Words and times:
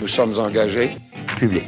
Nous 0.00 0.08
sommes 0.08 0.38
engagés. 0.38 0.96
Public. 1.38 1.62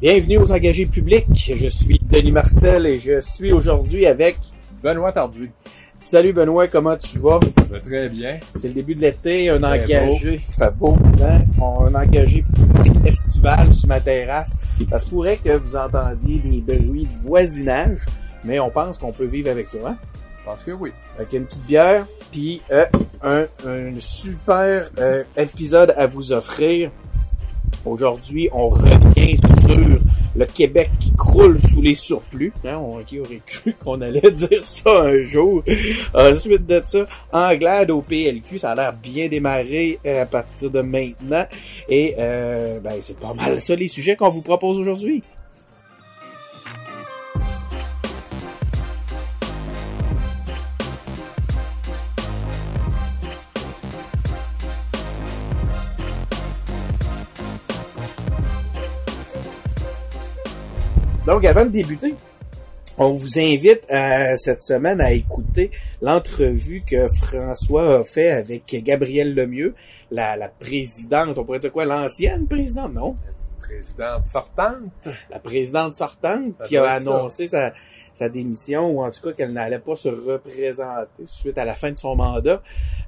Bienvenue 0.00 0.38
aux 0.38 0.50
engagés 0.50 0.86
publics. 0.86 1.26
Je 1.56 1.68
suis 1.68 2.00
Denis 2.10 2.32
Martel 2.32 2.86
et 2.86 2.98
je 2.98 3.20
suis 3.20 3.52
aujourd'hui 3.52 4.06
avec 4.06 4.36
Benoît 4.82 5.12
Tardy. 5.12 5.50
Salut 5.94 6.32
Benoît, 6.32 6.66
comment 6.66 6.96
tu 6.96 7.18
vas? 7.18 7.38
Ça 7.58 7.64
va 7.70 7.78
très 7.80 8.08
bien. 8.08 8.38
C'est 8.56 8.68
le 8.68 8.74
début 8.74 8.96
de 8.96 9.02
l'été, 9.02 9.50
un 9.50 9.58
Très 9.60 9.84
engagé, 9.84 10.40
il 10.48 10.54
fait 10.54 10.74
beau, 10.74 10.96
hein? 11.22 11.42
un 11.62 11.94
engagé 11.94 12.42
public 12.54 12.94
estival 13.06 13.72
sur 13.72 13.86
ma 13.86 14.00
terrasse. 14.00 14.56
Ça 14.90 14.98
se 14.98 15.06
pourrait 15.06 15.36
que 15.36 15.56
vous 15.58 15.76
entendiez 15.76 16.38
des 16.38 16.60
bruits 16.60 17.06
de 17.06 17.28
voisinage, 17.28 18.00
mais 18.44 18.58
on 18.58 18.70
pense 18.70 18.98
qu'on 18.98 19.12
peut 19.12 19.26
vivre 19.26 19.50
avec 19.50 19.68
ça, 19.68 19.78
hein? 19.86 19.96
Pense 20.44 20.62
que 20.62 20.72
oui. 20.72 20.92
Avec 21.16 21.32
une 21.32 21.44
petite 21.44 21.66
bière, 21.66 22.06
puis 22.32 22.62
euh, 22.70 22.86
un, 23.22 23.44
un 23.66 23.92
super 23.98 24.90
euh, 24.98 25.24
épisode 25.36 25.94
à 25.96 26.06
vous 26.06 26.32
offrir. 26.32 26.90
Aujourd'hui, 27.84 28.48
on 28.52 28.68
revient 28.68 29.38
sur 29.64 29.78
le 30.36 30.46
Québec 30.46 30.90
qui 31.00 31.12
croule 31.12 31.58
sous 31.60 31.80
les 31.80 31.94
surplus. 31.94 32.52
Hein, 32.64 32.76
on, 32.76 33.02
qui 33.02 33.18
aurait 33.20 33.40
cru 33.46 33.74
qu'on 33.74 34.00
allait 34.00 34.30
dire 34.30 34.62
ça 34.62 35.00
un 35.00 35.20
jour? 35.20 35.62
Ensuite 36.14 36.66
de 36.66 36.80
ça, 36.84 37.06
Anglade 37.32 37.90
au 37.90 38.02
PLQ, 38.02 38.58
ça 38.58 38.72
a 38.72 38.74
l'air 38.74 38.92
bien 38.92 39.28
démarré 39.28 39.98
euh, 40.04 40.22
à 40.22 40.26
partir 40.26 40.70
de 40.70 40.82
maintenant. 40.82 41.46
Et 41.88 42.14
euh, 42.18 42.80
ben, 42.80 42.94
c'est 43.00 43.18
pas 43.18 43.32
mal 43.32 43.60
ça 43.60 43.74
les 43.74 43.88
sujets 43.88 44.16
qu'on 44.16 44.30
vous 44.30 44.42
propose 44.42 44.78
aujourd'hui. 44.78 45.22
Donc, 61.30 61.44
avant 61.44 61.64
de 61.64 61.70
débuter, 61.70 62.14
on 62.98 63.12
vous 63.12 63.38
invite 63.38 63.82
euh, 63.92 64.34
cette 64.36 64.60
semaine 64.62 65.00
à 65.00 65.12
écouter 65.12 65.70
l'entrevue 66.02 66.82
que 66.84 67.06
François 67.08 68.00
a 68.00 68.04
fait 68.04 68.32
avec 68.32 68.64
Gabrielle 68.82 69.32
Lemieux, 69.36 69.76
la, 70.10 70.36
la 70.36 70.48
présidente, 70.48 71.38
on 71.38 71.44
pourrait 71.44 71.60
dire 71.60 71.70
quoi, 71.70 71.84
l'ancienne 71.84 72.48
présidente, 72.48 72.92
non? 72.94 73.14
Présidente 73.60 74.24
sortante. 74.24 75.08
La 75.30 75.38
présidente 75.38 75.94
sortante 75.94 76.54
Ça 76.58 76.64
qui 76.66 76.76
a 76.76 76.82
ça. 76.84 76.94
annoncé 77.12 77.46
sa, 77.46 77.72
sa 78.12 78.28
démission, 78.28 78.90
ou 78.90 79.04
en 79.04 79.10
tout 79.10 79.20
cas 79.22 79.32
qu'elle 79.32 79.52
n'allait 79.52 79.78
pas 79.78 79.94
se 79.94 80.08
représenter 80.08 81.06
suite 81.26 81.58
à 81.58 81.64
la 81.64 81.76
fin 81.76 81.92
de 81.92 81.96
son 81.96 82.16
mandat 82.16 82.60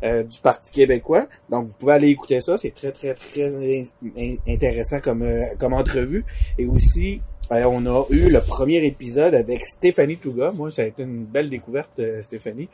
euh, 0.04 0.22
du 0.22 0.38
Parti 0.38 0.70
québécois. 0.70 1.26
Donc, 1.50 1.66
vous 1.66 1.74
pouvez 1.76 1.94
aller 1.94 2.08
écouter 2.10 2.40
ça, 2.40 2.56
c'est 2.56 2.72
très, 2.72 2.92
très, 2.92 3.14
très 3.14 3.52
in- 3.80 3.82
in- 4.16 4.36
intéressant 4.46 5.00
comme, 5.00 5.22
euh, 5.22 5.42
comme 5.58 5.72
entrevue. 5.72 6.24
Et 6.56 6.66
aussi, 6.66 7.20
euh, 7.50 7.64
on 7.64 7.84
a 7.86 8.04
eu 8.10 8.30
le 8.30 8.40
premier 8.40 8.84
épisode 8.86 9.34
avec 9.34 9.64
Stéphanie 9.66 10.16
Touga. 10.16 10.52
Moi, 10.52 10.70
ça 10.70 10.82
a 10.82 10.84
été 10.86 11.02
une 11.02 11.24
belle 11.24 11.50
découverte, 11.50 11.90
euh, 11.98 12.22
Stéphanie. 12.22 12.68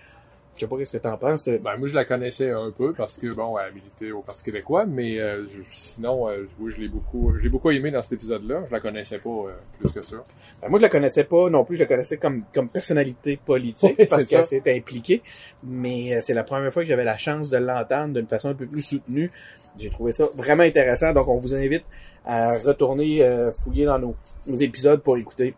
Je 0.55 0.63
sais 0.65 0.69
pas 0.69 0.77
qu'est-ce 0.77 0.97
que 0.97 1.03
t'en 1.03 1.17
penses. 1.17 1.49
Ben, 1.49 1.77
moi, 1.79 1.87
je 1.87 1.95
la 1.95 2.05
connaissais 2.05 2.51
un 2.51 2.73
peu 2.77 2.93
parce 2.93 3.17
que, 3.17 3.33
bon, 3.33 3.57
elle 3.59 3.73
militait 3.75 4.11
au 4.11 4.23
Parti 4.23 4.43
québécois, 4.43 4.87
mais 4.87 5.21
euh, 5.21 5.45
je- 5.49 5.63
sinon, 5.71 6.29
euh, 6.29 6.47
je- 6.49 6.55
oui, 6.65 6.73
je 6.75 6.81
l'ai 6.81 6.89
beaucoup, 6.89 7.33
je 7.39 7.45
l'ai 7.45 7.49
beaucoup 7.49 7.71
aimé 7.71 7.93
dans 7.93 8.03
cet 8.03 8.15
épisode-là. 8.15 8.65
Je 8.67 8.73
la 8.73 8.81
connaissais 8.81 9.19
pas 9.21 9.31
euh, 9.31 9.53
plus 9.79 9.93
que 9.93 10.03
ça. 10.03 10.17
Ben, 10.61 10.69
moi, 10.69 10.81
je 10.81 10.83
la 10.83 10.89
connaissais 10.89 11.23
pas 11.23 11.49
non 11.49 11.65
plus. 11.65 11.77
Je 11.77 11.83
la 11.83 11.87
connaissais 11.87 12.17
comme, 12.17 12.43
comme 12.53 12.69
personnalité 12.69 13.37
politique 13.45 13.95
Oui, 13.99 14.07
parce 14.11 14.25
qu'elle 14.25 14.45
s'est 14.45 14.63
impliquée. 14.67 15.23
Mais 15.63 16.17
euh, 16.17 16.19
c'est 16.23 16.35
la 16.35 16.43
première 16.45 16.73
fois 16.73 16.83
que 16.83 16.89
j'avais 16.89 17.05
la 17.05 17.17
chance 17.17 17.51
de 17.51 17.57
l'entendre 17.57 18.15
d'une 18.15 18.27
façon 18.27 18.49
un 18.49 18.55
peu 18.55 18.67
plus 18.67 18.83
soutenue. 18.83 19.31
J'ai 19.79 19.91
trouvé 19.91 20.11
ça 20.11 20.29
vraiment 20.35 20.65
intéressant. 20.65 21.13
Donc, 21.13 21.29
on 21.29 21.37
vous 21.37 21.55
invite 21.55 21.85
à 22.25 22.59
retourner 22.59 23.23
euh, 23.23 23.53
fouiller 23.53 23.85
dans 23.85 24.01
nos 24.01 24.17
épisodes 24.57 25.01
pour 25.03 25.17
écouter 25.17 25.55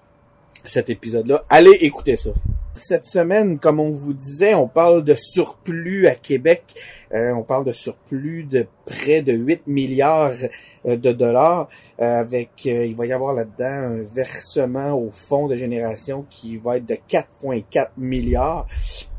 cet 0.65 0.91
épisode-là. 0.91 1.45
Allez 1.49 1.77
écouter 1.81 2.17
ça. 2.17 2.31
Cette 2.77 3.07
semaine, 3.07 3.59
comme 3.59 3.81
on 3.81 3.91
vous 3.91 4.15
disait, 4.15 4.55
on 4.55 4.69
parle 4.69 5.05
de 5.05 5.15
surplus 5.15 6.07
à 6.07 6.15
Québec. 6.15 6.63
Euh, 7.13 7.33
on 7.33 7.43
parle 7.43 7.65
de 7.65 7.73
surplus 7.73 8.45
de 8.45 8.67
près 8.87 9.23
de 9.23 9.33
8 9.33 9.67
milliards 9.67 10.33
euh, 10.87 10.97
de 10.97 11.13
dollars. 11.13 11.69
Euh, 12.01 12.21
avec, 12.21 12.65
il 12.65 12.95
va 12.95 13.07
y 13.07 13.13
avoir 13.13 13.35
là-dedans 13.35 13.65
un 13.65 14.03
versement 14.03 14.93
au 14.95 15.11
fonds 15.11 15.49
de 15.49 15.57
génération 15.57 16.25
qui 16.31 16.57
va 16.57 16.77
être 16.77 16.87
de 16.87 16.97
4,4 17.09 17.89
milliards. 17.99 18.67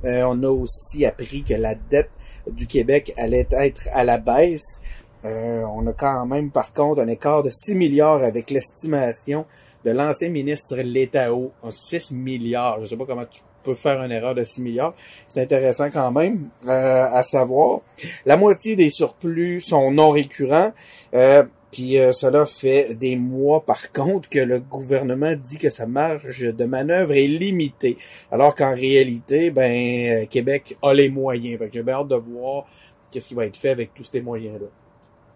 On 0.04 0.42
a 0.44 0.50
aussi 0.50 1.06
appris 1.06 1.44
que 1.44 1.54
la 1.54 1.76
dette 1.76 2.10
du 2.50 2.66
Québec 2.66 3.14
allait 3.18 3.48
être 3.52 3.88
à 3.94 4.04
la 4.04 4.18
baisse. 4.18 4.82
Euh, 5.26 5.64
on 5.74 5.86
a 5.88 5.94
quand 5.94 6.26
même, 6.26 6.52
par 6.52 6.74
contre, 6.74 7.02
un 7.02 7.08
écart 7.08 7.44
de 7.44 7.50
6 7.50 7.76
milliards 7.76 8.24
avec 8.24 8.50
l'estimation 8.50 9.46
de 9.86 9.92
l'ancien 9.92 10.30
ministre 10.30 10.76
Létao, 10.78 11.52
6 11.70 12.12
milliards. 12.12 12.80
Je 12.82 12.88
sais 12.88 12.98
pas 12.98 13.06
comment 13.06 13.26
tu 13.26 13.42
peux 13.64 13.76
faire 13.76 14.02
une 14.02 14.12
erreur 14.12 14.34
de 14.34 14.44
6 14.44 14.62
milliards. 14.62 14.96
C'est 15.28 15.42
intéressant 15.42 15.90
quand 15.92 16.12
même 16.12 16.50
euh, 16.68 17.06
à 17.12 17.24
savoir. 17.24 17.82
La 18.26 18.38
moitié 18.38 18.76
des 18.76 18.90
surplus 18.90 19.60
sont 19.60 19.92
non 19.92 20.10
récurrents. 20.10 20.72
Euh, 21.14 21.44
puis 21.72 21.96
cela 22.12 22.46
fait 22.46 22.96
des 22.96 23.16
mois, 23.16 23.66
par 23.66 23.94
contre, 23.94 24.28
que 24.28 24.40
le 24.40 24.60
gouvernement 24.60 25.34
dit 25.38 25.58
que 25.58 25.70
sa 25.70 25.86
marge 25.86 26.42
de 26.42 26.66
manœuvre 26.66 27.14
est 27.14 27.28
limitée. 27.28 27.98
Alors 28.30 28.56
qu'en 28.56 28.76
réalité, 28.76 29.52
ben 29.52 30.28
Québec 30.28 30.76
a 30.82 30.94
les 30.94 31.08
moyens. 31.08 31.60
Fait 31.60 31.70
que 31.70 31.74
j'ai 31.74 31.90
hâte 31.90 32.10
de 32.10 32.16
voir 32.16 32.66
qu'est-ce 33.10 33.30
qui 33.30 33.36
va 33.36 33.46
être 33.46 33.56
fait 33.56 33.70
avec 33.70 33.94
tous 33.94 34.04
ces 34.04 34.20
moyens-là. 34.20 34.68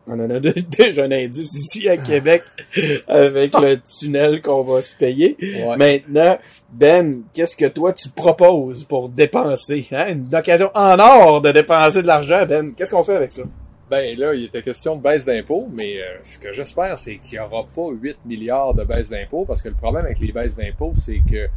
On 0.07 0.19
en 0.19 0.29
a 0.29 0.39
déjà 0.77 1.03
un 1.03 1.11
indice 1.11 1.53
ici 1.53 1.89
à 1.89 1.97
Québec 1.97 2.43
avec 3.07 3.53
le 3.55 3.77
tunnel 3.77 4.41
qu'on 4.41 4.61
va 4.61 4.81
se 4.81 4.95
payer. 4.95 5.35
Ouais. 5.41 5.77
Maintenant, 5.77 6.37
Ben, 6.71 7.23
qu'est-ce 7.33 7.55
que 7.55 7.65
toi 7.65 7.93
tu 7.93 8.09
proposes 8.09 8.83
pour 8.83 9.09
dépenser? 9.09 9.87
Hein? 9.91 10.09
Une 10.09 10.35
occasion 10.35 10.69
en 10.75 10.99
or 10.99 11.41
de 11.41 11.51
dépenser 11.51 12.01
de 12.01 12.07
l'argent, 12.07 12.45
Ben. 12.45 12.73
Qu'est-ce 12.75 12.91
qu'on 12.91 13.03
fait 13.03 13.15
avec 13.15 13.31
ça? 13.31 13.43
Ben 13.89 14.17
là, 14.17 14.33
il 14.33 14.45
était 14.45 14.63
question 14.63 14.95
de 14.95 15.01
baisse 15.01 15.25
d'impôts, 15.25 15.67
mais 15.71 15.99
euh, 15.99 16.17
ce 16.23 16.39
que 16.39 16.51
j'espère, 16.53 16.97
c'est 16.97 17.17
qu'il 17.17 17.37
n'y 17.37 17.45
aura 17.45 17.65
pas 17.75 17.89
8 17.91 18.25
milliards 18.25 18.73
de 18.73 18.83
baisse 18.83 19.09
d'impôts, 19.09 19.45
parce 19.45 19.61
que 19.61 19.69
le 19.69 19.75
problème 19.75 20.05
avec 20.05 20.19
les 20.19 20.31
baisses 20.31 20.55
d'impôts, 20.55 20.93
c'est 20.95 21.21
que 21.31 21.47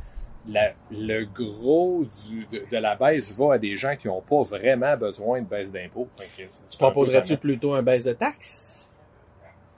la- 0.49 0.73
le 0.91 1.25
gros 1.25 2.05
du, 2.29 2.47
de, 2.47 2.65
de 2.71 2.77
la 2.79 2.97
baisse 2.97 3.31
va 3.33 3.55
à 3.55 3.59
des 3.59 3.77
gens 3.77 3.95
qui 3.97 4.09
n'ont 4.09 4.23
pas 4.23 4.43
vraiment 4.43 4.97
besoin 4.97 5.41
de 5.43 5.47
baisse 5.47 5.71
d'impôts. 5.71 6.09
Tu 6.37 6.79
proposerais-tu 6.79 7.37
plutôt 7.37 7.75
un 7.75 7.83
baisse 7.83 8.05
de 8.05 8.13
taxes? 8.15 8.89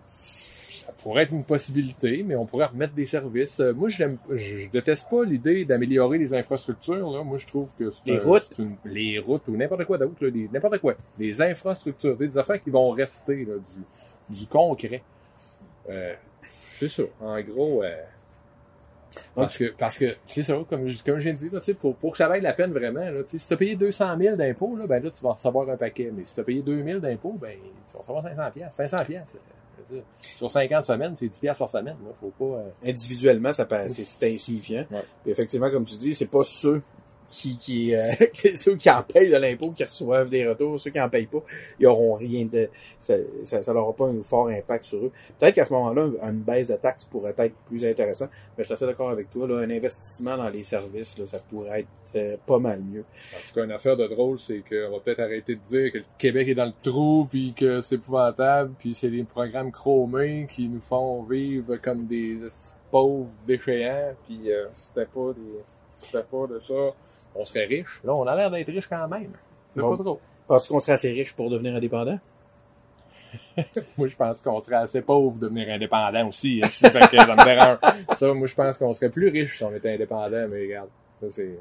Ça 0.03 0.92
pourrait 1.03 1.22
être 1.25 1.32
une 1.32 1.44
possibilité, 1.44 2.22
mais 2.25 2.34
on 2.34 2.47
pourrait 2.47 2.66
remettre 2.66 2.94
des 2.94 3.04
services. 3.04 3.60
Euh, 3.60 3.72
moi, 3.72 3.88
je, 3.88 4.04
je 4.36 4.69
déteste 4.70 5.09
pas 5.09 5.25
l'idée 5.25 5.64
d'améliorer 5.64 6.19
les 6.19 6.34
infrastructures. 6.34 7.10
Là. 7.10 7.22
Moi, 7.22 7.38
je 7.38 7.47
trouve 7.47 7.69
que 7.78 7.91
c'est 7.91 8.06
Les 8.06 8.16
un- 8.19 8.22
routes? 8.22 8.59
une- 8.59 8.76
les 8.84 9.19
routes 9.19 9.47
ou 9.48 9.56
n'importe 9.56 9.84
quoi 9.84 9.98
d'autre, 9.98 10.26
n'importe 10.53 10.78
quoi. 10.78 10.94
Les 11.19 11.41
infrastructures, 11.41 12.16
des 12.16 12.36
affaires 12.38 12.62
qui 12.62 12.70
vont 12.70 12.91
rester 12.91 13.44
là, 13.44 13.54
du, 13.56 14.36
du 14.41 14.47
concret. 14.47 15.03
Euh, 15.88 16.14
c'est 16.78 16.88
ça. 16.88 17.03
En 17.20 17.41
gros, 17.42 17.82
euh, 17.84 17.94
parce 19.34 19.59
que 19.59 19.72
parce 19.76 19.98
que 19.98 20.15
c'est 20.26 20.43
ça, 20.43 20.56
comme, 20.69 20.88
je- 20.88 21.03
comme 21.03 21.19
je 21.19 21.25
viens 21.25 21.32
de 21.32 21.38
dire, 21.38 21.53
là, 21.53 21.60
tu 21.60 21.66
sais, 21.66 21.75
pour, 21.75 21.94
pour 21.97 22.12
que 22.12 22.19
ça 22.19 22.28
vaille 22.28 22.41
la 22.43 22.53
peine 22.53 22.72
vraiment, 22.72 23.00
là, 23.00 23.21
si 23.26 23.38
tu 23.38 23.53
as 23.53 23.56
payé 23.56 23.76
200 23.76 24.16
000 24.19 24.37
d'impôts, 24.37 24.76
là, 24.76 24.87
ben 24.87 25.03
là, 25.03 25.10
tu 25.10 25.22
vas 25.22 25.32
recevoir 25.32 25.69
un 25.69 25.76
paquet. 25.76 26.12
Mais 26.16 26.25
si 26.25 26.34
tu 26.34 26.41
as 26.41 26.44
payé 26.44 26.62
2 26.62 26.82
000 26.84 26.98
d'impôts, 27.00 27.37
ben 27.41 27.53
tu 27.87 27.93
vas 27.94 28.00
recevoir 28.00 28.22
500 28.25 28.43
pièces 28.53 28.75
500 28.75 28.97
pièces 29.04 29.37
dire, 29.91 30.03
Sur 30.37 30.48
50 30.50 30.84
semaines, 30.84 31.16
c'est 31.16 31.26
10 31.28 31.38
pièces 31.38 31.59
par 31.59 31.69
semaine. 31.69 31.97
Là. 32.04 32.12
Faut 32.21 32.32
pas... 32.38 32.59
euh, 32.60 32.69
Individuellement, 32.84 33.53
ça 33.53 33.65
passe, 33.65 33.94
c'est- 33.94 34.04
c'est 34.04 34.32
insignifiant. 34.34 34.84
Ouais. 34.91 35.03
Puis 35.22 35.32
effectivement, 35.32 35.71
comme 35.71 35.84
tu 35.84 35.97
dis, 35.97 36.15
c'est 36.15 36.27
pas 36.27 36.42
ceux 36.44 36.82
qui, 37.30 37.56
qui, 37.59 37.94
euh, 37.94 38.10
ceux 38.54 38.77
qui 38.77 38.91
en 38.91 39.03
payent 39.03 39.30
de 39.30 39.36
l'impôt 39.36 39.71
qui 39.71 39.84
reçoivent 39.84 40.28
des 40.28 40.47
retours, 40.47 40.78
ceux 40.78 40.91
qui 40.91 41.00
en 41.00 41.09
payent 41.09 41.27
pas, 41.27 41.42
ils 41.78 41.86
auront 41.86 42.15
rien 42.15 42.44
de, 42.44 42.68
ça, 42.98 43.15
ça, 43.44 43.62
ça 43.62 43.72
n'aura 43.72 43.92
pas 43.92 44.06
un 44.06 44.22
fort 44.22 44.48
impact 44.48 44.84
sur 44.84 44.98
eux. 44.98 45.12
Peut-être 45.38 45.54
qu'à 45.54 45.65
ce 45.65 45.72
moment-là, 45.72 46.10
une 46.22 46.41
baisse 46.41 46.68
de 46.68 46.77
taxes 46.77 47.04
pourrait 47.04 47.34
être 47.38 47.54
plus 47.66 47.84
intéressant, 47.84 48.27
mais 48.56 48.65
je 48.65 48.65
suis 48.65 48.74
assez 48.74 48.86
d'accord 48.86 49.10
avec 49.10 49.30
toi, 49.30 49.47
là, 49.47 49.59
un 49.59 49.71
investissement 49.71 50.36
dans 50.36 50.48
les 50.48 50.65
services, 50.65 51.16
là, 51.18 51.27
ça 51.27 51.38
pourrait 51.38 51.80
être 51.80 51.88
euh, 52.16 52.36
pas 52.44 52.59
mal 52.59 52.80
mieux. 52.80 53.04
En 53.34 53.48
tout 53.48 53.54
cas, 53.54 53.65
une 53.65 53.72
affaire 53.72 53.97
de 53.97 54.06
drôle, 54.06 54.38
c'est 54.38 54.62
qu'on 54.68 54.91
va 54.91 55.00
peut-être 55.00 55.21
arrêter 55.21 55.54
de 55.54 55.60
dire 55.60 55.92
que 55.92 55.98
le 55.98 56.04
Québec 56.18 56.48
est 56.48 56.54
dans 56.54 56.66
le 56.66 56.72
trou, 56.83 57.26
puis 57.30 57.54
que 57.56 57.80
c'est 57.80 57.97
épouvantable, 57.97 58.72
puis 58.78 58.94
c'est 58.94 59.10
des 59.10 59.24
programmes 59.24 59.71
chromés 59.71 60.47
qui 60.50 60.68
nous 60.68 60.80
font 60.80 61.22
vivre 61.22 61.76
comme 61.76 62.06
des 62.06 62.38
pauvres 62.91 63.30
déchéants, 63.47 64.15
puis 64.26 64.50
euh, 64.50 64.66
c'était 64.72 65.06
pas 65.06 65.33
des, 65.33 65.60
c'était 65.91 66.24
pas 66.24 66.47
de 66.47 66.59
ça, 66.59 66.94
on 67.34 67.44
serait 67.44 67.66
riche. 67.66 68.00
Là, 68.04 68.15
on 68.15 68.27
a 68.27 68.34
l'air 68.36 68.50
d'être 68.50 68.68
riche 68.68 68.88
quand 68.88 69.09
même. 69.09 69.32
Bon. 69.77 69.97
pas 69.97 70.03
trop. 70.03 70.21
Penses-tu 70.47 70.72
qu'on 70.72 70.80
serait 70.80 70.92
assez 70.92 71.10
riche 71.10 71.34
pour 71.34 71.48
devenir 71.50 71.74
indépendant? 71.77 72.18
Moi, 73.97 74.09
je 74.09 74.16
pense 74.16 74.41
qu'on 74.41 74.60
serait 74.62 74.77
assez 74.77 75.00
pauvre 75.03 75.36
de 75.36 75.42
devenir 75.47 75.68
indépendant 75.72 76.28
aussi. 76.28 76.60
hein. 76.65 76.68
Fait 76.68 76.91
que 76.91 77.16
ça 77.16 77.36
me 77.36 77.44
dérange. 77.44 77.78
Ça, 78.16 78.34
moi, 78.34 78.48
je 78.48 78.54
pense 78.54 78.77
qu'on 78.77 78.92
serait 78.92 79.10
plus 79.10 79.28
riche 79.28 79.59
si 79.59 79.65
on 79.65 79.72
était 79.72 79.94
indépendant, 79.94 80.48
mais 80.48 80.62
regarde, 80.62 80.88
ça 81.21 81.30
c'est... 81.30 81.56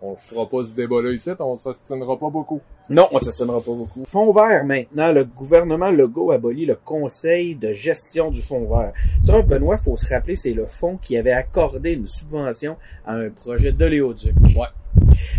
on 0.00 0.12
ne 0.12 0.16
fera 0.16 0.48
pas 0.48 0.62
ce 0.64 0.70
débat-là 0.70 1.10
ici, 1.10 1.30
on 1.38 1.52
ne 1.52 1.58
s'ostinera 1.58 2.18
pas 2.18 2.30
beaucoup. 2.30 2.62
Non, 2.88 3.08
on 3.10 3.16
ne 3.16 3.46
pas 3.46 3.60
beaucoup. 3.66 4.04
Fonds 4.06 4.32
vert, 4.32 4.64
maintenant, 4.64 5.10
le 5.10 5.24
gouvernement 5.24 5.90
Legault 5.90 6.30
abolit 6.30 6.66
le 6.66 6.76
conseil 6.76 7.56
de 7.56 7.72
gestion 7.72 8.30
du 8.30 8.42
fonds 8.42 8.68
vert. 8.68 8.92
Ça, 9.20 9.42
Benoît, 9.42 9.76
faut 9.76 9.96
se 9.96 10.12
rappeler, 10.12 10.36
c'est 10.36 10.52
le 10.52 10.66
fonds 10.66 10.96
qui 10.96 11.16
avait 11.16 11.32
accordé 11.32 11.94
une 11.94 12.06
subvention 12.06 12.76
à 13.04 13.14
un 13.14 13.30
projet 13.30 13.72
d'oléoduc. 13.72 14.34
Ouais. 14.56 14.66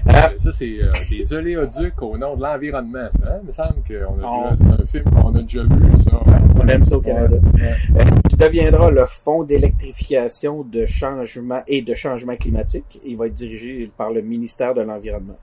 Ah. 0.07 0.31
Ça, 0.39 0.51
c'est 0.51 0.81
euh, 0.81 0.89
des 1.09 1.33
oléoducs 1.33 2.01
au 2.01 2.17
nom 2.17 2.35
de 2.35 2.41
l'environnement. 2.41 3.09
Hein? 3.23 3.39
Il 3.41 3.47
me 3.47 3.53
semble 3.53 3.81
qu'on 3.87 4.19
a 4.19 4.49
déjà, 4.49 4.55
c'est 4.57 4.81
un 4.81 4.85
film 4.85 5.03
qu'on 5.05 5.35
a 5.35 5.41
déjà 5.41 5.63
vu, 5.63 5.97
ça. 6.03 6.21
On 6.61 6.67
aime 6.67 6.83
ça 6.83 6.97
au 6.97 7.01
Canada. 7.01 7.37
Euh, 7.37 8.03
qui 8.29 8.35
deviendra 8.35 8.91
le 8.91 9.05
Fonds 9.05 9.43
d'électrification 9.43 10.63
de 10.63 10.85
changement 10.85 11.61
et 11.67 11.81
de 11.81 11.93
changement 11.95 12.35
climatique. 12.35 12.99
Il 13.05 13.15
va 13.15 13.27
être 13.27 13.33
dirigé 13.33 13.89
par 13.95 14.11
le 14.11 14.21
ministère 14.21 14.73
de 14.73 14.81
l'Environnement. 14.81 15.37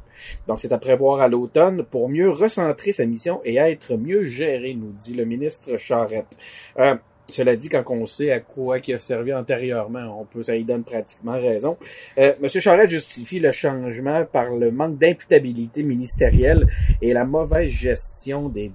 Donc, 0.46 0.60
c'est 0.60 0.72
à 0.72 0.78
prévoir 0.78 1.20
à 1.20 1.28
l'automne 1.28 1.84
pour 1.84 2.08
mieux 2.08 2.30
recentrer 2.30 2.92
sa 2.92 3.06
mission 3.06 3.40
et 3.44 3.56
être 3.56 3.96
mieux 3.96 4.24
géré, 4.24 4.74
nous 4.74 4.92
dit 4.92 5.14
le 5.14 5.24
ministre 5.24 5.76
Charette. 5.76 6.36
Euh, 6.78 6.96
cela 7.30 7.56
dit, 7.56 7.68
quand 7.68 7.82
on 7.88 8.06
sait 8.06 8.30
à 8.30 8.40
quoi 8.40 8.78
il 8.78 8.94
a 8.94 8.98
servi 8.98 9.32
antérieurement, 9.32 10.20
on 10.20 10.24
peut, 10.24 10.42
ça 10.42 10.56
y 10.56 10.64
donne 10.64 10.84
pratiquement 10.84 11.32
raison. 11.32 11.76
Euh, 12.18 12.34
Monsieur 12.40 12.60
Charette 12.60 12.90
justifie 12.90 13.40
le 13.40 13.50
changement 13.50 14.24
par 14.30 14.50
le 14.50 14.70
manque 14.70 14.98
d'imputabilité 14.98 15.82
ministérielle 15.82 16.66
et 17.00 17.12
la 17.12 17.24
mauvaise 17.24 17.70
gestion 17.70 18.48
des 18.48 18.70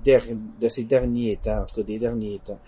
de 0.59 0.67
ces 0.69 0.83
derniers 0.83 1.37
temps, 1.37 1.65
en 1.77 1.81
des 1.81 1.99
derniers 1.99 2.39
temps. 2.43 2.59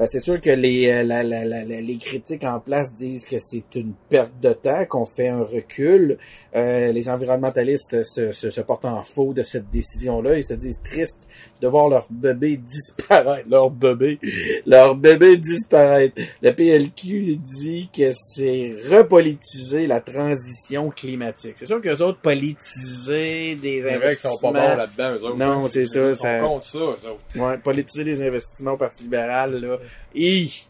Euh, 0.00 0.06
c'est 0.06 0.20
sûr 0.20 0.40
que 0.40 0.50
les, 0.50 0.90
euh, 0.90 1.02
la, 1.04 1.22
la, 1.22 1.44
la, 1.44 1.64
les 1.64 1.98
critiques 1.98 2.44
en 2.44 2.58
place 2.60 2.94
disent 2.94 3.24
que 3.24 3.36
c'est 3.38 3.74
une 3.76 3.92
perte 4.08 4.32
de 4.42 4.52
temps, 4.52 4.84
qu'on 4.86 5.04
fait 5.04 5.28
un 5.28 5.42
recul. 5.42 6.18
Euh, 6.56 6.92
les 6.92 7.08
environnementalistes 7.08 8.02
se, 8.02 8.32
se, 8.32 8.50
se, 8.50 8.60
portent 8.60 8.84
en 8.84 9.04
faux 9.04 9.32
de 9.32 9.42
cette 9.42 9.70
décision-là. 9.70 10.36
Ils 10.36 10.44
se 10.44 10.54
disent 10.54 10.80
tristes 10.82 11.28
de 11.60 11.68
voir 11.68 11.88
leur 11.88 12.06
bébé 12.10 12.56
disparaître. 12.64 13.48
Leur 13.48 13.70
bébé. 13.70 14.18
Leur 14.66 14.96
bébé 14.96 15.36
disparaître. 15.36 16.20
Le 16.42 16.50
PLQ 16.50 17.36
dit 17.36 17.88
que 17.96 18.10
c'est 18.12 18.74
repolitiser 18.90 19.86
la 19.86 20.00
transition 20.00 20.90
climatique. 20.90 21.54
C'est 21.56 21.66
sûr 21.66 21.80
qu'eux 21.80 22.02
autres 22.02 22.20
politiser 22.20 23.54
des 23.56 23.88
investissements... 23.88 24.32
sont 24.36 24.52
pas 24.52 24.70
bons 24.70 24.76
là-dedans, 24.76 25.14
eux 25.14 25.24
autres. 25.24 25.36
Non, 25.36 25.68
c'est 25.68 25.86
ça. 25.86 26.10
Ils 26.10 26.16
sont 26.16 26.38
contre 26.40 26.66
ça, 26.66 26.78
eux 26.78 26.82
autres. 26.82 27.20
Ouais, 27.36 27.58
politiser 27.58 28.04
des 28.04 28.22
investissements 28.22 28.72
au 28.72 28.76
Parti 28.76 29.04
libéral, 29.04 29.60
là. 29.60 29.78
I. 30.14 30.66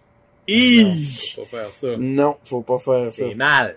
I. 0.46 1.34
faut 1.34 1.42
pas 1.42 1.48
faire 1.48 1.72
ça. 1.72 1.96
Non, 1.98 2.36
faut 2.44 2.62
pas 2.62 2.78
faire 2.78 3.12
ça. 3.12 3.24
C'est 3.28 3.34
mal. 3.34 3.76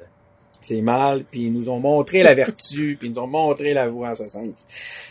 C'est 0.61 0.81
mal, 0.81 1.23
puis 1.23 1.45
ils 1.45 1.53
nous 1.53 1.69
ont 1.69 1.79
montré 1.79 2.23
la 2.23 2.33
vertu, 2.33 2.95
puis 2.99 3.07
ils 3.07 3.11
nous 3.11 3.19
ont 3.19 3.27
montré 3.27 3.73
la 3.73 3.87
voie 3.87 4.09
en 4.09 4.15
ce 4.15 4.27
sens. 4.27 4.65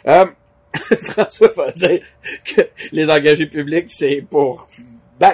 Euh, 0.06 0.26
François 0.74 1.52
va 1.56 1.72
dire 1.72 2.00
que 2.44 2.62
les 2.92 3.08
engagés 3.08 3.46
publics, 3.46 3.86
c'est 3.88 4.22
pour 4.28 4.66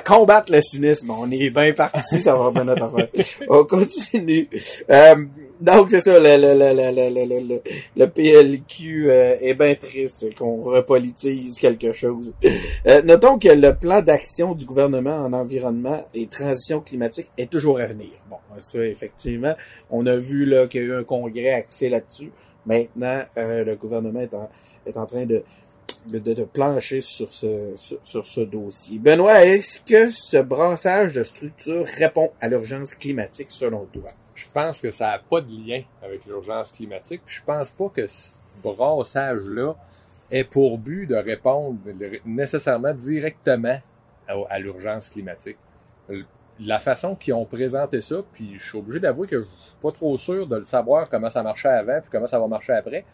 combattre 0.05 0.53
le 0.53 0.61
cynisme. 0.61 1.11
On 1.11 1.31
est 1.31 1.51
bien 1.51 1.73
parti, 1.73 2.21
ça 2.21 2.37
va 2.37 2.51
bien 2.51 2.65
notre 2.65 2.85
affaire. 2.85 3.09
On 3.49 3.65
continue. 3.65 4.49
Euh, 4.91 5.17
donc, 5.63 5.91
c'est 5.91 6.01
ça, 6.01 6.19
le, 6.19 6.19
le, 6.19 6.55
le, 6.59 7.55
le, 7.55 7.63
le 7.97 8.07
PLQ 8.11 9.11
euh, 9.11 9.37
est 9.41 9.55
bien 9.55 9.77
triste 9.77 10.35
qu'on 10.35 10.63
repolitise 10.63 11.57
quelque 11.59 11.93
chose. 11.93 12.35
Euh, 12.87 13.01
notons 13.03 13.39
que 13.39 13.49
le 13.49 13.73
plan 13.73 14.03
d'action 14.03 14.57
du 14.57 14.65
gouvernement 14.65 15.19
en 15.19 15.33
environnement 15.33 16.05
et 16.15 16.27
transition 16.27 16.81
climatique 16.81 17.31
est 17.39 17.49
toujours 17.49 17.79
à 17.79 17.87
venir. 17.87 18.09
Bon, 18.29 18.39
ça, 18.59 18.85
effectivement, 18.85 19.55
on 19.89 20.05
a 20.07 20.17
vu 20.17 20.47
là 20.47 20.67
qu'il 20.67 20.81
y 20.81 20.85
a 20.85 20.87
eu 20.89 20.95
un 20.95 21.05
congrès 21.05 21.51
axé 21.51 21.89
là-dessus. 21.89 22.33
Maintenant, 22.67 23.23
euh, 23.39 23.63
le 23.63 23.77
gouvernement 23.77 24.21
est 24.21 24.35
en, 24.35 24.51
est 24.85 24.97
en 24.97 25.07
train 25.07 25.27
de, 25.27 25.45
de, 26.09 26.19
de, 26.19 26.45
plancher 26.45 27.01
sur 27.01 27.33
ce, 27.33 27.75
sur, 28.03 28.27
ce 28.27 28.41
dossier. 28.41 28.99
Benoît, 28.99 29.45
est-ce 29.45 29.81
que 29.81 30.11
ce 30.11 30.37
brassage 30.39 31.13
de 31.13 31.23
structures 31.23 31.87
répond 31.99 32.33
à 32.41 32.49
l'urgence 32.49 32.95
climatique 32.95 33.51
selon 33.51 33.87
toi? 33.87 34.11
je 34.43 34.47
pense 34.53 34.81
que 34.81 34.91
ça 34.91 35.09
n'a 35.09 35.19
pas 35.19 35.41
de 35.41 35.51
lien 35.51 35.83
avec 36.03 36.25
l'urgence 36.27 36.73
climatique. 36.73 37.23
Je 37.27 37.41
pense 37.43 37.71
pas 37.71 37.89
que 37.89 38.07
ce 38.07 38.37
brassage-là 38.63 39.75
ait 40.31 40.45
pour 40.45 40.79
but 40.79 41.07
de 41.07 41.15
répondre 41.15 41.79
nécessairement 42.25 42.95
directement 42.95 43.79
à, 44.27 44.59
l'urgence 44.59 45.09
climatique. 45.11 45.59
La 46.61 46.79
façon 46.79 47.15
qu'ils 47.15 47.35
ont 47.35 47.45
présenté 47.45 48.01
ça, 48.01 48.17
puis 48.33 48.59
je 48.59 48.69
suis 48.69 48.79
obligé 48.79 49.01
d'avouer 49.01 49.27
que 49.27 49.41
je 49.41 49.45
suis 49.45 49.77
pas 49.83 49.93
trop 49.93 50.17
sûr 50.17 50.47
de 50.47 50.57
le 50.57 50.63
savoir 50.63 51.09
comment 51.09 51.31
ça 51.31 51.43
marchait 51.43 51.69
avant 51.69 52.01
puis 52.01 52.11
comment 52.11 52.27
ça 52.27 52.39
va 52.39 52.47
marcher 52.47 52.73
après, 52.73 53.05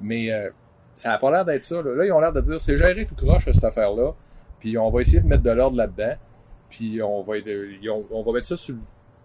mais 0.00 0.32
euh, 0.32 0.50
ça 0.98 1.10
n'a 1.10 1.18
pas 1.18 1.30
l'air 1.30 1.44
d'être 1.44 1.64
ça. 1.64 1.80
Là. 1.80 1.94
là. 1.94 2.04
ils 2.04 2.12
ont 2.12 2.20
l'air 2.20 2.32
de 2.32 2.40
dire 2.40 2.60
c'est 2.60 2.76
géré 2.76 3.06
tout 3.06 3.14
croche 3.14 3.44
cette 3.44 3.64
affaire-là, 3.64 4.14
puis 4.58 4.76
on 4.76 4.90
va 4.90 5.00
essayer 5.00 5.20
de 5.20 5.26
mettre 5.26 5.44
de 5.44 5.50
l'ordre 5.50 5.76
là-dedans, 5.76 6.14
puis 6.68 7.00
on 7.02 7.22
va 7.22 7.34
on, 8.10 8.22
va 8.22 8.32
mettre 8.32 8.46
ça 8.46 8.56
sur, 8.56 8.74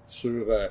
sur 0.07 0.45
euh, 0.49 0.67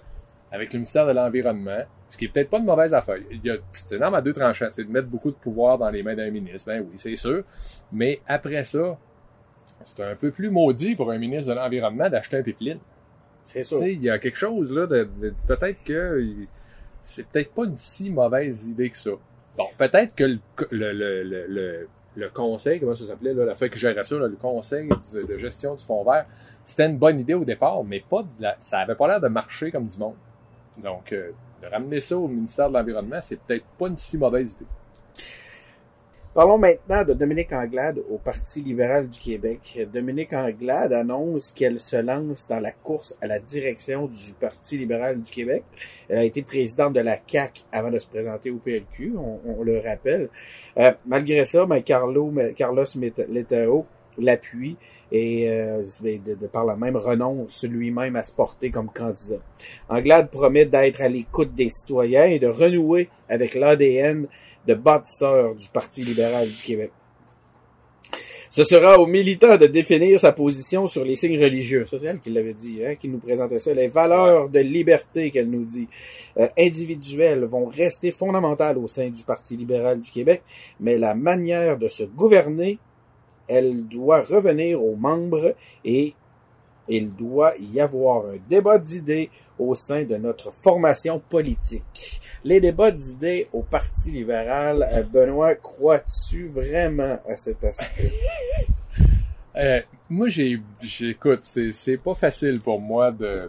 avec 0.53 0.73
le 0.73 0.79
ministère 0.79 1.07
de 1.07 1.13
l'Environnement, 1.13 1.83
ce 2.09 2.17
qui 2.17 2.27
est 2.27 2.29
peut-être 2.29 2.51
pas 2.51 2.59
une 2.59 2.67
mauvaise 2.67 2.95
affaire. 2.95 3.17
Il 3.31 3.45
y 3.45 3.51
a, 3.51 3.57
c'est 3.73 3.97
énorme 3.97 4.15
à 4.15 4.23
deux 4.23 4.33
tranchants, 4.33 4.69
c'est 4.71 4.85
de 4.85 4.91
mettre 4.91 5.09
beaucoup 5.09 5.31
de 5.31 5.37
pouvoir 5.37 5.79
dans 5.79 5.91
les 5.91 6.03
mains 6.03 6.15
d'un 6.15 6.31
ministre. 6.31 6.67
Ben 6.67 6.81
oui, 6.81 6.93
c'est 6.97 7.17
sûr. 7.17 7.43
Mais 7.91 8.21
après 8.29 8.63
ça, 8.63 8.99
c'est 9.83 10.01
un 10.03 10.15
peu 10.15 10.31
plus 10.31 10.51
maudit 10.51 10.95
pour 10.95 11.11
un 11.11 11.19
ministre 11.19 11.51
de 11.51 11.57
l'Environnement 11.57 12.09
d'acheter 12.09 12.37
un 12.37 12.43
pipeline. 12.43 12.79
C'est 13.43 13.65
sûr. 13.65 13.85
Il 13.85 14.03
y 14.03 14.11
a 14.11 14.19
quelque 14.19 14.39
chose 14.39 14.73
là 14.73 14.87
de, 14.87 15.09
peut-être 15.49 15.83
que 15.85 16.25
c'est 17.01 17.27
peut-être 17.27 17.53
pas 17.53 17.65
une 17.65 17.77
si 17.77 18.11
mauvaise 18.11 18.69
idée 18.69 18.91
que 18.91 18.97
ça. 18.97 19.11
Bon, 19.57 19.67
peut-être 19.77 20.15
que 20.15 20.25
le, 20.25 20.39
le, 20.71 20.93
le, 20.93 21.47
le, 21.47 21.89
le 22.17 22.29
conseil, 22.31 22.81
comment 22.81 22.95
ça 22.95 23.07
s'appelait, 23.07 23.35
la 23.35 23.55
fois 23.55 23.69
que 23.69 23.79
là, 23.87 24.29
le 24.29 24.37
conseil 24.37 24.89
de, 25.13 25.39
gestion 25.39 25.75
du 25.75 25.85
fonds 25.85 26.05
vert, 26.05 26.27
c'était 26.65 26.87
une 26.87 26.99
bonne 26.99 27.21
idée 27.21 27.35
au 27.35 27.45
départ, 27.45 27.83
mais 27.85 28.01
pas 28.01 28.23
de 28.23 28.29
la, 28.41 28.57
ça 28.59 28.79
avait 28.79 28.95
pas 28.95 29.09
l'air 29.09 29.21
de 29.21 29.29
marcher 29.29 29.71
comme 29.71 29.87
du 29.87 29.99
monde. 29.99 30.15
Donc, 30.83 31.13
euh, 31.13 31.33
de 31.63 31.67
ramener 31.67 32.01
ça 32.01 32.17
au 32.17 32.29
ministère 32.29 32.69
de 32.69 32.75
l'Environnement, 32.75 33.21
c'est 33.21 33.39
peut-être 33.41 33.65
pas 33.79 33.89
une 33.89 33.97
si 33.97 34.17
mauvaise 34.17 34.53
idée. 34.53 34.67
Parlons 36.35 36.57
maintenant 36.57 37.05
de 37.05 37.13
Dominique 37.13 37.53
Anglade 37.53 38.01
au 38.11 38.17
Parti 38.17 38.63
libéral 38.63 39.07
du 39.07 39.19
Québec. 39.19 39.87
Dominique 39.93 40.33
Anglade 40.33 40.95
annonce 40.95 41.51
qu'elle 41.51 41.79
se 41.79 41.97
lance 41.97 42.49
dans 42.49 42.59
la 42.59 42.71
course 42.71 43.15
à 43.21 43.27
la 43.27 43.39
direction 43.39 44.07
du 44.07 44.33
Parti 44.41 44.79
libéral 44.79 45.21
du 45.21 45.31
Québec. 45.31 45.63
Elle 46.09 46.17
a 46.17 46.25
été 46.25 46.41
présidente 46.41 46.95
de 46.95 47.01
la 47.01 47.19
CAC 47.19 47.67
avant 47.71 47.91
de 47.91 47.99
se 47.99 48.07
présenter 48.07 48.51
au 48.51 48.57
PLQ, 48.57 49.13
on, 49.19 49.63
le 49.63 49.79
rappelle. 49.81 50.31
Euh, 50.79 50.93
malgré 51.05 51.45
ça, 51.45 51.67
ben, 51.67 51.83
Carlo, 51.83 52.33
Carlos 52.57 52.87
Letao 53.29 53.85
l'appuie 54.17 54.79
et 55.11 55.51
euh, 55.51 55.83
de, 56.03 56.35
de, 56.35 56.47
par 56.47 56.65
la 56.65 56.77
même 56.77 56.97
renonce 56.97 57.63
lui-même 57.65 58.17
à 58.17 58.23
se 58.23 58.33
porter 58.33 58.71
comme 58.71 58.89
candidat. 58.89 59.43
Anglade 59.91 60.31
promet 60.31 60.65
d'être 60.65 61.03
à 61.03 61.09
l'écoute 61.11 61.55
des 61.55 61.69
citoyens 61.69 62.25
et 62.25 62.39
de 62.39 62.47
renouer 62.47 63.11
avec 63.29 63.55
l'ADN 63.55 64.29
de 64.67 64.75
bâtisseur 64.75 65.55
du 65.55 65.69
Parti 65.69 66.03
libéral 66.03 66.49
du 66.49 66.63
Québec. 66.63 66.91
Ce 68.51 68.65
sera 68.65 68.99
aux 68.99 69.07
militants 69.07 69.57
de 69.57 69.67
définir 69.67 70.21
sa 70.21 70.31
position 70.31 70.87
sur 70.87 71.05
les 71.05 71.17
signes 71.17 71.43
religieux. 71.43 71.87
Ça, 71.87 71.99
c'est 71.99 72.05
elle 72.05 72.21
qui 72.21 72.29
l'avait 72.29 72.53
dit, 72.53 72.85
hein, 72.85 72.97
qui 72.97 73.09
nous 73.09 73.19
présentait 73.19 73.59
ça. 73.59 73.73
Les 73.73 73.89
valeurs 73.89 74.51
de 74.51 74.59
liberté 74.59 75.31
qu'elle 75.31 75.49
nous 75.49 75.65
dit 75.65 75.89
euh, 76.37 76.49
individuelles 76.59 77.45
vont 77.45 77.67
rester 77.67 78.11
fondamentales 78.11 78.77
au 78.77 78.87
sein 78.89 79.09
du 79.09 79.23
Parti 79.25 79.57
libéral 79.57 80.03
du 80.03 80.11
Québec, 80.11 80.43
mais 80.81 80.99
la 80.99 81.15
manière 81.15 81.79
de 81.79 81.89
se 81.89 82.03
gouverner 82.03 82.79
elle 83.49 83.87
doit 83.87 84.21
revenir 84.21 84.83
aux 84.83 84.97
membres 84.97 85.55
et 85.85 86.15
il 86.89 87.15
doit 87.15 87.55
y 87.59 87.81
avoir 87.81 88.27
un 88.27 88.37
débat 88.49 88.79
d'idées 88.79 89.31
au 89.59 89.75
sein 89.75 90.05
de 90.05 90.17
notre 90.17 90.51
formation 90.51 91.21
politique. 91.21 92.21
Les 92.45 92.61
débats 92.61 92.91
d'idées 92.91 93.47
au 93.53 93.63
Parti 93.63 94.11
libéral, 94.11 94.89
euh, 94.93 95.03
Benoît, 95.05 95.55
crois-tu 95.55 96.49
vraiment 96.49 97.19
à 97.29 97.37
cet 97.37 97.65
aspect? 97.65 98.13
euh, 99.57 99.81
moi, 100.09 100.29
j'écoute, 100.29 101.41
c'est, 101.43 101.97
pas 101.97 102.15
facile 102.15 102.61
pour 102.61 102.81
moi 102.81 103.13
de, 103.13 103.49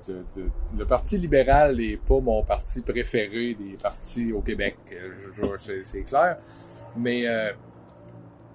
le 0.77 0.85
Parti 0.85 1.17
libéral 1.17 1.75
n'est 1.75 1.97
pas 1.97 2.19
mon 2.19 2.43
parti 2.43 2.81
préféré 2.81 3.55
des 3.55 3.75
partis 3.81 4.31
au 4.31 4.41
Québec, 4.41 4.77
euh, 4.93 5.57
c'est, 5.59 5.83
c'est 5.83 6.03
clair. 6.03 6.37
Mais 6.95 7.27
euh, 7.27 7.51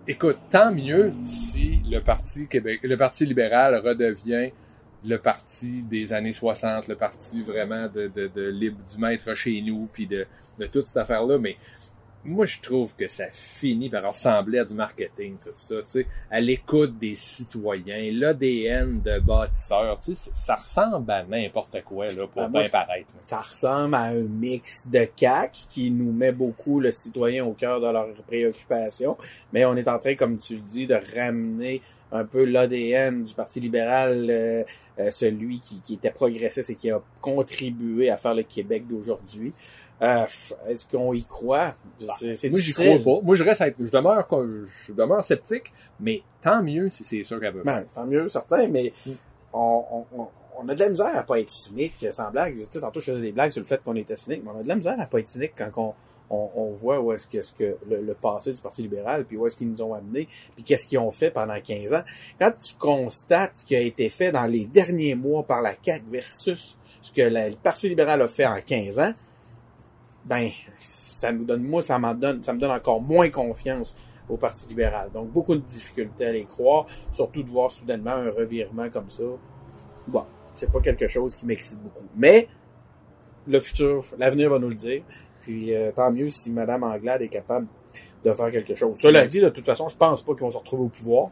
écoute, 0.07 0.39
tant 0.49 0.73
mieux 0.73 1.13
si 1.25 1.83
le 1.89 2.01
Parti 2.01 2.47
Québec, 2.47 2.81
le 2.83 2.97
Parti 2.97 3.27
libéral 3.27 3.77
redevient 3.85 4.53
le 5.05 5.19
parti 5.19 5.83
des 5.83 6.13
années 6.13 6.33
60, 6.33 6.89
le 6.89 6.97
parti 6.97 7.43
vraiment 7.43 7.89
de, 7.89 8.09
de, 8.09 8.27
de 8.29 8.49
libre 8.49 8.79
du 8.93 8.99
maître 8.99 9.35
chez 9.35 9.61
nous, 9.63 9.89
puis 9.93 10.07
de, 10.07 10.27
de 10.59 10.67
toute 10.67 10.87
cette 10.87 10.97
affaire-là. 10.97 11.39
Mais 11.39 11.57
moi, 12.25 12.47
je 12.47 12.61
trouve 12.61 12.95
que 12.97 13.07
ça 13.07 13.27
finit 13.31 13.89
par 13.89 14.05
ressembler 14.05 14.59
à 14.59 14.65
du 14.65 14.75
marketing, 14.75 15.37
tout 15.43 15.51
ça, 15.55 15.77
tu 15.77 15.83
sais, 15.87 16.07
à 16.31 16.41
l'écoute 16.41 16.99
des 16.99 17.15
citoyens, 17.15 18.11
l'ADN 18.13 19.01
de 19.01 19.21
bâtisseurs, 19.21 19.99
tu 20.05 20.15
sais, 20.15 20.31
ça 20.35 20.57
ressemble 20.57 21.11
à 21.11 21.23
n'importe 21.23 21.83
quoi, 21.85 22.09
là, 22.09 22.27
pour 22.27 22.49
moi, 22.49 22.63
bien 22.63 22.69
paraître. 22.71 23.07
là. 23.15 23.21
Ça 23.23 23.41
ressemble 23.41 23.95
à 23.95 24.03
un 24.07 24.23
mix 24.25 24.89
de 24.89 25.07
CAC 25.17 25.67
qui 25.71 25.91
nous 25.93 26.13
met 26.13 26.33
beaucoup 26.33 26.81
le 26.81 26.91
citoyen 26.91 27.45
au 27.45 27.53
cœur 27.53 27.81
de 27.81 27.87
leurs 27.87 28.13
préoccupations, 28.27 29.17
mais 29.53 29.65
on 29.65 29.77
est 29.77 29.89
en 29.89 29.99
train, 30.01 30.17
comme 30.17 30.39
tu 30.39 30.57
le 30.57 30.61
dis, 30.63 30.87
de 30.89 30.99
ramener 31.17 31.81
un 32.13 32.25
peu 32.25 32.45
l'ADN 32.45 33.25
du 33.25 33.35
Parti 33.35 33.61
libéral, 33.61 34.27
euh, 34.31 34.65
euh, 34.99 35.11
celui 35.11 35.61
qui, 35.61 35.81
qui 35.81 35.95
était 35.95 36.11
progressiste 36.11 36.71
et 36.71 36.75
qui 36.75 36.91
a 36.91 37.01
contribué 37.21 38.11
à 38.11 38.17
faire 38.17 38.35
le 38.35 38.43
Québec 38.43 38.87
d'aujourd'hui. 38.89 39.53
Euh, 40.01 40.25
Est-ce 40.69 40.87
qu'on 40.87 41.13
y 41.13 41.25
croit? 41.25 41.75
C'est 42.21 42.35
c'est 42.37 42.51
Moi, 42.51 42.61
j'y 42.61 42.73
crois 42.73 42.99
pas. 42.99 43.21
Moi, 43.25 43.35
je 43.35 43.43
reste, 43.45 43.61
à 43.63 43.69
je 43.69 43.91
demeure, 43.91 44.27
je 44.87 44.93
demeure 44.93 45.25
sceptique, 45.25 45.73
mais 46.01 46.23
tant 46.41 46.63
mieux 46.63 46.89
si 46.91 47.03
c'est 47.05 47.25
ça 47.25 47.39
qu'elle 47.41 47.53
veut. 47.55 47.63
Ben, 47.65 47.85
tant 47.95 48.07
mieux, 48.07 48.29
certain, 48.29 48.69
mais 48.69 48.93
Mm. 49.07 49.11
on, 49.53 49.85
on, 49.93 50.07
on- 50.21 50.29
on 50.61 50.69
a 50.69 50.75
de 50.75 50.81
la 50.81 50.89
misère 50.89 51.17
à 51.17 51.23
pas 51.23 51.39
être 51.39 51.51
cynique, 51.53 52.05
sans 52.11 52.33
blague. 52.33 52.57
Tu 52.59 52.67
sais, 52.71 52.81
tantôt, 52.81 52.99
je 52.99 53.13
faisais 53.13 53.23
des 53.23 53.31
blagues 53.33 53.53
sur 53.53 53.61
le 53.61 53.67
fait 53.67 53.81
qu'on 53.81 53.95
était 53.95 54.17
cynique, 54.17 54.43
mais 54.45 54.51
on 54.53 54.59
a 54.59 54.63
de 54.65 54.67
la 54.69 54.75
misère 54.75 55.01
à 55.01 55.07
pas 55.07 55.21
être 55.21 55.29
cynique 55.29 55.53
quand 55.57 55.71
on, 55.77 55.95
on, 56.31 56.73
voit 56.73 57.01
où 57.01 57.13
est-ce 57.13 57.53
que, 57.53 57.77
le, 57.89 58.15
passé 58.15 58.53
du 58.53 58.61
Parti 58.61 58.83
libéral, 58.83 59.25
puis 59.25 59.37
où 59.37 59.47
est-ce 59.47 59.57
qu'ils 59.57 59.71
nous 59.71 59.83
ont 59.83 59.95
amenés, 59.95 60.29
puis 60.55 60.65
qu'est-ce 60.65 60.87
qu'ils 60.87 60.99
ont 60.99 61.11
fait 61.11 61.31
pendant 61.31 61.59
15 61.61 61.95
ans. 61.95 62.03
Quand 62.39 62.51
tu 62.53 62.75
constates 62.75 63.57
ce 63.57 63.65
qui 63.65 63.75
a 63.75 63.81
été 63.81 64.09
fait 64.09 64.31
dans 64.31 64.47
les 64.47 64.67
derniers 64.67 65.15
mois 65.15 65.43
par 65.43 65.63
la 65.63 65.75
CAQ 65.83 66.05
versus 66.11 66.79
ce 67.01 67.13
que 67.13 67.23
le 67.23 67.55
Parti 67.57 67.89
libéral 67.89 68.21
a 68.23 68.29
fait 68.29 68.47
en 68.47 68.61
15 68.61 68.99
ans, 68.99 69.15
ben, 70.25 70.51
ça 70.79 71.33
nous 71.33 71.45
donne, 71.45 71.63
moi, 71.63 71.81
ça 71.81 71.99
m'en 71.99 72.15
donne, 72.15 72.43
ça 72.43 72.53
me 72.53 72.59
donne 72.59 72.71
encore 72.71 73.01
moins 73.01 73.31
confiance 73.31 73.97
au 74.29 74.37
Parti 74.37 74.67
libéral. 74.69 75.11
Donc, 75.13 75.31
beaucoup 75.31 75.55
de 75.55 75.61
difficultés 75.61 76.27
à 76.27 76.33
les 76.33 76.45
croire, 76.45 76.87
surtout 77.13 77.43
de 77.43 77.49
voir 77.49 77.71
soudainement 77.71 78.11
un 78.11 78.31
revirement 78.31 78.91
comme 78.91 79.09
ça. 79.09 79.23
Bon, 80.07 80.25
c'est 80.53 80.71
pas 80.71 80.81
quelque 80.81 81.09
chose 81.09 81.35
qui 81.35 81.47
m'excite 81.47 81.81
beaucoup. 81.81 82.05
Mais, 82.15 82.49
le 83.47 83.61
futur, 83.61 84.05
l'avenir 84.19 84.51
va 84.51 84.59
nous 84.59 84.69
le 84.69 84.75
dire. 84.75 85.03
Puis, 85.49 85.75
euh, 85.75 85.93
tant 85.93 86.13
mieux 86.13 86.29
si 86.29 86.51
Madame 86.51 86.83
Anglade 86.83 87.23
est 87.23 87.29
capable 87.29 87.67
de 88.23 88.35
faire 88.35 88.51
quelque 88.51 88.75
chose. 88.75 88.99
Cela 89.01 89.27
dit, 89.27 89.41
de 89.41 89.49
toute 89.49 89.65
façon, 89.65 89.89
je 89.89 89.97
pense 89.97 90.21
pas 90.21 90.35
qu'ils 90.35 90.43
vont 90.43 90.51
se 90.51 90.59
retrouver 90.59 90.83
au 90.83 90.89
pouvoir. 90.89 91.31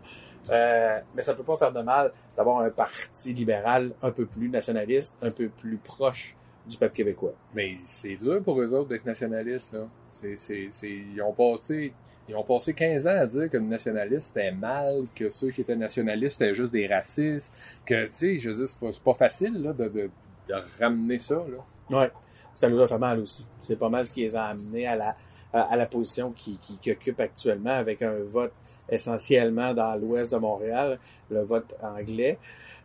Euh, 0.50 0.98
mais 1.14 1.22
ça 1.22 1.34
peut 1.34 1.42
pas 1.42 1.58
faire 1.58 1.70
de 1.70 1.82
mal 1.82 2.12
d'avoir 2.34 2.60
un 2.60 2.70
parti 2.70 3.34
libéral 3.34 3.92
un 4.00 4.10
peu 4.10 4.24
plus 4.24 4.48
nationaliste, 4.48 5.16
un 5.20 5.30
peu 5.30 5.50
plus 5.50 5.76
proche 5.76 6.34
du 6.66 6.78
peuple 6.78 6.94
québécois. 6.96 7.34
Mais 7.54 7.76
c'est 7.84 8.14
dur 8.14 8.42
pour 8.42 8.58
eux 8.58 8.72
autres 8.72 8.88
d'être 8.88 9.04
nationalistes, 9.04 9.74
là. 9.74 9.86
C'est, 10.12 10.38
c'est, 10.38 10.68
c'est, 10.70 10.88
ils 10.88 11.20
ont 11.20 11.34
passé, 11.34 11.92
ils 12.26 12.36
ont 12.36 12.42
passé 12.42 12.72
15 12.72 13.06
ans 13.06 13.18
à 13.18 13.26
dire 13.26 13.50
que 13.50 13.58
le 13.58 13.64
nationaliste 13.64 14.28
c'était 14.28 14.50
mal, 14.50 15.02
que 15.14 15.28
ceux 15.28 15.50
qui 15.50 15.60
étaient 15.60 15.76
nationalistes 15.76 16.40
étaient 16.40 16.54
juste 16.54 16.72
des 16.72 16.86
racistes, 16.86 17.52
que, 17.84 18.06
tu 18.06 18.12
sais, 18.12 18.38
je 18.38 18.48
veux 18.48 18.56
dire, 18.56 18.66
c'est 18.66 18.80
pas, 18.80 18.92
c'est 18.92 19.02
pas 19.02 19.12
facile, 19.12 19.62
là, 19.62 19.74
de, 19.74 19.88
de, 19.88 20.10
de 20.48 20.54
ramener 20.80 21.18
ça, 21.18 21.34
là. 21.34 21.58
Ouais, 21.90 22.10
ça 22.56 22.68
nous 22.68 22.80
a 22.80 22.88
fait 22.88 22.98
mal 22.98 23.20
aussi. 23.20 23.44
C'est 23.60 23.78
pas 23.78 23.88
mal 23.88 24.04
ce 24.04 24.12
qui 24.12 24.22
les 24.22 24.34
a 24.34 24.44
amenés 24.44 24.86
à 24.86 24.96
la, 24.96 25.16
à, 25.52 25.60
à 25.72 25.76
la 25.76 25.86
position 25.86 26.32
qu'ils 26.32 26.58
qui, 26.58 26.78
qui 26.78 26.90
occupent 26.90 27.20
actuellement 27.20 27.74
avec 27.74 28.02
un 28.02 28.16
vote 28.32 28.52
essentiellement 28.88 29.74
dans 29.74 29.94
l'ouest 30.00 30.32
de 30.32 30.38
Montréal, 30.38 30.98
le 31.30 31.42
vote 31.42 31.74
anglais. 31.82 32.38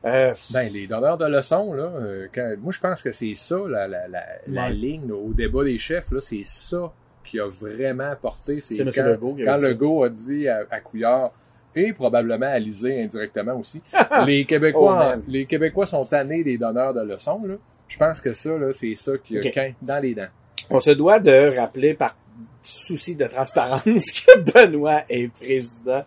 Euh, 0.04 0.34
Ben, 0.52 0.72
les 0.74 0.88
donneurs 0.88 1.18
de 1.18 1.26
leçons, 1.26 1.74
là, 1.74 1.84
euh, 1.84 2.28
quand, 2.34 2.56
moi, 2.60 2.72
je 2.72 2.80
pense 2.80 3.02
que 3.04 3.12
c'est 3.12 3.36
ça, 3.36 3.58
la, 3.68 3.88
la, 3.88 4.08
la, 4.48 4.70
ligne, 4.72 5.08
là, 5.08 5.16
au 5.16 5.32
débat 5.34 5.64
des 5.64 5.78
chefs, 5.78 6.12
là, 6.12 6.20
c'est 6.20 6.44
ça 6.44 6.92
qui 7.24 7.40
a 7.40 7.48
vraiment 7.48 8.14
porté. 8.20 8.60
C'est 8.62 8.76
C'est 8.76 8.82
M. 8.82 8.92
quand, 8.94 9.06
Legault 9.06 9.38
quand. 9.46 9.58
Legault 9.58 10.04
a 10.04 10.10
dit 10.10 10.48
à, 10.48 10.66
à 10.72 10.80
Couillard, 10.80 11.32
et 11.76 11.94
probablement 11.94 12.48
à 12.48 12.60
Lisée 12.60 13.02
indirectement 13.04 13.54
aussi, 13.54 13.82
les 14.26 14.46
Québécois, 14.46 15.14
Oh, 15.18 15.22
les 15.28 15.46
Québécois 15.46 15.86
sont 15.86 16.04
tannés 16.04 16.44
des 16.44 16.58
donneurs 16.58 16.94
de 16.94 17.02
leçons, 17.02 17.46
là. 17.46 17.56
Je 17.92 17.98
pense 17.98 18.22
que 18.22 18.32
ça, 18.32 18.58
là, 18.58 18.72
c'est 18.72 18.96
ça 18.96 19.12
qui 19.18 19.38
a 19.38 19.42
dans 19.82 20.02
les 20.02 20.16
dents. 20.16 20.30
on 20.70 20.80
se 20.80 20.92
doit 20.92 21.20
de 21.20 21.58
rappeler 21.58 21.94
par 21.94 22.16
souci 22.62 23.18
de 23.18 23.26
transparence 23.26 23.84
que 24.12 24.40
Benoît 24.40 25.02
est 25.10 25.28
président 25.28 26.04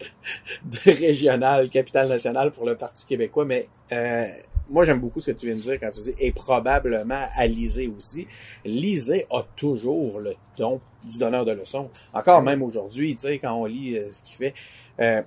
de 0.64 0.90
régional, 0.90 1.68
capitale 1.68 2.08
nationale 2.08 2.52
pour 2.52 2.64
le 2.64 2.74
Parti 2.74 3.04
québécois, 3.04 3.44
mais 3.44 3.68
euh, 3.92 4.24
moi 4.70 4.84
j'aime 4.84 5.00
beaucoup 5.00 5.20
ce 5.20 5.32
que 5.32 5.36
tu 5.36 5.46
viens 5.46 5.56
de 5.56 5.60
dire 5.60 5.78
quand 5.78 5.90
tu 5.90 6.00
dis 6.00 6.14
et 6.18 6.32
probablement 6.32 7.26
à 7.34 7.46
Lisée 7.46 7.92
aussi. 7.94 8.26
Lisée 8.64 9.26
a 9.30 9.42
toujours 9.54 10.20
le 10.20 10.34
don 10.56 10.80
du 11.04 11.18
donneur 11.18 11.44
de 11.44 11.52
leçons. 11.52 11.90
Encore 12.14 12.40
même 12.40 12.62
aujourd'hui, 12.62 13.14
tu 13.14 13.28
sais, 13.28 13.38
quand 13.38 13.52
on 13.52 13.66
lit 13.66 13.98
euh, 13.98 14.10
ce 14.10 14.22
qu'il 14.22 14.36
fait. 14.36 14.54
Euh, 15.00 15.20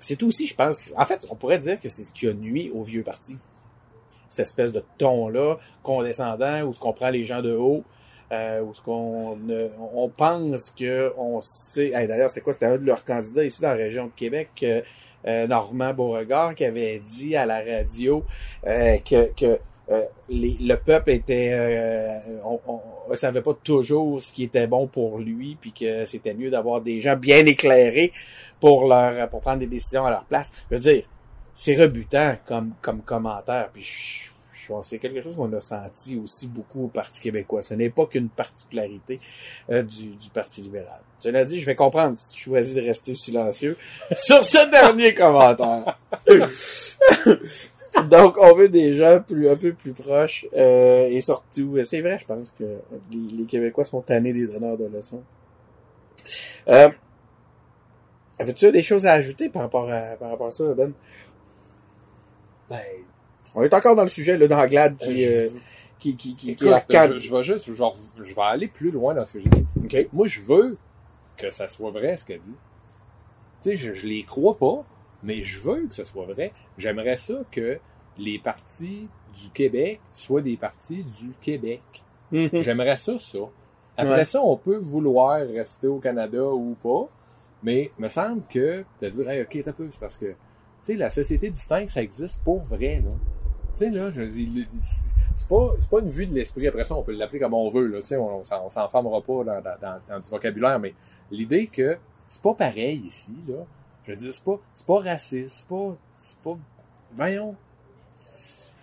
c'est 0.00 0.22
aussi, 0.22 0.46
je 0.46 0.54
pense, 0.54 0.92
en 0.98 1.06
fait, 1.06 1.26
on 1.30 1.34
pourrait 1.34 1.60
dire 1.60 1.80
que 1.80 1.88
c'est 1.88 2.04
ce 2.04 2.12
qui 2.12 2.28
a 2.28 2.34
nuit 2.34 2.68
au 2.68 2.82
vieux 2.82 3.02
parti. 3.02 3.38
Cette 4.34 4.46
espèce 4.46 4.72
de 4.72 4.82
ton-là, 4.98 5.56
condescendant, 5.82 6.62
où 6.62 6.72
ce 6.72 6.80
qu'on 6.80 6.92
prend 6.92 7.10
les 7.10 7.24
gens 7.24 7.42
de 7.42 7.54
haut, 7.54 7.84
euh, 8.32 8.60
où 8.62 8.74
ce 8.74 8.80
qu'on 8.80 9.38
on 9.94 10.08
pense 10.08 10.70
que 10.70 11.12
on 11.16 11.40
sait. 11.40 11.90
D'ailleurs, 11.90 12.28
c'était 12.30 12.40
quoi? 12.40 12.52
C'était 12.52 12.66
un 12.66 12.78
de 12.78 12.84
leurs 12.84 13.04
candidats 13.04 13.44
ici 13.44 13.62
dans 13.62 13.68
la 13.68 13.74
région 13.74 14.06
de 14.06 14.12
Québec, 14.16 14.48
euh, 14.62 14.82
euh, 15.26 15.46
Normand 15.46 15.94
Beauregard, 15.94 16.54
qui 16.54 16.64
avait 16.64 17.00
dit 17.00 17.36
à 17.36 17.46
la 17.46 17.60
radio 17.62 18.24
euh, 18.66 18.98
que, 18.98 19.32
que 19.34 19.58
euh, 19.90 20.02
le 20.30 20.74
peuple 20.76 21.10
était 21.10 21.50
euh, 21.52 22.18
on, 22.44 22.58
on, 22.66 22.80
on 23.10 23.16
savait 23.16 23.42
pas 23.42 23.52
toujours 23.52 24.22
ce 24.22 24.32
qui 24.32 24.44
était 24.44 24.66
bon 24.66 24.86
pour 24.86 25.18
lui, 25.18 25.56
puis 25.60 25.72
que 25.72 26.04
c'était 26.06 26.34
mieux 26.34 26.50
d'avoir 26.50 26.80
des 26.80 27.00
gens 27.00 27.16
bien 27.16 27.44
éclairés 27.44 28.10
pour 28.60 28.88
leur 28.88 29.28
pour 29.28 29.40
prendre 29.40 29.58
des 29.58 29.66
décisions 29.66 30.06
à 30.06 30.10
leur 30.10 30.24
place. 30.24 30.50
Je 30.70 30.76
veux 30.76 30.80
dire, 30.82 31.04
c'est 31.54 31.74
rebutant 31.74 32.36
comme 32.46 32.72
comme 32.80 33.02
commentaire, 33.02 33.70
puis 33.72 34.30
c'est 34.82 34.98
quelque 34.98 35.20
chose 35.20 35.36
qu'on 35.36 35.52
a 35.52 35.60
senti 35.60 36.16
aussi 36.16 36.46
beaucoup 36.46 36.84
au 36.84 36.88
Parti 36.88 37.20
québécois. 37.20 37.62
Ce 37.62 37.74
n'est 37.74 37.90
pas 37.90 38.06
qu'une 38.06 38.28
particularité 38.28 39.20
euh, 39.70 39.82
du, 39.82 40.16
du 40.16 40.30
Parti 40.30 40.62
libéral. 40.62 41.00
Cela 41.20 41.44
dit, 41.44 41.60
je 41.60 41.66
vais 41.66 41.74
comprendre 41.74 42.16
si 42.16 42.32
tu 42.32 42.44
choisis 42.44 42.74
de 42.74 42.80
rester 42.80 43.14
silencieux 43.14 43.76
sur 44.16 44.44
ce 44.44 44.70
dernier 44.70 45.14
commentaire. 45.14 45.98
Donc, 48.08 48.38
on 48.38 48.54
veut 48.54 48.68
des 48.68 48.92
gens 48.94 49.20
plus, 49.20 49.48
un 49.48 49.56
peu 49.56 49.72
plus 49.72 49.92
proches. 49.92 50.46
euh, 50.56 51.06
et 51.08 51.20
surtout, 51.20 51.76
euh, 51.76 51.84
c'est 51.84 52.00
vrai, 52.00 52.18
je 52.18 52.26
pense 52.26 52.50
que 52.50 52.64
les, 53.12 53.36
les 53.36 53.44
Québécois 53.44 53.84
sont 53.84 54.00
tannés 54.00 54.32
des 54.32 54.46
donneurs 54.46 54.76
de 54.76 54.86
leçons. 54.86 55.22
Euh, 56.68 56.88
Avais-tu 58.38 58.72
des 58.72 58.82
choses 58.82 59.06
à 59.06 59.12
ajouter 59.12 59.48
par 59.48 59.62
rapport 59.62 59.88
à, 59.90 60.16
par 60.16 60.30
rapport 60.30 60.48
à 60.48 60.50
ça, 60.50 60.64
Ben? 60.74 60.92
Ben, 62.70 62.80
On 63.54 63.62
est 63.62 63.72
encore 63.74 63.94
dans 63.94 64.02
le 64.02 64.08
sujet 64.08 64.36
là, 64.36 64.46
d'Anglade 64.48 64.96
qui, 64.98 65.24
Euh, 65.26 65.46
euh, 65.46 65.50
qui, 65.98 66.16
qui, 66.16 66.34
qui, 66.34 66.56
qui 66.56 66.66
est 66.66 66.70
la 66.70 66.80
canne. 66.80 67.12
je, 67.14 67.18
je 67.18 67.34
vais 67.34 67.42
juste, 67.42 67.68
vais, 67.68 67.74
je 68.22 68.34
vais 68.34 68.42
aller 68.42 68.68
plus 68.68 68.90
loin 68.90 69.14
dans 69.14 69.24
ce 69.24 69.34
que 69.34 69.40
j'ai 69.40 69.48
dit. 69.50 69.66
OK. 69.84 70.08
Moi, 70.12 70.26
je 70.26 70.40
veux 70.40 70.76
que 71.36 71.50
ça 71.50 71.68
soit 71.68 71.90
vrai, 71.90 72.16
ce 72.16 72.24
qu'elle 72.24 72.40
dit. 72.40 72.54
Tu 73.62 73.70
sais, 73.70 73.76
je, 73.76 73.94
je 73.94 74.06
les 74.06 74.24
crois 74.24 74.56
pas, 74.56 74.84
mais 75.22 75.42
je 75.44 75.58
veux 75.60 75.86
que 75.86 75.94
ce 75.94 76.04
soit 76.04 76.26
vrai. 76.26 76.52
J'aimerais 76.78 77.16
ça 77.16 77.34
que 77.50 77.78
les 78.18 78.38
partis 78.38 79.08
du 79.34 79.48
Québec 79.52 80.00
soient 80.12 80.42
des 80.42 80.56
partis 80.56 81.02
du 81.04 81.30
Québec. 81.40 81.80
Mhm. 82.30 82.62
J'aimerais 82.62 82.96
ça, 82.96 83.18
ça. 83.18 83.38
Après 83.96 84.14
Ouais. 84.14 84.24
ça, 84.24 84.40
on 84.42 84.56
peut 84.56 84.76
vouloir 84.76 85.38
rester 85.40 85.86
au 85.86 85.98
Canada 85.98 86.44
ou 86.44 86.76
pas, 86.82 87.08
mais 87.62 87.90
il 87.98 88.02
me 88.02 88.08
semble 88.08 88.42
que 88.48 88.84
te 88.98 89.06
dire, 89.06 89.28
hey, 89.30 89.42
ok, 89.42 89.62
t'as 89.64 89.72
peu, 89.72 89.88
c'est 89.90 90.00
parce 90.00 90.16
que, 90.16 90.26
tu 90.26 90.34
sais, 90.86 90.94
la 90.94 91.10
société 91.10 91.50
distincte, 91.50 91.90
ça 91.90 92.02
existe 92.02 92.42
pour 92.42 92.60
vrai, 92.62 93.02
là. 93.04 93.10
Tu 93.72 93.78
sais, 93.78 93.90
là, 93.90 94.10
je 94.12 94.22
dis, 94.22 94.68
c'est 95.34 95.48
pas, 95.48 95.72
pas 95.90 96.00
une 96.00 96.10
vue 96.10 96.26
de 96.26 96.34
l'esprit. 96.34 96.66
Après 96.68 96.84
ça, 96.84 96.94
on 96.94 97.02
peut 97.02 97.12
l'appeler 97.12 97.40
comme 97.40 97.54
on 97.54 97.68
veut, 97.70 97.86
là. 97.88 97.98
On, 98.12 98.14
on 98.16 98.44
s'en- 98.44 98.66
on 98.66 98.70
s'enfermera 98.70 99.20
pas 99.20 99.44
dans, 99.44 99.60
dans, 99.60 99.78
dans, 99.80 100.00
dans 100.08 100.20
du 100.20 100.30
vocabulaire, 100.30 100.78
mais 100.78 100.94
l'idée 101.30 101.66
que 101.66 101.98
c'est 102.28 102.40
pas 102.42 102.54
pareil 102.54 103.02
ici, 103.06 103.34
là. 103.48 103.64
Je 104.06 104.12
veux 104.12 104.16
dire, 104.16 104.32
c'est 104.32 104.44
pas, 104.44 104.60
c'est 104.74 104.86
pas 104.86 105.00
raciste, 105.00 105.56
c'est 105.58 105.66
pas, 105.66 105.96
c'est 106.16 106.36
pas, 106.38 106.56
voyons. 107.16 107.56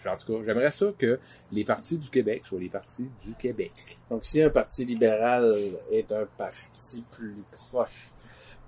En 0.04 0.18
tout 0.18 0.34
cas, 0.34 0.44
j'aimerais 0.46 0.72
ça 0.72 0.88
que 0.98 1.20
les 1.52 1.64
partis 1.64 1.96
du 1.98 2.10
Québec 2.10 2.42
soient 2.46 2.60
les 2.60 2.70
partis 2.70 3.08
du 3.24 3.36
Québec. 3.36 3.72
Donc, 4.10 4.26
si 4.26 4.42
un 4.42 4.50
parti 4.50 4.84
libéral 4.84 5.56
est 5.92 6.12
un 6.12 6.26
parti 6.38 7.04
plus 7.12 7.36
proche 7.70 8.10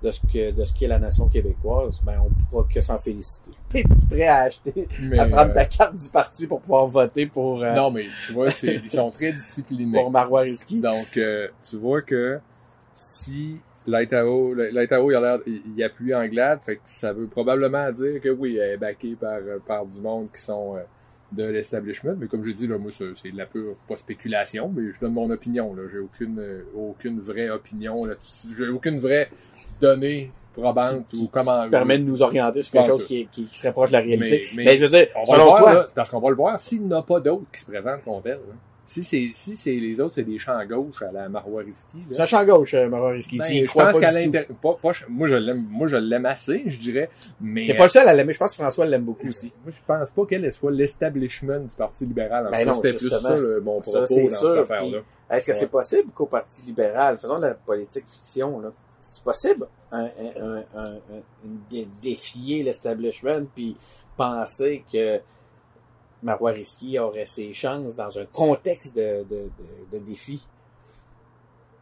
de 0.03 0.12
ce 0.12 0.19
que 0.19 0.51
de 0.51 0.65
ce 0.65 0.74
qu'est 0.74 0.88
la 0.88 1.00
nation 1.00 1.27
québécoise, 1.27 2.01
ben 2.05 2.19
on 2.24 2.29
pourra 2.50 2.67
que 2.72 2.81
s'en 2.81 2.98
féliciter. 2.98 3.51
Es-tu 3.74 4.05
prêt 4.10 4.27
à 4.27 4.41
acheter, 4.41 4.88
Mais, 5.01 5.17
à 5.17 5.25
prendre 5.27 5.51
euh, 5.51 5.55
ta 5.55 5.65
carte 5.65 5.95
du 5.95 6.10
parti 6.10 6.45
pour 6.45 6.62
pouvoir 6.62 6.88
voter 6.88 7.25
pour, 7.25 7.63
euh, 7.63 7.74
Non, 7.74 7.89
mais 7.89 8.05
tu 8.25 8.33
vois, 8.33 8.51
c'est, 8.51 8.75
ils 8.75 8.89
sont 8.89 9.10
très 9.10 9.31
disciplinés. 9.31 9.98
pour 9.98 10.12
Marois? 10.12 10.43
Donc, 10.72 11.17
euh, 11.17 11.48
tu 11.67 11.77
vois 11.77 12.01
que 12.01 12.39
si 12.93 13.57
l'Idaho, 13.88 14.53
l'Idaho, 14.53 15.12
il 15.12 15.15
a 15.15 15.22
l'air, 15.22 15.39
il, 15.45 15.83
appuie 15.83 16.13
Anglade, 16.13 16.60
fait 16.65 16.75
que 16.75 16.81
ça 16.86 17.13
veut 17.13 17.27
probablement 17.27 17.89
dire 17.91 18.19
que 18.22 18.29
oui, 18.29 18.57
elle 18.57 18.72
est 18.72 18.77
backée 18.77 19.15
par, 19.15 19.39
par 19.65 19.86
du 19.86 20.01
monde 20.01 20.27
qui 20.36 20.41
sont 20.41 20.75
de 21.31 21.45
l'establishment. 21.45 22.15
Mais 22.17 22.27
comme 22.27 22.45
je 22.45 22.51
dis, 22.51 22.67
là, 22.67 22.77
moi, 22.77 22.91
c'est 22.91 23.31
de 23.31 23.38
la 23.38 23.45
pure, 23.45 23.75
pas 23.88 23.98
spéculation, 23.98 24.72
mais 24.74 24.91
je 24.91 25.00
donne 25.00 25.13
mon 25.13 25.29
opinion. 25.31 25.74
Là. 25.74 25.83
J'ai 25.91 26.00
aucune, 26.00 26.41
aucune 26.75 27.19
vraie 27.19 27.50
opinion 27.50 27.95
là-dessus. 28.05 28.50
J'ai 28.57 28.67
aucune 28.67 29.00
vraie 29.00 29.29
donnée 29.81 30.31
probante 30.53 31.05
ou 31.13 31.27
comment. 31.31 31.67
permet 31.69 31.97
de 31.99 32.03
nous 32.03 32.21
orienter 32.21 32.61
sur 32.63 32.73
quelque 32.73 32.87
chose 32.89 33.05
qui, 33.05 33.27
qui, 33.27 33.45
qui 33.45 33.57
se 33.57 33.65
rapproche 33.67 33.89
de 33.89 33.93
la 33.93 33.99
réalité. 34.01 34.45
Mais- 34.55 34.63
Mais, 34.65 34.71
mais 34.73 34.77
je 34.77 34.85
veux 34.85 34.89
dire, 34.97 35.07
On 35.15 35.25
selon 35.25 35.45
voir, 35.45 35.57
toi, 35.59 35.73
là, 35.73 35.85
parce 35.95 36.09
qu'on 36.09 36.19
va 36.19 36.29
le 36.29 36.35
voir 36.35 36.59
s'il 36.59 36.83
n'y 36.83 36.93
en 36.93 36.99
a 36.99 37.01
pas 37.03 37.19
d'autres 37.19 37.45
qui 37.51 37.59
se 37.61 37.65
présentent 37.65 38.03
contre 38.03 38.27
elle. 38.27 38.33
là. 38.33 38.53
Si 38.85 39.01
c'est 39.03 39.29
si 39.31 39.55
c'est 39.55 39.71
les 39.71 40.01
autres, 40.01 40.13
c'est 40.13 40.23
des 40.23 40.37
champs 40.37 40.57
à 40.57 40.65
gauche 40.65 41.01
à 41.01 41.11
la 41.11 41.29
Marwariski. 41.29 41.97
là. 41.97 42.03
c'est 42.11 42.21
un 42.21 42.25
champ 42.25 42.43
gauche, 42.43 42.73
euh, 42.73 42.89
Marois 42.89 43.11
Risky. 43.11 43.37
Ben, 43.39 43.45
je 43.49 43.65
crois 43.65 43.85
pense 43.87 43.99
qu'à 43.99 44.11
l'intérieur, 44.11 44.49
moi 45.09 45.27
je 45.27 45.35
l'aime, 45.37 45.65
moi 45.71 45.87
je 45.87 45.95
l'aime 45.95 46.25
assez, 46.25 46.63
je 46.67 46.77
dirais, 46.77 47.09
mais 47.39 47.65
T'es 47.65 47.75
pas 47.75 47.83
le 47.85 47.89
seul 47.89 48.07
à 48.07 48.13
l'aimer. 48.13 48.33
Je 48.33 48.39
pense 48.39 48.51
que 48.51 48.61
François 48.61 48.85
l'aime 48.85 49.03
beaucoup 49.05 49.29
aussi. 49.29 49.53
moi 49.63 49.73
je 49.75 49.81
pense 49.87 50.11
pas 50.11 50.25
qu'elle 50.25 50.51
soit 50.51 50.69
l'establishment 50.71 51.59
du 51.61 51.75
Parti 51.77 52.05
libéral. 52.05 52.47
En 52.47 52.51
Ben 52.51 52.67
non, 52.67 52.73
C'était 52.75 52.93
plus 52.93 53.09
ça 53.09 53.35
le, 53.37 53.61
mon 53.61 53.81
Ça, 53.81 54.01
propos 54.01 54.21
dans 54.21 54.29
sûr, 54.29 54.49
cette 54.49 54.59
affaire-là. 54.59 54.99
Est-ce 55.31 55.45
que 55.47 55.51
Ouais. 55.53 55.57
c'est 55.57 55.67
possible 55.71 56.11
qu'au 56.11 56.25
Parti 56.25 56.61
libéral, 56.63 57.17
faisons 57.17 57.37
de 57.37 57.43
la 57.47 57.53
politique 57.53 58.03
fiction, 58.07 58.59
là, 58.59 58.71
c'est 59.12 59.24
possible 59.24 59.67
un, 59.91 60.05
un, 60.05 60.10
un, 60.41 60.57
un, 60.75 60.93
un- 60.95 61.24
une 61.45 61.60
dé- 61.69 61.88
défier 62.01 62.63
l'establishment 62.63 63.45
puis 63.53 63.75
penser 64.17 64.83
que 64.91 65.19
Marois 66.22 66.51
Risky 66.51 66.98
aurait 67.00 67.25
ses 67.25 67.51
chances 67.53 67.95
dans 67.95 68.17
un 68.17 68.25
contexte 68.25 68.95
de, 68.95 69.25
de, 69.29 69.50
de, 69.91 69.98
de 70.00 70.00
défi? 70.00 70.45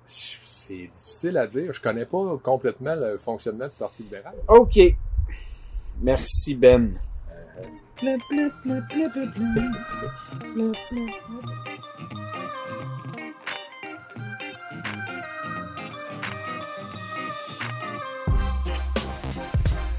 C'est 0.08 0.88
difficile 0.94 1.38
à 1.38 1.48
dire. 1.48 1.72
Je 1.74 1.82
connais 1.82 2.06
pas 2.06 2.38
complètement 2.44 2.96
le 2.96 3.18
fonctionnement 3.18 3.68
du 3.68 3.76
Parti 3.76 4.04
libéral. 4.04 4.34
OK. 4.48 4.78
Merci, 6.02 6.56
Ben. 6.56 6.92
Pla, 7.98 8.18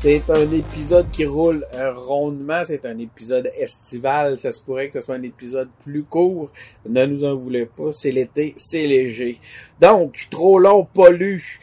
C'est 0.03 0.29
un 0.31 0.51
épisode 0.51 1.13
qui 1.13 1.25
roule 1.25 1.65
euh, 1.75 1.95
rondement. 1.95 2.65
C'est 2.67 2.85
un 2.87 2.99
épisode 2.99 3.49
estival. 3.57 4.37
Ça 4.37 4.51
se 4.51 4.61
pourrait 4.61 4.89
que 4.89 4.95
ce 4.95 5.01
soit 5.01 5.15
un 5.15 5.23
épisode 5.23 5.69
plus 5.85 6.03
court. 6.03 6.51
Ne 6.89 7.07
nous 7.07 7.23
en 7.23 7.37
voulez 7.37 7.67
pas. 7.67 7.93
C'est 7.93 8.11
l'été, 8.11 8.53
c'est 8.57 8.89
léger. 8.89 9.39
Donc, 9.81 10.27
trop 10.29 10.59
long, 10.59 10.85
pas 10.93 11.11
lu. 11.11 11.61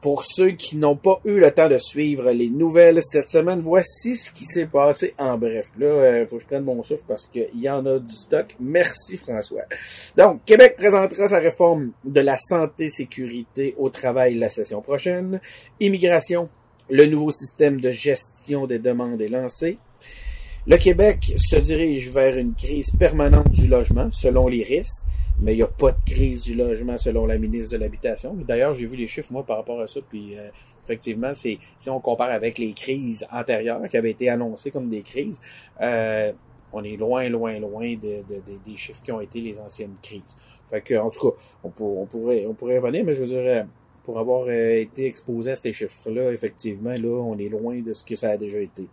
Pour 0.00 0.24
ceux 0.24 0.50
qui 0.50 0.76
n'ont 0.76 0.96
pas 0.96 1.20
eu 1.24 1.38
le 1.38 1.52
temps 1.52 1.68
de 1.68 1.78
suivre 1.78 2.32
les 2.32 2.50
nouvelles 2.50 3.00
cette 3.00 3.28
semaine, 3.28 3.60
voici 3.60 4.16
ce 4.16 4.32
qui 4.32 4.44
s'est 4.44 4.66
passé 4.66 5.14
en 5.16 5.38
bref. 5.38 5.70
Là, 5.78 5.86
euh, 5.86 6.26
faut 6.26 6.38
que 6.38 6.42
je 6.42 6.48
prenne 6.48 6.64
mon 6.64 6.82
souffle 6.82 7.04
parce 7.06 7.26
qu'il 7.26 7.46
y 7.54 7.70
en 7.70 7.86
a 7.86 8.00
du 8.00 8.12
stock. 8.12 8.56
Merci 8.58 9.16
François. 9.18 9.62
Donc, 10.16 10.44
Québec 10.44 10.74
présentera 10.76 11.28
sa 11.28 11.38
réforme 11.38 11.92
de 12.02 12.22
la 12.22 12.38
santé-sécurité 12.38 13.76
au 13.78 13.88
travail 13.88 14.34
la 14.34 14.48
session 14.48 14.82
prochaine. 14.82 15.40
Immigration, 15.78 16.48
le 16.90 17.06
nouveau 17.06 17.30
système 17.30 17.80
de 17.80 17.90
gestion 17.90 18.66
des 18.66 18.78
demandes 18.78 19.20
est 19.20 19.28
lancé. 19.28 19.78
Le 20.66 20.76
Québec 20.76 21.32
se 21.38 21.56
dirige 21.56 22.10
vers 22.10 22.36
une 22.36 22.54
crise 22.54 22.90
permanente 22.98 23.50
du 23.50 23.66
logement, 23.66 24.08
selon 24.12 24.46
les 24.46 24.62
risques, 24.62 25.06
mais 25.40 25.54
il 25.54 25.56
n'y 25.56 25.62
a 25.62 25.66
pas 25.66 25.90
de 25.92 25.98
crise 26.06 26.42
du 26.42 26.54
logement 26.54 26.96
selon 26.96 27.26
la 27.26 27.36
ministre 27.38 27.72
de 27.76 27.78
l'Habitation. 27.82 28.34
D'ailleurs, 28.34 28.74
j'ai 28.74 28.86
vu 28.86 28.96
les 28.96 29.08
chiffres, 29.08 29.32
moi, 29.32 29.44
par 29.44 29.56
rapport 29.56 29.80
à 29.80 29.88
ça, 29.88 29.98
puis 30.08 30.38
euh, 30.38 30.48
effectivement, 30.84 31.32
c'est 31.32 31.58
si 31.76 31.90
on 31.90 31.98
compare 31.98 32.30
avec 32.30 32.58
les 32.58 32.72
crises 32.74 33.26
antérieures 33.32 33.80
qui 33.88 33.96
avaient 33.96 34.12
été 34.12 34.28
annoncées 34.28 34.70
comme 34.70 34.88
des 34.88 35.02
crises, 35.02 35.40
euh, 35.80 36.32
on 36.72 36.84
est 36.84 36.96
loin, 36.96 37.28
loin, 37.28 37.58
loin 37.58 37.94
de, 37.94 38.22
de- 38.28 38.40
de- 38.46 38.58
des 38.64 38.76
chiffres 38.76 39.02
qui 39.02 39.10
ont 39.10 39.20
été 39.20 39.40
les 39.40 39.58
anciennes 39.58 39.96
crises. 40.00 40.22
Fait 40.70 40.80
que, 40.80 40.94
en 40.94 41.10
tout 41.10 41.30
cas, 41.30 41.36
on 41.64 41.70
pourrait, 42.06 42.46
on 42.46 42.54
pourrait 42.54 42.78
revenir, 42.78 43.04
mais 43.04 43.14
je 43.14 43.20
veux 43.20 43.26
dire, 43.26 43.38
euh, 43.44 43.62
pour 44.02 44.18
avoir 44.18 44.46
euh, 44.48 44.80
été 44.80 45.06
exposé 45.06 45.52
à 45.52 45.56
ces 45.56 45.72
chiffres-là, 45.72 46.32
effectivement, 46.32 46.92
là, 46.92 47.22
on 47.22 47.36
est 47.38 47.48
loin 47.48 47.80
de 47.80 47.92
ce 47.92 48.04
que 48.04 48.14
ça 48.14 48.30
a 48.30 48.36
déjà 48.36 48.58
été. 48.58 48.88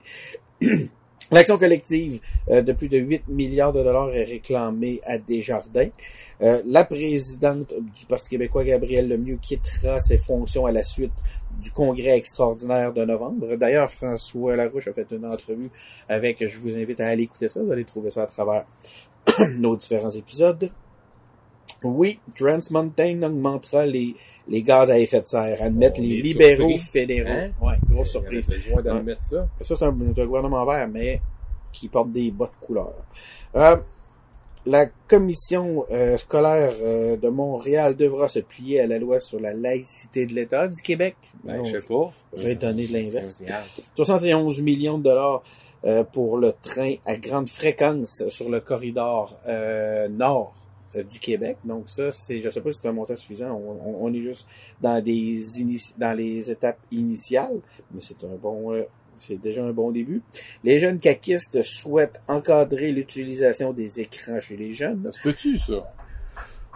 L'action 1.31 1.59
collective 1.59 2.21
euh, 2.49 2.63
de 2.63 2.73
plus 2.73 2.89
de 2.89 2.97
8 2.97 3.27
milliards 3.27 3.71
de 3.71 3.83
dollars 3.83 4.09
est 4.15 4.23
réclamée 4.23 4.99
à 5.05 5.19
Desjardins. 5.19 5.89
Euh, 6.41 6.61
la 6.65 6.83
présidente 6.85 7.71
du 7.71 8.05
Parti 8.07 8.29
québécois, 8.29 8.63
Gabrielle 8.63 9.07
Lemieux, 9.07 9.37
quittera 9.39 9.99
ses 9.99 10.17
fonctions 10.17 10.65
à 10.65 10.71
la 10.71 10.83
suite 10.83 11.13
du 11.61 11.69
congrès 11.69 12.17
extraordinaire 12.17 12.93
de 12.93 13.05
novembre. 13.05 13.55
D'ailleurs, 13.57 13.91
François 13.91 14.55
Larouche 14.55 14.87
a 14.87 14.93
fait 14.93 15.05
une 15.11 15.25
entrevue 15.25 15.69
avec, 16.07 16.45
je 16.47 16.59
vous 16.59 16.75
invite 16.77 16.99
à 16.99 17.07
aller 17.07 17.23
écouter 17.23 17.47
ça, 17.47 17.61
vous 17.61 17.71
allez 17.71 17.85
trouver 17.85 18.09
ça 18.09 18.23
à 18.23 18.27
travers 18.27 18.65
nos 19.57 19.75
différents 19.75 20.09
épisodes. 20.09 20.71
Oui, 21.83 22.19
Trans 22.37 22.59
Mountain 22.71 23.23
augmentera 23.23 23.85
les, 23.85 24.15
les 24.47 24.61
gaz 24.63 24.89
à 24.89 24.99
effet 24.99 25.21
de 25.21 25.27
serre, 25.27 25.61
admettent 25.61 25.97
les 25.97 26.21
libéraux 26.21 26.69
surpris. 26.69 26.77
fédéraux. 26.77 27.29
Hein? 27.29 27.51
Ouais, 27.61 27.75
grosse 27.87 28.11
surprise. 28.11 28.47
Besoin 28.47 28.81
d'admettre 28.81 29.23
ça. 29.23 29.47
Ça, 29.61 29.75
c'est 29.75 29.85
un, 29.85 29.91
gouvernement 29.91 30.65
vert, 30.65 30.87
mais 30.87 31.21
qui 31.71 31.87
porte 31.87 32.11
des 32.11 32.31
bottes 32.31 32.57
couleur. 32.59 32.93
Euh, 33.55 33.77
la 34.65 34.87
commission 35.07 35.85
euh, 35.89 36.17
scolaire 36.17 36.73
euh, 36.81 37.15
de 37.17 37.29
Montréal 37.29 37.95
devra 37.95 38.27
se 38.27 38.39
plier 38.39 38.81
à 38.81 38.87
la 38.87 38.99
loi 38.99 39.19
sur 39.19 39.39
la 39.39 39.53
laïcité 39.53 40.25
de 40.25 40.33
l'État 40.33 40.67
du 40.67 40.81
Québec. 40.81 41.15
Ben, 41.43 41.57
Non, 41.57 41.63
je 41.63 41.77
sais 41.77 41.87
pas. 41.87 42.11
je 42.33 42.39
serais 42.39 42.51
étonné 42.53 42.87
de 42.87 42.93
l'inverse. 42.93 43.39
Regarde. 43.39 43.65
71 43.95 44.61
millions 44.61 44.97
de 44.97 45.03
dollars 45.03 45.43
euh, 45.85 46.03
pour 46.03 46.37
le 46.37 46.53
train 46.61 46.95
à 47.05 47.15
grande 47.15 47.47
fréquence 47.49 48.23
sur 48.27 48.49
le 48.49 48.59
corridor 48.59 49.33
euh, 49.47 50.09
nord 50.09 50.53
du 50.95 51.19
Québec. 51.19 51.57
Donc 51.63 51.83
ça, 51.89 52.11
c'est, 52.11 52.39
je 52.39 52.49
sais 52.49 52.61
pas 52.61 52.71
si 52.71 52.79
c'est 52.81 52.87
un 52.87 52.91
montant 52.93 53.15
suffisant. 53.15 53.51
On, 53.51 53.71
on- 53.89 54.05
on 54.05 54.13
est 54.13 54.21
juste 54.21 54.47
dans 54.81 55.01
des 55.03 55.39
dans 55.97 56.17
les 56.17 56.49
étapes 56.51 56.79
initiales, 56.91 57.59
mais 57.93 57.99
c'est 57.99 58.23
un 58.23 58.35
bon, 58.41 58.73
euh, 58.73 58.83
c'est 59.15 59.39
déjà 59.41 59.63
un 59.65 59.71
bon 59.71 59.91
début. 59.91 60.21
Les 60.63 60.79
jeunes 60.79 60.99
caquistes 60.99 61.61
souhaitent 61.63 62.21
encadrer 62.27 62.91
l'utilisation 62.91 63.73
des 63.73 63.99
écrans 63.99 64.39
chez 64.39 64.57
les 64.57 64.71
jeunes. 64.71 65.01
Ça 65.05 65.11
se 65.11 65.21
peut-tu, 65.21 65.57
ça? 65.57 65.91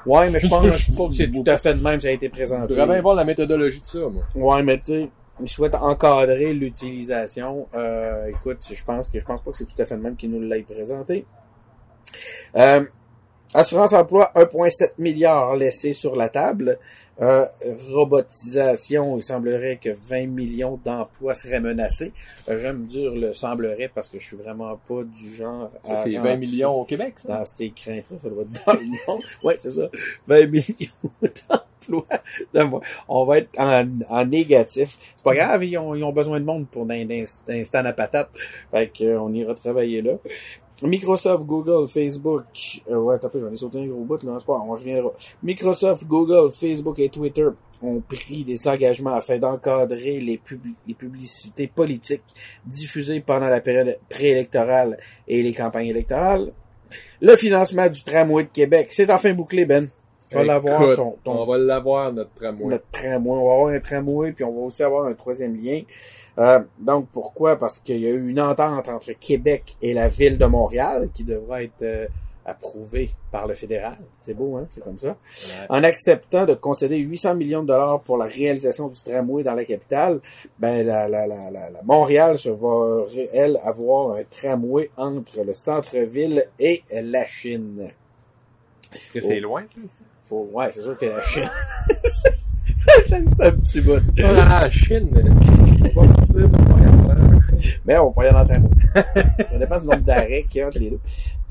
Ouais, 0.06 0.30
mais 0.30 0.40
je 0.42 0.48
pense 0.50 0.90
pas 0.92 1.08
que 1.08 1.14
c'est 1.16 1.32
tout 1.32 1.44
à 1.48 1.58
fait 1.58 1.74
de 1.76 1.82
même 1.82 2.02
ça 2.02 2.10
a 2.10 2.12
été 2.12 2.26
Je 2.28 2.32
présenté. 2.32 2.68
voudrais 2.68 2.88
bien 2.88 3.02
voir 3.02 3.16
la 3.16 3.24
méthodologie 3.24 3.80
de 3.80 3.86
ça, 3.86 4.00
moi. 4.10 4.26
Ouais, 4.36 4.62
mais 4.62 4.78
tu 4.78 4.84
sais, 4.86 5.10
ils 5.42 5.48
souhaitent 5.50 5.76
encadrer 5.76 6.54
l'utilisation. 6.54 7.68
Euh, 7.74 8.26
écoute, 8.28 8.58
je 8.70 8.84
pense 8.84 9.08
que 9.08 9.18
je 9.18 9.24
pense 9.26 9.42
pas 9.42 9.52
que 9.52 9.58
c'est 9.58 9.64
tout 9.66 9.82
à 9.82 9.86
fait 9.86 9.96
le 9.96 10.02
même 10.02 10.18
qui 10.18 10.28
nous 10.28 10.42
l'ait 10.42 10.62
présenté. 10.64 11.26
Euh, 12.58 12.84
assurance 13.54 13.94
emploi, 13.94 14.32
1,7 14.36 14.92
milliard 14.98 15.56
laissé 15.56 15.94
sur 15.94 16.16
la 16.16 16.30
table. 16.30 16.78
Euh, 17.22 17.46
robotisation, 17.92 19.18
il 19.18 19.24
semblerait 19.24 19.78
que 19.78 19.90
20 19.90 20.26
millions 20.28 20.80
d'emplois 20.84 21.36
seraient 21.36 21.60
menacés. 21.60 22.12
Euh, 22.50 22.58
J'aime 22.58 22.86
dire 22.86 23.12
le 23.14 23.34
semblerait 23.34 23.92
parce 23.94 24.10
que 24.10 24.20
je 24.20 24.26
suis 24.26 24.38
vraiment 24.38 24.80
pas 24.88 25.04
du 25.04 25.34
genre 25.36 25.70
Ça, 25.84 26.00
à 26.00 26.04
c'est 26.04 26.10
20 26.12 26.18
rentrer 26.18 26.38
millions 26.38 26.74
au 26.74 26.86
Québec, 26.86 27.14
ça? 27.20 27.28
dans 27.28 27.46
ces 27.46 27.70
craintes-là, 27.70 28.18
ça 28.22 28.30
doit 28.30 28.44
être 28.44 28.66
dans 28.66 28.74
le 28.74 28.86
monde. 29.08 29.22
Ouais, 29.44 29.56
c'est 29.60 29.70
ça. 29.70 29.90
20 30.28 30.48
millions 30.48 30.66
d'emplois. 32.54 32.82
On 33.08 33.26
va 33.26 33.38
être 33.40 33.60
en, 33.60 33.88
en 34.10 34.26
négatif. 34.26 34.98
C'est 35.16 35.24
pas 35.24 35.36
grave, 35.36 35.64
ils 35.66 35.78
ont, 35.78 35.94
ils 35.94 36.04
ont 36.04 36.14
besoin 36.14 36.40
de 36.40 36.46
monde 36.46 36.68
pour 36.68 36.86
d'un 36.86 37.26
stand 37.64 37.86
à 37.86 37.94
patate. 37.94 38.30
Fait 38.72 38.90
que, 38.90 39.04
euh, 39.04 39.22
on 39.22 39.32
ira 39.34 39.54
travailler 39.54 40.02
là. 40.02 40.14
Microsoft, 40.84 41.46
Google, 41.46 41.88
Facebook, 41.88 42.44
euh, 42.90 42.98
ouais, 42.98 43.18
peu, 43.20 43.40
j'en 43.40 43.52
ai 43.52 43.56
sauté 43.56 43.80
un 43.80 43.88
gros 43.88 44.04
bout, 44.04 44.22
là, 44.24 44.36
c'est 44.38 44.46
pas, 44.46 44.60
on 44.60 44.72
reviendra. 44.72 45.12
Microsoft, 45.42 46.06
Google, 46.06 46.52
Facebook 46.52 47.00
et 47.00 47.10
Twitter 47.10 47.48
ont 47.82 48.02
pris 48.02 48.44
des 48.44 48.68
engagements 48.68 49.14
afin 49.14 49.38
d'encadrer 49.38 50.20
les, 50.20 50.42
les 50.88 50.94
publicités 50.94 51.68
politiques 51.68 52.24
diffusées 52.66 53.22
pendant 53.22 53.48
la 53.48 53.62
période 53.62 53.98
préélectorale 54.10 54.98
et 55.28 55.42
les 55.42 55.54
campagnes 55.54 55.88
électorales. 55.88 56.52
Le 57.22 57.36
financement 57.36 57.90
du 57.90 58.04
tramway 58.04 58.44
de 58.44 58.50
Québec, 58.50 58.88
c'est 58.92 59.12
enfin 59.12 59.34
bouclé, 59.34 59.66
Ben. 59.66 59.90
Tu 60.30 60.36
vas 60.38 60.44
l'avoir, 60.44 60.82
Écoute, 60.82 60.96
ton, 60.96 61.16
ton, 61.24 61.42
On 61.42 61.46
va 61.46 61.58
l'avoir, 61.58 62.14
notre 62.14 62.34
tramway. 62.34 62.66
notre 62.66 62.90
tramway. 62.92 63.30
On 63.32 63.46
va 63.48 63.54
avoir 63.54 63.68
un 63.68 63.80
tramway, 63.80 64.32
puis 64.32 64.44
on 64.44 64.52
va 64.52 64.62
aussi 64.62 64.84
avoir 64.84 65.06
un 65.06 65.14
troisième 65.14 65.56
lien. 65.62 65.82
Euh, 66.40 66.60
donc, 66.80 67.08
pourquoi? 67.12 67.58
Parce 67.58 67.80
qu'il 67.80 68.00
y 68.00 68.08
a 68.08 68.12
eu 68.12 68.30
une 68.30 68.40
entente 68.40 68.88
entre 68.88 69.12
Québec 69.14 69.76
et 69.82 69.94
la 69.94 70.08
ville 70.08 70.38
de 70.38 70.46
Montréal 70.46 71.10
qui 71.14 71.24
devra 71.24 71.62
être 71.62 71.84
euh, 71.84 72.08
approuvée 72.46 73.12
par 73.32 73.48
le 73.48 73.54
fédéral. 73.54 73.98
C'est 74.20 74.34
beau, 74.34 74.58
hein? 74.58 74.66
C'est 74.70 74.84
comme 74.84 74.98
ça. 74.98 75.10
Ouais. 75.10 75.66
En 75.70 75.84
acceptant 75.84 76.46
de 76.46 76.54
concéder 76.56 76.98
800 76.98 77.36
millions 77.36 77.62
de 77.62 77.68
dollars 77.68 78.02
pour 78.02 78.18
la 78.18 78.26
réalisation 78.26 78.88
du 78.90 79.00
tramway 79.02 79.44
dans 79.44 79.54
la 79.54 79.64
capitale, 79.64 80.20
ben 80.60 80.86
la, 80.86 81.08
la, 81.08 81.28
la, 81.28 81.52
la, 81.52 81.70
la 81.70 81.84
Montréal 81.84 82.38
se 82.38 82.50
va, 82.50 83.06
elle, 83.32 83.60
avoir 83.64 84.16
un 84.16 84.24
tramway 84.24 84.90
entre 84.98 85.44
le 85.44 85.54
centre-ville 85.54 86.48
et 86.60 86.84
la 86.92 87.26
Chine. 87.26 87.92
Est-ce 88.94 89.14
que 89.14 89.22
c'est 89.22 89.40
loin, 89.40 89.64
ça? 89.68 90.04
Faut, 90.34 90.50
ouais, 90.52 90.72
c'est 90.72 90.82
sûr 90.82 90.98
que 90.98 91.06
la 91.06 91.22
Chine... 91.22 91.44
la 92.88 93.04
Chine, 93.06 93.28
c'est 93.30 93.46
un 93.46 93.52
petit 93.52 93.82
bout. 93.82 94.02
Ah, 94.24 94.62
la 94.64 94.72
Chine! 94.72 95.12
On 95.96 96.02
va 96.02 96.14
partir 96.16 96.50
de 96.50 97.12
aller. 97.12 97.70
Mais 97.86 98.00
on 98.00 98.12
pourrait 98.12 98.30
y 98.30 98.32
en 98.32 98.42
entendre. 98.42 98.70
ça 99.48 99.60
dépend 99.60 99.78
du 99.78 99.86
nombre 99.86 100.02
d'arrêts 100.02 100.42
qu'il 100.42 100.58
y 100.58 100.62
a 100.62 100.68
entre 100.68 100.80
les 100.80 100.90
deux. 100.90 101.00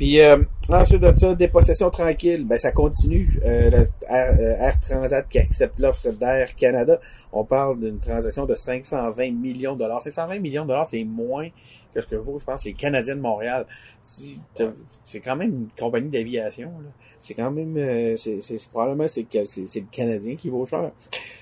Puis 0.02 0.20
euh, 0.20 0.36
ensuite 0.68 1.00
de 1.00 1.14
ça, 1.14 1.32
des 1.36 1.46
possessions 1.46 1.88
tranquilles, 1.88 2.44
ben 2.44 2.58
ça 2.58 2.72
continue. 2.72 3.24
Euh, 3.44 3.70
le 3.70 3.88
Air, 4.08 4.36
euh, 4.36 4.56
Air 4.58 4.80
Transat 4.80 5.28
qui 5.28 5.38
accepte 5.38 5.78
l'offre 5.78 6.10
d'Air 6.10 6.56
Canada. 6.56 6.98
On 7.32 7.44
parle 7.44 7.78
d'une 7.78 8.00
transaction 8.00 8.44
de 8.44 8.56
520 8.56 9.30
millions 9.30 9.74
de 9.74 9.78
dollars. 9.78 10.02
520 10.02 10.40
millions 10.40 10.64
de 10.64 10.70
dollars, 10.70 10.86
c'est 10.86 11.04
moins 11.04 11.50
que 11.94 12.00
ce 12.00 12.08
que 12.08 12.16
vaut, 12.16 12.36
je 12.36 12.44
pense, 12.44 12.64
les 12.64 12.72
Canadiens 12.72 13.14
de 13.14 13.20
Montréal. 13.20 13.64
C'est 14.02 15.20
quand 15.20 15.36
même 15.36 15.50
une 15.50 15.68
compagnie 15.78 16.10
d'aviation. 16.10 16.72
C'est 17.18 17.34
quand 17.34 17.52
même, 17.52 18.16
c'est 18.16 18.68
probablement 18.70 19.06
c'est 19.06 19.28
le 19.32 19.92
Canadien 19.92 20.34
qui 20.34 20.48
vaut 20.48 20.66
cher. 20.66 20.90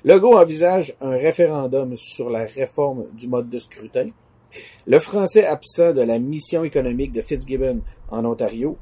Legault 0.05 0.37
envisage 0.37 0.94
un 1.01 1.16
référendum 1.16 1.94
sur 1.94 2.29
la 2.29 2.44
réforme 2.44 3.07
du 3.14 3.27
mode 3.27 3.49
de 3.49 3.59
scrutin. 3.59 4.09
Le 4.87 4.99
français 4.99 5.46
absent 5.46 5.92
de 5.92 6.01
la 6.01 6.18
mission 6.18 6.64
économique 6.64 7.12
de 7.12 7.23
Fitzgibbon 7.23 7.83
en 8.11 8.25
Ontario. 8.25 8.77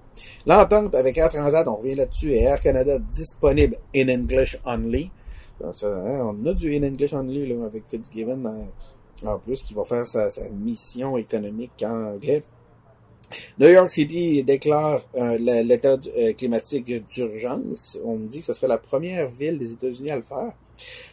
L'entente 0.46 0.94
avec 0.94 1.16
Air 1.18 1.28
Transat, 1.28 1.66
on 1.68 1.76
revient 1.76 1.94
là-dessus, 1.94 2.32
et 2.32 2.42
Air 2.42 2.60
Canada 2.60 2.98
disponible 2.98 3.76
in 3.94 4.08
English 4.08 4.58
only. 4.64 5.10
Ça, 5.72 5.88
hein, 5.88 6.20
on 6.22 6.46
a 6.46 6.54
du 6.54 6.74
in 6.74 6.82
English 6.84 7.12
only 7.12 7.46
là, 7.46 7.64
avec 7.64 7.84
Fitzgibbon 7.88 8.44
en, 8.44 9.28
en 9.28 9.38
plus 9.38 9.62
qui 9.62 9.74
va 9.74 9.84
faire 9.84 10.06
sa, 10.06 10.28
mission 10.52 11.16
économique 11.16 11.72
en 11.82 12.14
anglais. 12.14 12.42
New 13.58 13.68
York 13.68 13.90
City 13.90 14.42
déclare 14.42 15.02
euh, 15.16 15.36
l'état 15.38 15.96
euh, 16.16 16.32
climatique 16.32 16.90
d'urgence. 17.08 17.98
On 18.04 18.16
me 18.16 18.26
dit 18.26 18.40
que 18.40 18.46
ce 18.46 18.52
serait 18.54 18.68
la 18.68 18.78
première 18.78 19.26
ville 19.26 19.58
des 19.58 19.72
États-Unis 19.72 20.10
à 20.10 20.16
le 20.16 20.22
faire. 20.22 20.52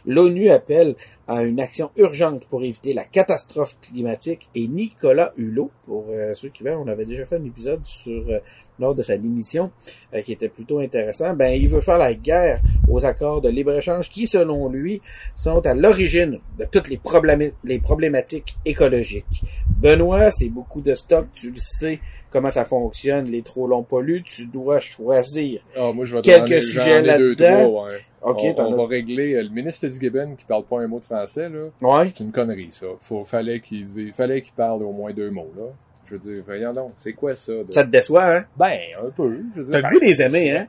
L'ONU 0.06 0.50
appelle 0.50 0.94
à 1.28 1.42
une 1.42 1.60
action 1.60 1.90
urgente 1.96 2.46
pour 2.46 2.62
éviter 2.62 2.92
la 2.92 3.04
catastrophe 3.04 3.76
climatique 3.80 4.48
et 4.54 4.68
Nicolas 4.68 5.32
Hulot, 5.36 5.70
pour 5.84 6.06
euh, 6.10 6.34
ceux 6.34 6.48
qui 6.48 6.62
veulent, 6.62 6.78
on 6.78 6.88
avait 6.88 7.06
déjà 7.06 7.26
fait 7.26 7.36
un 7.36 7.44
épisode 7.44 7.84
sur 7.84 8.28
euh, 8.28 8.38
lors 8.78 8.94
de 8.94 9.02
sa 9.02 9.16
démission 9.16 9.70
euh, 10.14 10.22
qui 10.22 10.32
était 10.32 10.48
plutôt 10.48 10.78
intéressant. 10.80 11.34
Ben, 11.34 11.48
il 11.52 11.68
veut 11.68 11.80
faire 11.80 11.98
la 11.98 12.14
guerre 12.14 12.60
aux 12.88 13.04
accords 13.06 13.40
de 13.40 13.48
libre-échange 13.48 14.10
qui, 14.10 14.26
selon 14.26 14.68
lui, 14.68 15.00
sont 15.34 15.64
à 15.66 15.74
l'origine 15.74 16.38
de 16.58 16.64
toutes 16.64 16.88
les, 16.88 16.98
problém- 16.98 17.52
les 17.64 17.78
problématiques 17.78 18.56
écologiques. 18.64 19.42
Benoît, 19.80 20.30
c'est 20.30 20.48
beaucoup 20.48 20.80
de 20.80 20.94
stock, 20.94 21.26
tu 21.34 21.48
le 21.50 21.56
sais 21.56 22.00
comment 22.30 22.50
ça 22.50 22.64
fonctionne, 22.64 23.26
les 23.26 23.42
trop 23.42 23.66
longs 23.66 23.82
polluent, 23.82 24.22
tu 24.22 24.46
dois 24.46 24.78
choisir. 24.80 25.62
Ah, 25.76 25.92
moi, 25.94 26.04
je 26.04 26.16
vais 26.16 26.22
Quelques 26.22 26.62
sujets 26.62 27.00
là-dedans. 27.02 27.62
trois, 27.68 27.84
ouais. 27.86 27.98
Ok, 28.22 28.38
on, 28.58 28.62
on 28.72 28.76
va 28.76 28.86
régler. 28.88 29.34
euh, 29.34 29.42
Le 29.44 29.48
ministre 29.50 29.86
Fitzgibbon 29.86 30.34
qui 30.36 30.44
parle 30.44 30.64
pas 30.64 30.80
un 30.80 30.86
mot 30.88 30.98
de 30.98 31.04
français, 31.04 31.48
là, 31.48 31.68
Ouais. 31.80 32.08
c'est 32.14 32.24
une 32.24 32.32
connerie, 32.32 32.68
ça. 32.72 32.86
Faut, 33.00 33.22
fallait 33.24 33.60
qu'il 33.60 34.12
fallait 34.12 34.42
qu'il 34.42 34.52
parle 34.52 34.82
au 34.82 34.92
moins 34.92 35.12
deux 35.12 35.30
mots, 35.30 35.50
là. 35.56 35.62
Je 36.06 36.12
veux 36.12 36.18
dire, 36.18 36.42
voyons 36.44 36.72
donc, 36.72 36.92
c'est 36.96 37.12
quoi 37.12 37.34
ça? 37.34 37.52
de- 37.52 37.72
Ça 37.72 37.84
te 37.84 37.90
déçoit, 37.90 38.24
hein? 38.36 38.44
Ben, 38.56 38.78
un 39.04 39.10
peu. 39.10 39.38
T'as 39.70 39.80
le 39.80 39.88
goût 39.92 40.00
des 40.00 40.22
aimer, 40.22 40.56
hein? 40.56 40.66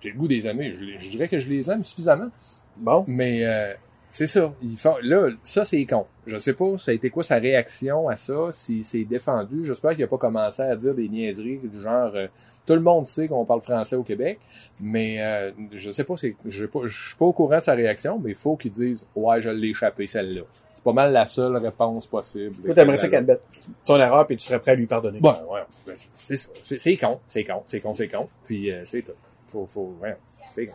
J'ai 0.00 0.10
le 0.10 0.16
goût 0.16 0.28
des 0.28 0.46
amis. 0.46 0.72
Je, 0.98 1.08
dirais 1.10 1.28
que 1.28 1.38
je 1.38 1.48
les 1.48 1.70
aime 1.70 1.84
suffisamment. 1.84 2.30
Bon. 2.76 3.04
Mais 3.06 3.44
euh, 3.44 3.74
c'est 4.10 4.26
ça. 4.26 4.54
Faut, 4.78 4.94
là, 5.02 5.28
ça, 5.44 5.64
c'est 5.64 5.84
con. 5.84 6.06
Je 6.26 6.38
sais 6.38 6.54
pas, 6.54 6.78
ça 6.78 6.90
a 6.90 6.94
été 6.94 7.10
quoi 7.10 7.22
sa 7.22 7.36
réaction 7.36 8.08
à 8.08 8.16
ça, 8.16 8.48
s'il 8.50 8.82
s'est 8.82 9.04
défendu. 9.04 9.66
J'espère 9.66 9.94
qu'il 9.94 10.04
a 10.04 10.06
pas 10.06 10.16
commencé 10.16 10.62
à 10.62 10.74
dire 10.74 10.94
des 10.94 11.08
niaiseries 11.08 11.60
du 11.62 11.82
genre 11.82 12.12
euh, 12.14 12.28
tout 12.66 12.74
le 12.74 12.80
monde 12.80 13.06
sait 13.06 13.26
qu'on 13.28 13.44
parle 13.44 13.62
français 13.62 13.96
au 13.96 14.02
Québec, 14.02 14.38
mais 14.80 15.20
euh, 15.20 15.50
je 15.72 15.90
sais 15.90 16.04
pas, 16.04 16.14
je 16.46 16.64
pas, 16.66 16.80
suis 16.88 17.16
pas 17.16 17.24
au 17.24 17.32
courant 17.32 17.58
de 17.58 17.62
sa 17.62 17.72
réaction, 17.74 18.20
mais 18.22 18.30
il 18.30 18.36
faut 18.36 18.56
qu'il 18.56 18.70
dise 18.70 19.06
ouais, 19.16 19.42
je 19.42 19.48
l'ai 19.50 19.68
échappé 19.70 20.06
celle-là. 20.06 20.42
C'est 20.80 20.84
pas 20.84 20.92
mal 20.94 21.12
la 21.12 21.26
seule 21.26 21.56
réponse 21.58 22.06
possible. 22.06 22.54
Toi, 22.64 22.74
t'aimerais 22.74 22.96
ça 22.96 23.08
qu'elle 23.08 23.18
admette 23.20 23.42
ton 23.84 23.96
erreur 23.98 24.26
puis 24.26 24.36
tu 24.36 24.46
serais 24.46 24.58
prêt 24.60 24.70
à 24.70 24.74
lui 24.74 24.86
pardonner. 24.86 25.20
Bon, 25.20 25.34
ouais, 25.50 25.60
ben, 25.86 25.94
c'est 26.14 26.36
ça. 26.36 26.48
C'est, 26.64 26.96
con, 26.96 27.20
c'est 27.28 27.44
con, 27.44 27.62
c'est 27.66 27.80
con, 27.80 27.94
c'est 27.94 28.08
con. 28.08 28.28
Puis 28.46 28.72
euh, 28.72 28.82
c'est 28.84 29.02
tout. 29.02 29.12
Faut, 29.46 29.66
faut, 29.66 29.94
ouais, 30.02 30.16
c'est 30.50 30.66
con. 30.68 30.74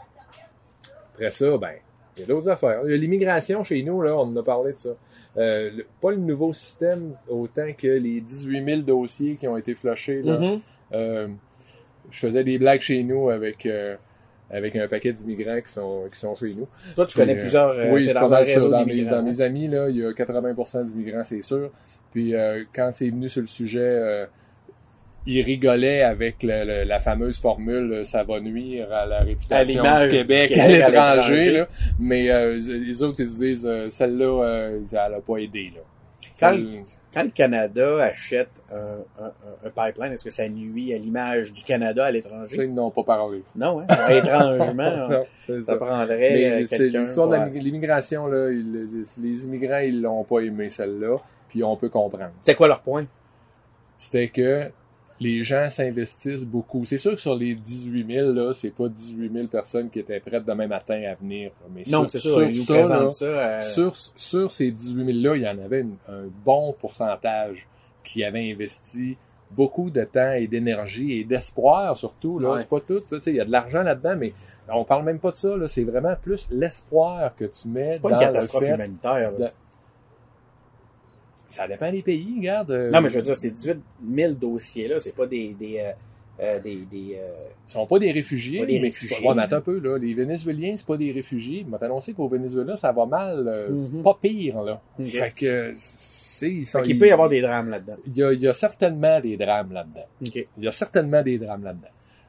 Après 1.13 1.31
ça, 1.31 1.57
ben, 1.57 1.71
il 2.17 2.21
y 2.21 2.23
a 2.23 2.27
d'autres 2.27 2.49
affaires. 2.49 2.81
Il 2.85 2.91
y 2.91 2.93
a 2.93 2.97
L'immigration 2.97 3.63
chez 3.63 3.81
nous, 3.83 4.01
là, 4.01 4.15
on 4.15 4.21
en 4.21 4.35
a 4.35 4.43
parlé 4.43 4.73
de 4.73 4.77
ça. 4.77 4.89
Euh, 5.37 5.71
le- 5.75 5.85
pas 6.01 6.11
le 6.11 6.17
nouveau 6.17 6.53
système 6.53 7.15
autant 7.27 7.67
que 7.77 7.87
les 7.87 8.21
18 8.21 8.63
000 8.63 8.81
dossiers 8.81 9.35
qui 9.35 9.47
ont 9.47 9.57
été 9.57 9.73
flushés. 9.73 10.21
Là. 10.21 10.37
Mhm. 10.37 10.59
Euh, 10.93 11.27
je 12.11 12.19
faisais 12.19 12.43
des 12.43 12.57
blagues 12.59 12.81
chez 12.81 13.01
nous 13.03 13.29
avec 13.29 13.65
euh, 13.65 13.95
avec 14.51 14.75
un 14.75 14.87
paquet 14.87 15.11
d'immigrants 15.13 15.59
qui 15.59 15.71
sont 15.71 16.03
qui 16.11 16.19
sont 16.19 16.35
chez 16.35 16.53
nous. 16.53 16.67
Toi, 16.95 17.05
tu 17.05 17.17
connais 17.17 17.33
Puis, 17.33 17.39
euh, 17.39 17.43
plusieurs. 17.43 17.69
euh, 17.71 17.91
oui, 17.93 18.05
c'est 18.07 18.13
dans 18.13 18.29
pas 18.29 18.37
réseau 18.39 18.69
Dans 18.69 18.85
mes, 18.85 19.03
dans 19.05 19.23
mes 19.23 19.41
amis, 19.41 19.67
là, 19.67 19.89
il 19.89 19.97
y 19.97 20.05
a 20.05 20.11
80% 20.11 20.85
d'immigrants, 20.85 21.23
c'est 21.23 21.41
sûr. 21.41 21.71
Puis 22.11 22.35
euh, 22.35 22.63
quand 22.73 22.89
c'est 22.93 23.09
venu 23.09 23.27
sur 23.29 23.41
le 23.41 23.47
sujet, 23.47 23.79
euh, 23.81 24.25
ils 25.27 25.41
rigolaient 25.41 26.03
avec 26.03 26.43
le- 26.43 26.63
le- 26.65 26.83
la 26.83 26.99
fameuse 26.99 27.39
formule 27.39 28.05
ça 28.05 28.23
va 28.23 28.39
nuire 28.39 28.93
à 28.93 29.07
la 29.07 29.19
réputation 29.21 29.81
du 30.05 30.09
Québec 30.11 30.53
du 30.53 30.59
à 30.59 30.67
Québec 30.67 30.81
à 30.83 31.15
l'étranger. 31.15 31.63
Mais 31.99 32.55
les 32.59 33.01
autres, 33.03 33.19
ils 33.21 33.29
se 33.29 33.39
disent 33.39 33.69
celle-là, 33.89 34.69
elle 34.91 34.97
a 35.15 35.21
pas 35.25 35.37
aidé. 35.37 35.71
Là. 35.75 35.81
Quand- 36.39 37.23
le 37.23 37.29
Canada 37.29 38.03
achète 38.03 38.49
un, 38.71 39.23
un- 39.23 39.31
un 39.65 39.69
pipeline, 39.69 40.11
est-ce 40.11 40.23
que 40.25 40.29
ça 40.31 40.47
nuit 40.49 40.93
à 40.93 40.97
l'image 40.97 41.53
du 41.53 41.63
Canada 41.63 42.05
à 42.05 42.11
l'étranger? 42.11 42.65
ils 42.65 42.73
n'ont 42.73 42.91
pas 42.91 43.03
parlé. 43.03 43.41
Non, 43.55 43.81
hein? 43.81 44.09
Étrangement, 44.09 45.07
Non, 45.09 45.25
ça 45.47 45.63
ça. 45.63 45.75
prendrait 45.77 46.61
euh, 46.63 46.65
c'est 46.67 46.89
l'histoire 46.89 47.29
de 47.29 47.37
pour- 47.37 47.61
l'immigration, 47.61 48.27
là, 48.27 48.49
les 48.49 49.45
immigrants, 49.45 49.79
ils 49.79 50.01
l'ont 50.01 50.23
pas 50.25 50.39
aimé 50.41 50.67
celle-là, 50.69 51.17
puis 51.47 51.63
on 51.63 51.77
peut 51.77 51.89
comprendre. 51.89 52.31
C'est 52.41 52.55
quoi 52.55 52.67
leur 52.67 52.81
point? 52.81 53.05
C'était 53.97 54.27
que 54.27 54.69
les 55.19 55.43
gens 55.43 55.69
s'investissent 55.69 56.45
beaucoup. 56.45 56.83
C'est 56.85 56.97
sûr 56.97 57.11
que 57.15 57.21
sur 57.21 57.35
les 57.35 57.55
18 57.55 58.05
000, 58.13 58.33
là, 58.33 58.53
c'est 58.53 58.71
pas 58.71 58.89
18 58.89 59.31
000 59.31 59.47
personnes 59.47 59.89
qui 59.89 59.99
étaient 59.99 60.19
prêtes 60.19 60.43
demain 60.45 60.67
matin 60.67 61.01
à 61.09 61.13
venir. 61.15 61.51
Mais 61.73 61.83
Non, 61.87 62.01
sur- 62.01 62.11
c'est 62.11 62.19
sûr, 62.19 62.43
ils 62.43 62.57
nous 62.57 62.63
ça, 62.65 62.73
là, 62.73 62.79
présentent 62.83 63.13
ça. 63.13 63.25
euh, 63.25 63.61
sur, 63.61 63.95
sur 64.15 64.51
ces 64.51 64.71
18 64.71 65.05
000-là, 65.05 65.35
il 65.37 65.41
y 65.43 65.47
en 65.47 65.57
avait 65.63 65.81
une- 65.81 65.95
un 66.09 66.23
bon 66.43 66.75
pourcentage 66.79 67.65
qui 68.03 68.23
avait 68.23 68.51
investi 68.51 69.17
beaucoup 69.51 69.89
de 69.89 70.03
temps 70.03 70.31
et 70.33 70.47
d'énergie 70.47 71.19
et 71.19 71.23
d'espoir 71.23 71.95
surtout. 71.95 72.39
Là, 72.39 72.51
Ouais. 72.51 72.59
c'est 72.59 72.67
pas 72.69 72.81
tout. 72.81 72.95
là, 72.95 73.17
tu 73.17 73.21
sais, 73.21 73.31
Il 73.31 73.37
y 73.37 73.39
a 73.39 73.45
de 73.45 73.51
l'argent 73.51 73.83
là-dedans, 73.83 74.15
mais 74.17 74.33
on 74.67 74.83
parle 74.83 75.05
même 75.05 75.19
pas 75.19 75.31
de 75.31 75.37
ça. 75.37 75.55
Là, 75.55 75.67
c'est 75.67 75.83
vraiment 75.83 76.15
plus 76.21 76.47
l'espoir 76.51 77.33
que 77.35 77.45
tu 77.45 77.67
mets 77.69 77.93
C'est 77.93 78.01
pas 78.01 78.09
dans 78.09 78.19
une 78.19 78.25
catastrophe 78.25 78.61
le 78.63 78.67
fait. 78.67 78.73
humanitaire. 78.75 79.31
là. 79.31 79.37
de- 79.47 79.51
Ça 81.55 81.67
dépend 81.67 81.91
des 81.91 82.01
pays, 82.01 82.35
regarde. 82.37 82.71
euh, 82.71 82.89
Non, 82.91 83.01
mais 83.01 83.09
je 83.09 83.15
veux 83.17 83.21
dire, 83.23 83.35
ces 83.35 83.51
18 83.51 83.77
000 84.13 84.33
dossiers-là, 84.33 84.99
c'est 84.99 85.15
pas 85.15 85.25
des, 85.27 85.53
des, 85.53 85.79
euh, 85.79 85.91
euh, 86.41 86.59
des, 86.59 86.85
des, 86.85 86.97
Ils 87.17 87.17
sont 87.65 87.85
pas 87.87 87.97
des 87.99 88.11
réfugiés. 88.11 88.59
Pas 88.59 88.65
des 88.65 88.79
mais 88.79 88.87
réfugiés. 88.87 89.27
Ouais, 89.27 89.33
mais 89.35 89.43
attends 89.43 89.57
un 89.57 89.61
peu, 89.61 89.79
là. 89.79 89.97
Les 89.97 90.13
Vénézuéliens, 90.13 90.75
c'est 90.77 90.85
pas 90.85 90.97
des 90.97 91.11
réfugiés. 91.11 91.59
Il 91.61 91.67
m'a 91.67 91.77
annoncé 91.77 92.13
qu'au 92.13 92.27
Venezuela, 92.27 92.75
ça 92.75 92.91
va 92.91 93.05
mal, 93.05 93.45
euh, 93.47 93.69
Mhm. 93.69 94.03
pas 94.03 94.17
pire, 94.21 94.61
là. 94.63 94.81
Ok. 94.99 95.05
Fait 95.05 95.33
que, 95.35 95.71
c'est, 95.75 96.49
ils 96.51 96.65
sont, 96.65 96.79
Fait 96.79 96.85
qu'il 96.87 96.99
peut 96.99 97.07
y 97.07 97.11
avoir 97.11 97.29
des 97.29 97.41
drames 97.41 97.69
là-dedans. 97.69 97.95
il 98.05 98.17
y 98.17 98.23
a, 98.23 98.33
il 98.33 98.39
y 98.41 98.47
a 98.47 98.53
certainement 98.53 99.19
des 99.21 99.37
drames 99.37 99.71
là-dedans. 99.71 100.05
Il 100.21 100.63
y 100.63 100.67
a 100.67 100.71
certainement 100.73 101.21
des 101.21 101.37
drames 101.37 101.63
là-dedans. 101.63 101.87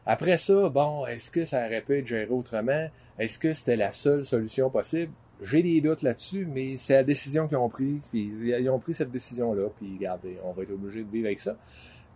Après 0.08 0.36
ça, 0.36 0.68
bon, 0.68 1.04
est-ce 1.06 1.32
que 1.32 1.44
ça 1.44 1.66
aurait 1.66 1.80
pu 1.82 1.98
être 1.98 2.06
géré 2.06 2.28
autrement? 2.30 2.86
Est-ce 3.18 3.40
que 3.40 3.52
c'était 3.52 3.74
la 3.74 3.90
seule 3.90 4.24
solution 4.24 4.70
possible? 4.70 5.10
J'ai 5.42 5.62
des 5.62 5.80
doutes 5.82 6.02
là-dessus, 6.02 6.46
mais 6.50 6.76
c'est 6.78 6.94
la 6.94 7.04
décision 7.04 7.46
qu'ils 7.46 7.58
ont 7.58 7.68
prise, 7.68 8.00
puis 8.10 8.30
ils 8.42 8.70
ont 8.70 8.78
pris 8.78 8.94
cette 8.94 9.10
décision-là, 9.10 9.68
puis 9.76 9.94
regardez, 9.98 10.38
on 10.44 10.52
va 10.52 10.62
être 10.62 10.72
obligé 10.72 11.02
de 11.04 11.10
vivre 11.10 11.26
avec 11.26 11.40
ça. 11.40 11.56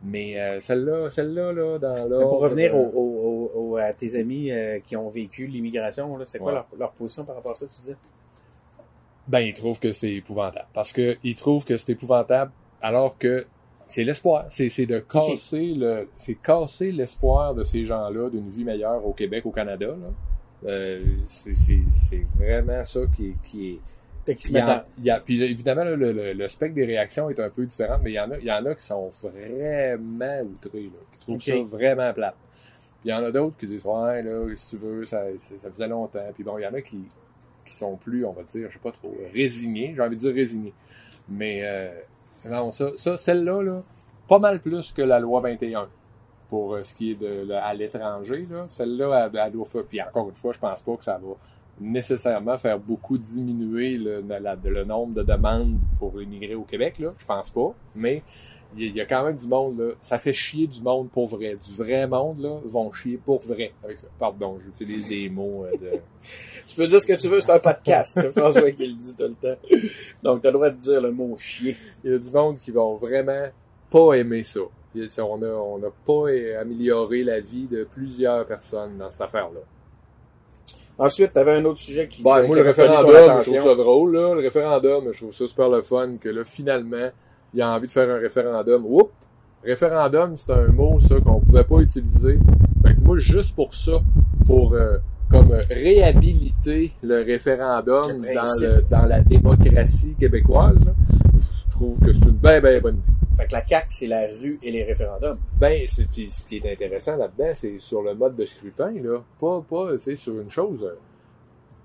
Mais 0.02 0.40
euh, 0.40 0.58
celle-là, 0.60 1.10
celle-là, 1.10 1.52
là, 1.52 1.78
dans 1.78 2.08
l'ordre... 2.08 2.30
pour 2.30 2.40
revenir 2.40 2.74
euh, 2.74 2.78
au, 2.78 2.98
au- 2.98 3.50
au- 3.54 3.72
au- 3.72 3.76
à 3.76 3.92
tes 3.92 4.14
amis 4.18 4.50
euh, 4.50 4.78
qui 4.86 4.96
ont 4.96 5.10
vécu 5.10 5.46
l'immigration, 5.46 6.18
c'est 6.24 6.38
quoi 6.38 6.46
Ouais. 6.52 6.54
leur, 6.54 6.66
leur 6.78 6.92
position 6.92 7.24
par 7.24 7.36
rapport 7.36 7.52
à 7.52 7.56
ça, 7.56 7.66
tu 7.66 7.82
dis? 7.82 7.94
Ben, 9.28 9.40
ils 9.40 9.52
trouvent 9.52 9.78
que 9.78 9.92
c'est 9.92 10.14
épouvantable. 10.14 10.66
Parce 10.72 10.92
que 10.92 11.18
ils 11.22 11.34
trouvent 11.34 11.66
que 11.66 11.76
c'est 11.76 11.92
épouvantable 11.92 12.50
alors 12.80 13.18
que 13.18 13.46
c'est 13.86 14.02
l'espoir. 14.04 14.46
C'est, 14.48 14.70
c'est 14.70 14.86
de 14.86 14.98
casser 15.00 15.74
le, 15.74 16.08
c'est 16.16 16.34
casser 16.36 16.90
l'espoir 16.92 17.54
de 17.54 17.62
ces 17.64 17.84
gens-là 17.84 18.30
d'une 18.30 18.48
vie 18.48 18.64
meilleure 18.64 19.04
au 19.06 19.12
Québec, 19.12 19.44
au 19.44 19.50
Canada, 19.50 19.88
là. 19.88 20.08
Euh, 20.66 21.02
c'est, 21.26 22.26
vraiment 22.36 22.84
ça 22.84 23.00
qui 23.14 23.28
est, 23.28 23.36
qui 23.42 23.68
est, 23.68 23.80
il 24.28 24.56
y, 24.56 24.64
il 24.98 25.04
y 25.04 25.10
a, 25.10 25.20
puis 25.20 25.42
évidemment, 25.42 25.84
là, 25.84 25.96
le, 25.96 26.12
le, 26.12 26.32
le 26.34 26.48
spectre 26.48 26.74
des 26.74 26.84
réactions 26.84 27.30
est 27.30 27.40
un 27.40 27.50
peu 27.50 27.64
différent, 27.64 27.98
mais 28.02 28.10
il 28.10 28.14
y 28.14 28.20
en 28.20 28.30
a, 28.30 28.38
il 28.38 28.44
y 28.44 28.52
en 28.52 28.64
a 28.66 28.74
qui 28.74 28.84
sont 28.84 29.08
vraiment 29.22 30.40
outrés, 30.42 30.84
là, 30.84 31.00
qui 31.12 31.20
trouvent 31.20 31.42
ça 31.42 31.76
vraiment 31.76 32.12
plate. 32.12 32.36
Puis 33.00 33.08
il 33.08 33.12
y 33.12 33.14
en 33.14 33.24
a 33.24 33.32
d'autres 33.32 33.56
qui 33.56 33.66
disent, 33.66 33.86
ouais, 33.86 34.22
là, 34.22 34.46
si 34.54 34.70
tu 34.70 34.76
veux, 34.76 35.04
ça 35.06 35.24
faisait 35.72 35.88
longtemps. 35.88 36.20
Puis 36.34 36.44
bon, 36.44 36.58
il 36.58 36.62
y 36.62 36.66
en 36.66 36.74
a 36.74 36.82
qui, 36.82 36.98
qui 37.64 37.74
sont 37.74 37.96
plus, 37.96 38.26
on 38.26 38.32
va 38.32 38.42
dire, 38.42 38.68
je 38.68 38.74
sais 38.74 38.78
pas 38.78 38.92
trop, 38.92 39.16
résignés. 39.32 39.94
J'ai 39.96 40.02
envie 40.02 40.16
de 40.16 40.20
dire 40.20 40.34
résignés. 40.34 40.74
Mais, 41.28 41.62
euh, 41.64 41.92
non, 42.44 42.70
ça, 42.70 42.90
ça 42.96 43.16
celle-là, 43.16 43.62
là, 43.62 43.82
pas 44.28 44.38
mal 44.38 44.60
plus 44.60 44.92
que 44.92 45.02
la 45.02 45.18
loi 45.18 45.40
21 45.40 45.88
pour 46.50 46.74
euh, 46.74 46.82
ce 46.82 46.92
qui 46.92 47.12
est 47.12 47.14
de, 47.14 47.50
à 47.52 47.72
l'étranger, 47.72 48.46
là. 48.50 48.66
Celle-là, 48.68 49.30
elle, 49.32 49.52
doit 49.52 49.64
faire, 49.64 49.84
puis 49.84 50.02
encore 50.02 50.28
une 50.28 50.34
fois, 50.34 50.52
je 50.52 50.58
pense 50.58 50.82
pas 50.82 50.96
que 50.96 51.04
ça 51.04 51.18
va 51.22 51.34
nécessairement 51.80 52.58
faire 52.58 52.78
beaucoup 52.78 53.16
diminuer 53.16 53.96
le, 53.96 54.22
la- 54.40 54.56
le 54.62 54.84
nombre 54.84 55.14
de 55.14 55.22
demandes 55.22 55.76
pour 55.98 56.20
immigrer 56.20 56.54
au 56.54 56.64
Québec, 56.64 56.98
là. 56.98 57.14
Je 57.18 57.24
pense 57.24 57.48
pas. 57.50 57.72
Mais 57.94 58.22
il 58.76 58.82
y, 58.82 58.84
a- 58.84 58.88
il 58.88 58.96
y 58.96 59.00
a 59.00 59.06
quand 59.06 59.24
même 59.24 59.36
du 59.36 59.46
monde, 59.48 59.78
là. 59.78 59.92
Ça 60.02 60.18
fait 60.18 60.34
chier 60.34 60.66
du 60.66 60.82
monde 60.82 61.08
pour 61.10 61.26
vrai. 61.28 61.56
Du 61.56 61.72
vrai 61.74 62.06
monde, 62.06 62.40
là, 62.40 62.58
vont 62.66 62.92
chier 62.92 63.16
pour 63.16 63.40
vrai 63.40 63.72
avec 63.82 63.96
ça. 63.98 64.08
Pardon, 64.18 64.58
j'utilise 64.62 65.08
des 65.08 65.30
mots 65.30 65.64
euh, 65.64 65.76
de... 65.78 65.98
Tu 66.66 66.76
peux 66.76 66.86
dire 66.86 67.00
ce 67.00 67.06
que 67.06 67.14
tu 67.14 67.28
veux, 67.28 67.40
c'est 67.40 67.50
un 67.50 67.58
podcast. 67.58 68.12
C'est 68.14 68.30
François 68.38 68.70
qui 68.72 68.86
le 68.86 68.94
dit 68.94 69.14
tout 69.16 69.24
le 69.24 69.34
temps. 69.34 69.60
Donc, 70.22 70.42
t'as 70.42 70.48
le 70.50 70.54
droit 70.54 70.70
de 70.70 70.76
dire 70.76 71.00
le 71.00 71.10
mot 71.10 71.34
chier. 71.38 71.76
Il 72.04 72.10
y 72.10 72.14
a 72.14 72.18
du 72.18 72.30
monde 72.30 72.56
qui 72.58 72.70
vont 72.70 72.96
vraiment 72.96 73.46
pas 73.90 74.12
aimer 74.14 74.42
ça. 74.44 74.60
On 74.94 75.42
a, 75.42 75.46
on 75.46 75.78
n'a 75.78 75.88
pas 76.04 76.30
euh, 76.30 76.60
amélioré 76.60 77.22
la 77.22 77.40
vie 77.40 77.66
de 77.66 77.84
plusieurs 77.84 78.44
personnes 78.44 78.98
dans 78.98 79.08
cette 79.08 79.20
affaire-là. 79.20 79.60
Ensuite, 80.98 81.32
t'avais 81.32 81.56
un 81.56 81.64
autre 81.64 81.78
sujet 81.78 82.08
qui, 82.08 82.22
Bon, 82.22 82.46
moi, 82.46 82.56
le 82.56 82.62
référendum, 82.62 83.38
je 83.38 83.50
trouve 83.50 83.62
ça 83.62 83.74
drôle, 83.74 84.14
là. 84.14 84.34
Le 84.34 84.40
référendum, 84.40 85.12
je 85.12 85.18
trouve 85.18 85.32
ça 85.32 85.46
super 85.46 85.68
le 85.68 85.80
fun 85.82 86.16
que 86.20 86.28
là, 86.28 86.44
finalement, 86.44 87.10
il 87.54 87.62
a 87.62 87.70
envie 87.70 87.86
de 87.86 87.92
faire 87.92 88.10
un 88.10 88.18
référendum. 88.18 88.84
Oups! 88.84 89.10
Référendum, 89.64 90.36
c'est 90.36 90.52
un 90.52 90.66
mot, 90.68 90.98
ça, 91.00 91.20
qu'on 91.20 91.40
pouvait 91.40 91.64
pas 91.64 91.78
utiliser. 91.78 92.38
Fait 92.84 92.94
que 92.94 93.00
moi, 93.00 93.18
juste 93.18 93.54
pour 93.54 93.74
ça, 93.74 93.92
pour, 94.46 94.74
euh, 94.74 94.98
comme 95.30 95.52
réhabiliter 95.70 96.92
le 97.02 97.22
référendum 97.22 98.22
Le 98.22 98.34
dans, 98.34 98.74
le, 98.74 98.82
dans 98.90 99.06
la 99.06 99.20
démocratie 99.20 100.14
québécoise, 100.18 100.84
là, 100.84 100.92
je 101.66 101.70
trouve 101.70 101.98
que 102.00 102.12
c'est 102.12 102.24
une 102.24 102.32
bien, 102.32 102.60
bien 102.60 102.80
bonne 102.80 102.96
idée. 102.96 103.19
Fait 103.40 103.46
que 103.46 103.52
la 103.52 103.64
CAQ, 103.66 103.86
c'est 103.90 104.06
la 104.06 104.26
rue 104.26 104.58
et 104.62 104.70
les 104.70 104.84
référendums. 104.84 105.38
Ben, 105.58 105.82
c'est, 105.88 106.04
puis 106.06 106.28
ce 106.30 106.44
qui 106.46 106.58
est 106.58 106.72
intéressant 106.72 107.16
là-dedans, 107.16 107.52
c'est 107.54 107.78
sur 107.78 108.02
le 108.02 108.14
mode 108.14 108.36
de 108.36 108.44
scrutin, 108.44 108.92
là. 108.92 109.22
Pas, 109.40 109.60
pas, 109.68 109.92
tu 109.92 109.98
sais, 110.00 110.14
sur 110.16 110.38
une 110.40 110.50
chose 110.50 110.84
euh, 110.84 110.96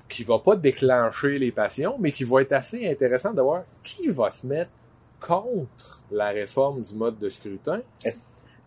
qui 0.10 0.24
va 0.24 0.40
pas 0.40 0.56
déclencher 0.56 1.40
les 1.40 1.52
passions, 1.52 1.96
mais 2.00 2.12
qui 2.12 2.24
va 2.24 2.42
être 2.42 2.52
assez 2.54 2.88
intéressant 2.90 3.34
de 3.34 3.42
voir 3.42 3.64
qui 3.84 4.08
va 4.10 4.30
se 4.30 4.46
mettre 4.46 4.72
contre 5.20 6.04
la 6.12 6.30
réforme 6.30 6.82
du 6.82 6.94
mode 6.96 7.18
de 7.18 7.30
scrutin. 7.30 7.82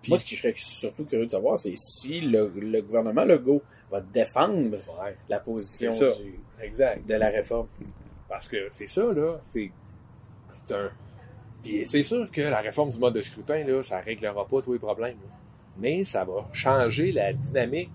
Puis- 0.02 0.10
Moi, 0.10 0.18
ce 0.18 0.24
que 0.24 0.30
je 0.36 0.36
serais 0.40 0.54
surtout 0.56 1.04
curieux 1.04 1.26
de 1.26 1.30
savoir, 1.30 1.58
c'est 1.58 1.74
si 1.76 2.20
le, 2.20 2.50
le 2.56 2.80
gouvernement 2.82 3.24
Legault 3.24 3.62
va 3.90 4.00
défendre 4.00 4.70
Ouais, 5.02 5.16
la 5.28 5.40
position 5.40 5.90
du- 5.90 6.38
Exact. 6.62 7.06
de 7.06 7.14
la 7.14 7.28
réforme. 7.28 7.66
Parce 8.28 8.48
que 8.48 8.68
c'est 8.70 8.86
ça, 8.86 9.12
là, 9.12 9.40
c'est, 9.44 9.70
c'est 10.48 10.72
un... 10.74 10.90
Puis 11.68 11.82
c'est 11.84 12.02
sûr 12.02 12.30
que 12.30 12.40
la 12.40 12.60
réforme 12.60 12.88
du 12.88 12.98
mode 12.98 13.12
de 13.14 13.20
scrutin, 13.20 13.62
là, 13.62 13.82
ça 13.82 14.00
réglera 14.00 14.46
pas 14.46 14.62
tous 14.62 14.72
les 14.72 14.78
problèmes. 14.78 15.18
là. 15.22 15.36
Mais 15.76 16.02
ça 16.02 16.24
va 16.24 16.48
changer 16.50 17.12
la 17.12 17.34
dynamique 17.34 17.90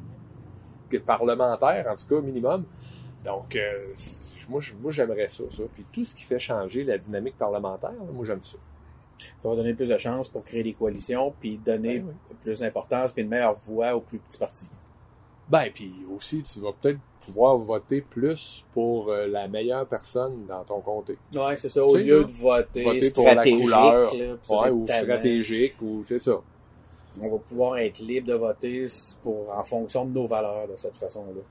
parlementaire, 1.08 1.88
en 1.90 1.96
tout 1.96 2.06
cas, 2.08 2.22
minimum. 2.22 2.66
Donc, 3.26 3.56
euh, 3.56 3.92
moi, 4.48 4.62
j'aimerais 4.92 5.28
ça, 5.28 5.46
ça. 5.50 5.64
Puis 5.74 5.86
tout 5.92 6.06
ce 6.06 6.14
qui 6.14 6.22
fait 6.22 6.38
changer 6.38 6.84
la 6.84 7.00
dynamique 7.00 7.36
parlementaire, 7.36 7.96
moi, 8.14 8.24
j'aime 8.26 8.44
ça. 8.44 8.58
Ça 9.18 9.50
va 9.50 9.56
donner 9.56 9.74
plus 9.74 9.90
de 9.90 9.98
chances 9.98 10.30
pour 10.30 10.44
créer 10.44 10.62
des 10.62 10.74
coalitions, 10.74 11.34
puis 11.40 11.58
donner 11.58 12.00
Ben 12.00 12.14
plus 12.42 12.60
d'importance, 12.60 13.12
puis 13.12 13.24
une 13.24 13.30
meilleure 13.30 13.56
voix 13.56 13.96
aux 13.96 14.02
plus 14.02 14.20
petits 14.20 14.38
partis. 14.38 14.70
Ben, 15.50 15.72
puis 15.74 15.92
aussi, 16.16 16.44
tu 16.44 16.60
vas 16.60 16.74
peut-être 16.80 17.00
pouvoir 17.26 17.58
voter 17.58 18.02
plus 18.02 18.66
pour 18.74 19.10
euh, 19.10 19.28
la 19.28 19.48
meilleure 19.48 19.86
personne 19.86 20.46
dans 20.48 20.64
ton 20.64 20.82
comté. 20.82 21.18
Ouais, 21.34 21.58
c'est 21.58 21.70
ça. 21.70 21.86
Au 21.86 21.96
lieu 21.96 22.22
là, 22.22 22.24
de 22.24 22.32
voter, 22.32 22.84
voter 22.84 23.12
pour 23.12 23.26
la 23.26 23.44
couleur, 23.44 24.16
là, 24.16 24.36
puis 24.36 24.38
ça, 24.44 24.62
Ouais, 24.62 24.70
ou 24.70 24.86
stratégique, 24.86 25.82
ou 25.82 26.04
c'est 26.08 26.20
ça. 26.20 26.40
On 27.22 27.30
va 27.30 27.38
pouvoir 27.38 27.78
être 27.78 28.00
libre 28.00 28.28
de 28.28 28.34
voter 28.34 28.88
pour, 29.22 29.56
en 29.56 29.64
fonction 29.64 30.06
de 30.06 30.12
nos 30.12 30.26
valeurs, 30.26 30.68
de 30.68 30.76
cette 30.76 30.98
façon-là. 30.98 31.42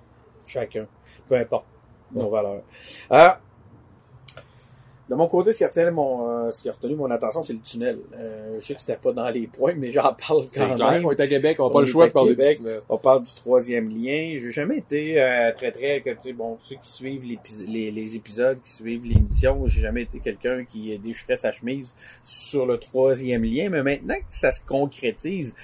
Chacun. 0.47 0.87
Peu 1.29 1.37
importe 1.37 1.67
nos 2.13 2.29
valeurs. 2.29 2.63
Ah, 3.09 3.41
de 5.09 5.15
mon 5.15 5.27
côté, 5.29 5.53
ce 5.53 5.59
qui 5.59 5.65
a 5.65 5.69
retenu 5.69 5.91
mon, 5.91 6.29
euh, 6.29 6.51
ce 6.51 6.63
qui 6.63 6.69
a 6.69 6.73
retenu 6.73 6.95
mon 6.95 7.11
attention, 7.11 7.43
c'est 7.43 7.53
le 7.53 7.59
tunnel. 7.59 7.99
Euh, 8.15 8.57
je 8.61 8.65
sais 8.65 8.75
que 8.75 8.81
c'était 8.81 8.97
pas 8.97 9.13
dans 9.13 9.29
les 9.31 9.47
points, 9.47 9.75
mais 9.77 9.91
j'en 9.91 10.15
parle 10.15 10.45
quand 10.55 10.75
clair, 10.75 10.91
même. 10.91 11.05
on 11.05 11.11
est 11.11 11.21
à 11.21 11.27
Québec, 11.27 11.57
on 11.59 11.69
n'a 11.69 11.73
pas 11.73 11.81
le 11.81 11.87
choix 11.87 12.07
de 12.07 12.13
parler 12.13 12.31
Québec. 12.31 12.59
du 12.59 12.65
tunnel. 12.65 12.81
On 12.89 12.99
parle 12.99 13.23
du 13.23 13.35
troisième 13.35 13.89
lien. 13.89 14.37
J'ai 14.37 14.53
jamais 14.53 14.79
été 14.79 15.21
euh, 15.21 15.53
très 15.55 15.73
très 15.73 16.01
que 16.01 16.11
tu 16.11 16.21
sais 16.21 16.33
bon 16.33 16.57
ceux 16.61 16.77
qui 16.77 16.89
suivent 16.89 17.25
les, 17.69 17.91
les 17.91 18.17
épisodes, 18.17 18.59
qui 18.63 18.71
suivent 18.71 19.05
l'émission, 19.05 19.67
j'ai 19.67 19.81
jamais 19.81 20.03
été 20.03 20.21
quelqu'un 20.21 20.65
qui 20.65 20.97
déchirait 20.99 21.37
sa 21.37 21.53
chemise 21.53 21.95
sur 22.23 22.65
le 22.65 22.79
troisième 22.79 23.43
lien. 23.45 23.69
Mais 23.71 23.83
maintenant 23.83 24.17
que 24.17 24.37
ça 24.37 24.53
se 24.53 24.61
concrétise, 24.65 25.55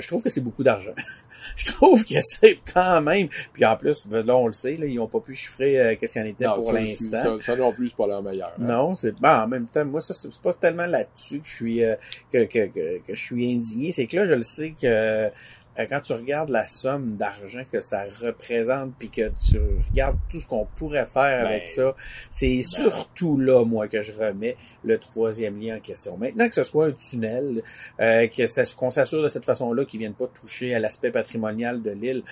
je 0.00 0.06
trouve 0.06 0.22
que 0.22 0.30
c'est 0.30 0.40
beaucoup 0.40 0.62
d'argent. 0.62 0.92
je 1.56 1.66
trouve 1.72 2.04
que 2.04 2.14
c'est 2.22 2.58
quand 2.72 3.00
même. 3.02 3.28
Puis 3.52 3.64
en 3.64 3.76
plus, 3.76 4.06
ben, 4.06 4.24
là 4.24 4.36
on 4.36 4.46
le 4.46 4.52
sait, 4.52 4.76
là, 4.76 4.86
ils 4.86 4.98
ont 4.98 5.06
pas 5.06 5.20
pu 5.20 5.34
chiffrer 5.34 5.78
euh, 5.80 5.96
qu'est-ce 5.98 6.14
qu'il 6.14 6.22
y 6.22 6.24
en 6.24 6.28
était 6.28 6.46
Non, 6.46 6.54
pour 6.54 6.72
l'instant. 6.72 7.22
Ça, 7.22 7.36
ça 7.40 7.56
non 7.56 7.72
plus, 7.72 7.88
c'est 7.90 7.96
pas 7.96 8.06
leur 8.06 8.22
meilleur. 8.22 8.48
hein. 8.58 8.62
Non, 8.64 8.94
c'est 8.94 9.18
ben, 9.20 9.42
en 9.44 9.48
même 9.48 9.66
temps, 9.66 9.84
moi 9.84 10.00
ça 10.00 10.14
c'est 10.14 10.30
c'est 10.32 10.42
pas 10.42 10.52
tellement 10.54 10.86
là-dessus 10.86 11.40
que 11.40 11.46
je 11.46 11.52
suis 11.54 11.84
euh, 11.84 11.94
que, 12.32 12.44
que, 12.44 12.66
que, 12.66 12.98
que 13.06 13.14
je 13.14 13.20
suis 13.20 13.54
indigné, 13.54 13.92
c'est 13.92 14.06
que 14.06 14.16
là 14.16 14.26
je 14.26 14.34
le 14.34 14.42
sais 14.42 14.70
que 14.70 14.86
euh, 14.86 15.28
quand 15.76 16.00
tu 16.00 16.12
regardes 16.12 16.50
la 16.50 16.66
somme 16.66 17.16
d'argent 17.16 17.62
que 17.70 17.80
ça 17.80 18.04
représente 18.22 18.92
puis 18.98 19.10
que 19.10 19.30
tu 19.48 19.58
regardes 19.90 20.16
tout 20.30 20.38
ce 20.40 20.46
qu'on 20.46 20.66
pourrait 20.76 21.06
faire 21.06 21.42
Ben, 21.44 21.46
avec 21.46 21.68
ça, 21.68 21.94
c'est 22.30 22.62
surtout 22.62 23.38
là 23.38 23.64
moi 23.64 23.88
que 23.88 24.02
je 24.02 24.12
remets 24.12 24.56
le 24.84 24.98
troisième 24.98 25.60
lien 25.60 25.76
en 25.76 25.80
question. 25.80 26.16
Maintenant 26.16 26.48
que 26.48 26.54
ce 26.54 26.62
soit 26.62 26.86
un 26.86 26.92
tunnel, 26.92 27.62
euh, 28.00 28.28
que 28.28 28.46
ça 28.46 28.62
qu'on 28.76 28.90
s'assure 28.90 29.22
de 29.22 29.28
cette 29.28 29.44
façon-là 29.44 29.84
qu'ils 29.84 30.00
viennent 30.00 30.14
pas 30.14 30.26
toucher 30.28 30.74
à 30.74 30.78
l'aspect 30.78 31.10
patrimonial 31.10 31.82
de 31.82 31.90
l'île, 31.90 32.22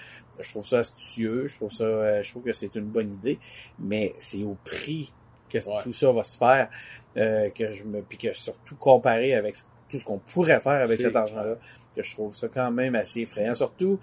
je 0.41 0.49
trouve 0.49 0.67
ça 0.67 0.79
astucieux, 0.81 1.47
je 1.47 1.57
trouve 1.57 1.71
ça 1.73 1.85
euh, 1.85 2.23
je 2.23 2.31
trouve 2.31 2.43
que 2.45 2.53
c'est 2.53 2.75
une 2.77 2.87
bonne 2.87 3.13
idée, 3.13 3.39
mais 3.79 4.15
c'est 4.19 4.43
au 4.45 4.57
prix 4.65 5.13
que 5.51 5.59
Ouais. 5.59 5.83
tout 5.83 5.93
ça 5.93 6.11
va 6.13 6.25
se 6.25 6.39
faire, 6.39 6.69
euh, 7.19 7.51
que 7.51 7.73
je 7.73 7.85
me, 7.85 8.01
puis 8.01 8.17
que 8.17 8.33
surtout 8.33 8.75
comparé 8.77 9.35
avec 9.35 9.57
tout 9.91 9.99
ce 9.99 10.05
qu'on 10.05 10.17
pourrait 10.19 10.61
faire 10.61 10.81
avec 10.83 10.99
cet 10.99 11.15
argent-là, 11.15 11.57
que 11.95 12.03
je 12.03 12.13
trouve 12.13 12.35
ça 12.35 12.49
quand 12.49 12.71
même 12.71 12.95
assez 12.95 13.21
effrayant. 13.21 13.55
Surtout 13.55 14.01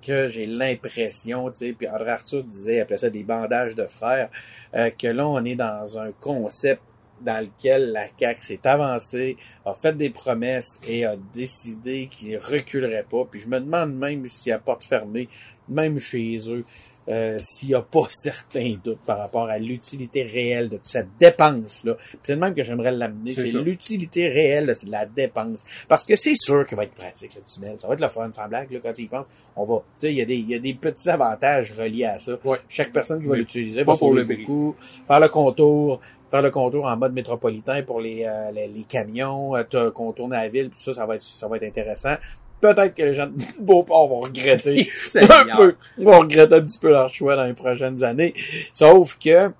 que 0.00 0.28
j'ai 0.28 0.46
l'impression, 0.46 1.50
tu 1.50 1.58
sais, 1.58 1.72
puis 1.72 1.88
André 1.88 2.10
Arthur 2.10 2.44
disait, 2.44 2.80
appelait 2.80 2.98
ça 2.98 3.10
des 3.10 3.24
bandages 3.24 3.74
de 3.74 3.84
frères, 3.84 4.30
euh, 4.74 4.90
que 4.90 5.08
là, 5.08 5.26
on 5.26 5.44
est 5.44 5.56
dans 5.56 5.98
un 5.98 6.12
concept 6.12 6.82
dans 7.20 7.44
lequel 7.44 7.90
la 7.90 8.06
CAQ 8.18 8.42
s'est 8.42 8.66
avancée, 8.66 9.36
a 9.64 9.74
fait 9.74 9.96
des 9.96 10.10
promesses 10.10 10.80
et 10.86 11.04
a 11.04 11.16
décidé 11.34 12.08
qu'il 12.10 12.36
reculerait 12.38 13.06
pas. 13.08 13.24
Puis 13.24 13.40
je 13.40 13.48
me 13.48 13.58
demande 13.58 13.94
même 13.94 14.24
y 14.46 14.52
a 14.52 14.58
porte 14.58 14.84
fermée, 14.84 15.28
même 15.68 15.98
chez 15.98 16.38
eux, 16.48 16.64
euh, 17.08 17.38
s'il 17.40 17.68
n'y 17.70 17.74
a 17.74 17.82
pas 17.82 18.06
certains 18.10 18.76
doutes 18.82 19.00
par 19.06 19.18
rapport 19.18 19.48
à 19.48 19.58
l'utilité 19.58 20.22
réelle 20.22 20.68
de 20.68 20.78
cette 20.82 21.08
dépense-là. 21.18 21.96
C'est 22.22 22.34
de 22.34 22.40
même 22.40 22.54
que 22.54 22.62
j'aimerais 22.62 22.92
l'amener. 22.92 23.32
C'est 23.32 23.52
l'utilité 23.52 24.28
réelle 24.28 24.66
de 24.66 24.90
la 24.90 25.06
dépense. 25.06 25.64
Parce 25.88 26.04
que 26.04 26.16
c'est 26.16 26.36
sûr 26.36 26.66
qu'il 26.66 26.76
va 26.76 26.84
être 26.84 26.94
pratique, 26.94 27.34
le 27.34 27.42
tunnel. 27.42 27.78
Ça 27.78 27.88
va 27.88 27.94
être 27.94 28.00
le 28.00 28.08
fun, 28.08 28.30
sans 28.32 28.48
blague, 28.48 28.70
là, 28.70 28.80
quand 28.82 28.92
tu 28.92 29.02
y 29.02 29.06
penses. 29.06 29.28
On 29.56 29.64
va, 29.64 29.78
tu 29.98 30.06
sais, 30.06 30.12
il 30.12 30.18
y 30.18 30.22
a 30.22 30.24
des, 30.24 30.36
il 30.36 30.50
y 30.50 30.54
a 30.54 30.58
des 30.58 30.74
petits 30.74 31.08
avantages 31.08 31.72
reliés 31.72 32.04
à 32.04 32.18
ça. 32.18 32.38
Ouais. 32.44 32.58
Chaque 32.68 32.92
personne 32.92 33.20
qui 33.20 33.26
va 33.26 33.36
l'utiliser 33.36 33.84
va 33.84 33.96
pour 33.96 34.14
le 34.14 34.24
beaucoup. 34.24 34.74
Faire 35.06 35.20
le 35.20 35.28
contour, 35.28 36.00
faire 36.30 36.42
le 36.42 36.50
contour 36.50 36.84
en 36.86 36.96
mode 36.96 37.12
métropolitain 37.12 37.82
pour 37.82 38.00
les, 38.00 38.24
euh, 38.24 38.50
les, 38.52 38.68
les 38.68 38.82
camions, 38.82 39.56
euh, 39.56 39.62
te 39.64 39.88
contourner 39.90 40.36
la 40.36 40.48
ville, 40.48 40.70
puis 40.70 40.80
ça, 40.80 40.92
ça 40.92 41.06
va 41.06 41.16
être, 41.16 41.22
ça 41.22 41.48
va 41.48 41.56
être 41.56 41.64
intéressant. 41.64 42.14
Peut-être 42.60 42.94
que 42.94 43.02
les 43.02 43.14
gens 43.14 43.26
de 43.26 43.44
Beauport 43.60 44.08
vont 44.08 44.20
regretter 44.20 44.88
un 45.14 45.56
peu. 45.56 45.74
Vont 45.98 46.20
regretter 46.20 46.54
un 46.56 46.60
petit 46.60 46.78
peu 46.78 46.90
leur 46.90 47.12
choix 47.12 47.36
dans 47.36 47.44
les 47.44 47.54
prochaines 47.54 48.02
années. 48.02 48.34
Sauf 48.72 49.16
que, 49.22 49.50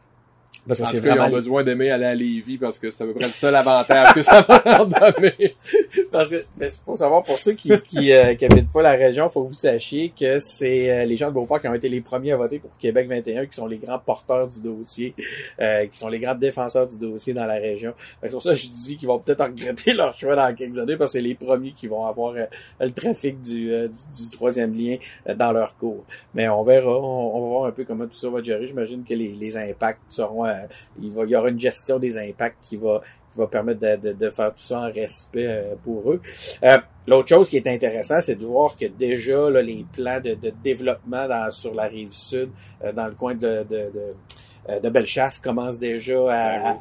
parce 0.69 0.81
que 0.81 0.85
En 0.85 0.89
c'est 0.89 0.99
tout 0.99 1.05
cas, 1.05 1.15
ils 1.17 1.21
ont 1.21 1.31
besoin 1.31 1.65
d'aimer 1.65 1.91
aller 1.91 2.05
à 2.05 2.15
Lévis 2.15 2.59
parce 2.59 2.79
que 2.79 2.91
c'est 2.91 3.03
à 3.03 3.07
peu 3.07 3.15
près 3.15 3.27
le 3.27 3.33
seul 3.33 3.55
avantage 3.55 4.15
que 4.15 4.23
ça 4.23 4.43
va 4.43 4.63
leur 4.65 4.87
donner. 4.87 5.57
parce 6.13 6.31
que, 6.31 6.45
mais 6.57 6.69
faut 6.85 6.97
savoir 6.97 7.23
pour 7.23 7.39
ceux 7.39 7.53
qui, 7.53 7.73
qui, 7.89 8.13
euh, 8.13 8.35
qui 8.35 8.45
habitent 8.45 8.73
pas 8.73 8.83
la 8.83 8.93
région, 8.93 9.29
faut 9.29 9.45
que 9.45 9.49
vous 9.49 9.55
sachiez 9.55 10.13
que 10.19 10.39
c'est 10.39 10.91
euh, 10.91 11.05
les 11.05 11.17
gens 11.17 11.29
de 11.29 11.33
Beauport 11.35 11.61
qui 11.61 11.69
ont 11.69 11.75
été 11.75 11.89
les 11.89 12.01
premiers 12.01 12.33
à 12.33 12.37
voter 12.37 12.59
pour 12.59 12.71
Québec 12.79 13.09
21 13.09 13.47
qui 13.47 13.57
sont 13.57 13.67
les 13.67 13.79
grands 13.79 13.99
porteurs 13.99 14.47
du 14.47 14.61
dossier, 14.61 15.15
euh, 15.61 15.87
qui 15.87 15.99
sont 15.99 16.09
les 16.09 16.21
grands 16.21 16.35
défenseurs 16.35 16.87
du 16.87 16.99
dossier 16.99 17.35
dans 17.35 17.47
la 17.47 17.55
région. 17.55 17.95
C'est 18.23 18.31
pour 18.31 18.43
ça 18.43 18.51
que 18.51 18.57
je 18.57 18.69
dis 18.69 18.97
qu'ils 18.97 19.09
vont 19.09 19.19
peut-être 19.19 19.45
regretter 19.45 19.93
leur 19.95 20.15
choix 20.15 20.37
dans 20.37 20.55
quelques 20.55 20.79
années 20.79 20.97
parce 20.97 21.13
que 21.13 21.19
c'est 21.19 21.25
les 21.25 21.35
premiers 21.35 21.73
qui 21.73 21.87
vont 21.87 22.05
avoir 22.05 22.35
euh, 22.35 22.45
le 22.81 22.91
trafic 22.91 23.41
du, 23.41 23.73
euh, 23.73 23.89
du, 23.89 24.25
du 24.25 24.31
troisième 24.31 24.75
lien 24.75 24.97
euh, 25.29 25.35
dans 25.35 25.53
leur 25.53 25.77
cours. 25.77 26.05
Mais 26.35 26.49
on 26.49 26.63
verra, 26.63 26.99
on, 26.99 27.37
on 27.37 27.41
va 27.41 27.47
voir 27.49 27.65
un 27.67 27.73
peu 27.73 27.85
comment 27.85 28.07
tout 28.07 28.17
ça 28.17 28.29
va 28.29 28.43
gérer. 28.43 28.67
J'imagine 28.67 29.05
que 29.05 29.15
les, 29.15 29.35
les 29.35 29.57
impacts 29.57 30.01
seront, 30.11 30.45
euh, 30.45 30.58
il, 31.01 31.11
va, 31.11 31.25
il 31.25 31.31
y 31.31 31.37
aura 31.37 31.49
une 31.51 31.61
gestion 31.61 31.99
des 31.99 32.17
impacts 32.19 32.59
qui 32.63 32.77
va 32.77 33.01
qui 33.33 33.39
va 33.41 33.47
permettre 33.47 33.81
de, 33.81 33.97
de, 33.97 34.13
de 34.15 34.31
faire 34.31 34.55
tout 34.55 34.63
ça 34.65 34.81
en 34.81 34.91
respect 34.93 35.47
euh, 35.47 35.75
pour 35.85 36.11
eux. 36.13 36.21
Euh, 36.65 36.79
L'autre 37.07 37.29
chose 37.29 37.49
qui 37.49 37.57
est 37.59 37.67
intéressant, 37.67 38.21
c'est 38.21 38.35
de 38.37 38.45
voir 38.45 38.77
que 38.77 38.87
déjà 38.87 39.49
là, 39.51 39.63
les 39.63 39.85
plans 39.93 40.21
de, 40.21 40.35
de 40.35 40.51
développement 40.65 41.27
dans, 41.29 41.51
sur 41.51 41.75
la 41.75 41.85
rive 41.85 42.13
sud, 42.13 42.51
euh, 42.85 42.93
dans 42.93 43.07
le 43.07 43.13
coin 43.15 43.35
de, 43.35 43.65
de, 43.69 43.91
de 43.91 44.15
euh, 44.69 44.81
de 44.81 44.89
Bellechasse 44.91 45.39
commencent 45.39 45.79
déjà 45.79 46.15
à, 46.19 46.25
oui. 46.25 46.31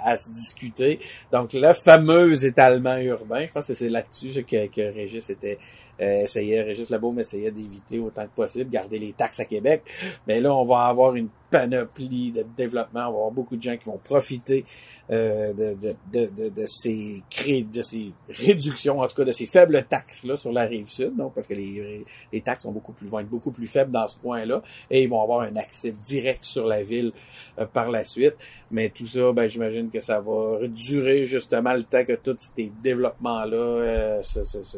à- 0.04 0.10
à 0.12 0.16
se 0.18 0.30
discuter. 0.32 1.00
Donc, 1.32 1.54
le 1.54 1.72
fameux 1.74 2.44
étalement 2.44 2.98
urbain, 2.98 3.46
je 3.46 3.52
pense 3.54 3.68
que 3.68 3.74
c'est 3.74 3.88
là-dessus 3.88 4.44
que, 4.44 4.68
que 4.68 4.94
Régis 4.94 5.30
était 5.30 5.58
euh, 6.02 6.22
essayait, 6.22 6.62
Régis 6.62 6.90
Lebeaume 6.90 7.20
essayait 7.20 7.52
d'éviter 7.52 8.00
autant 8.00 8.26
que 8.26 8.36
possible, 8.36 8.70
garder 8.70 9.00
les 9.00 9.14
taxes 9.14 9.40
à 9.40 9.46
Québec. 9.46 9.84
Mais 10.28 10.40
là, 10.42 10.54
on 10.54 10.66
va 10.66 10.86
avoir 10.86 11.16
une 11.16 11.30
panoplie 11.50 12.32
de 12.32 12.46
développement, 12.58 13.02
on 13.08 13.12
va 13.12 13.18
avoir 13.18 13.32
beaucoup 13.32 13.56
de 13.56 13.64
gens 13.64 13.78
qui 13.78 13.86
vont 13.86 14.00
profiter 14.04 14.66
euh, 15.10 15.54
de, 15.54 15.74
de, 15.76 15.96
de, 16.12 16.50
de, 16.50 16.66
ces 16.66 17.24
cré... 17.30 17.64
de 17.64 17.82
ces 17.82 18.12
réductions, 18.28 19.00
en 19.00 19.08
tout 19.08 19.16
cas 19.16 19.24
de 19.24 19.32
ces 19.32 19.46
faibles 19.46 19.86
taxes 19.90 20.26
là 20.26 20.36
sur 20.36 20.52
la 20.52 20.66
rive 20.66 20.90
sud, 20.90 21.16
donc 21.16 21.34
parce 21.34 21.48
que 21.48 21.54
les, 21.54 22.04
les 22.34 22.42
taxes 22.42 22.64
sont 22.64 22.74
beaucoup 22.74 22.92
plus 22.92 23.08
vont 23.08 23.20
être 23.20 23.30
beaucoup 23.30 23.52
plus 23.52 23.68
faibles 23.68 23.92
dans 23.92 24.08
ce 24.08 24.18
coin-là, 24.18 24.62
et 24.90 25.04
ils 25.04 25.10
vont 25.10 25.22
avoir 25.22 25.40
un 25.40 25.56
accès 25.56 25.92
direct 25.92 26.44
sur 26.44 26.68
la 26.68 26.84
ville 26.84 27.14
euh, 27.58 27.66
par 27.66 27.90
la 27.90 28.04
suite. 28.04 28.36
Mais 28.70 28.90
tout 28.90 29.08
ça, 29.08 29.32
ben 29.32 29.48
j'imagine 29.48 29.90
que 29.90 30.02
ça 30.02 30.20
va 30.20 30.60
durer 30.68 31.24
justement 31.24 31.72
le 31.72 31.84
temps 31.84 32.04
que 32.04 32.14
tous 32.14 32.36
ces 32.54 32.74
développements-là 32.84 33.56
euh, 33.56 34.24
se, 34.24 34.44
se, 34.44 34.62
se, 34.62 34.78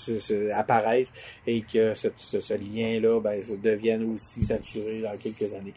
se, 0.00 0.50
apparaissent 0.52 1.12
et 1.46 1.62
que 1.62 1.94
ce, 1.94 2.08
ce, 2.16 2.40
ce 2.40 2.54
lien-là 2.54 3.20
ben, 3.20 3.40
devienne 3.62 4.14
aussi 4.14 4.44
saturé 4.44 5.00
dans 5.00 5.16
quelques 5.16 5.52
années. 5.54 5.74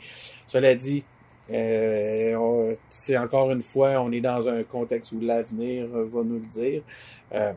Cela 0.47 0.75
dit, 0.75 1.03
euh, 1.51 2.75
c'est 2.89 3.17
encore 3.17 3.51
une 3.51 3.63
fois, 3.63 4.01
on 4.01 4.11
est 4.11 4.21
dans 4.21 4.47
un 4.47 4.63
contexte 4.63 5.11
où 5.11 5.19
l'avenir 5.19 5.87
va 5.87 6.23
nous 6.23 6.39
le 6.39 6.47
dire. 6.47 6.81
Euh, 7.33 7.53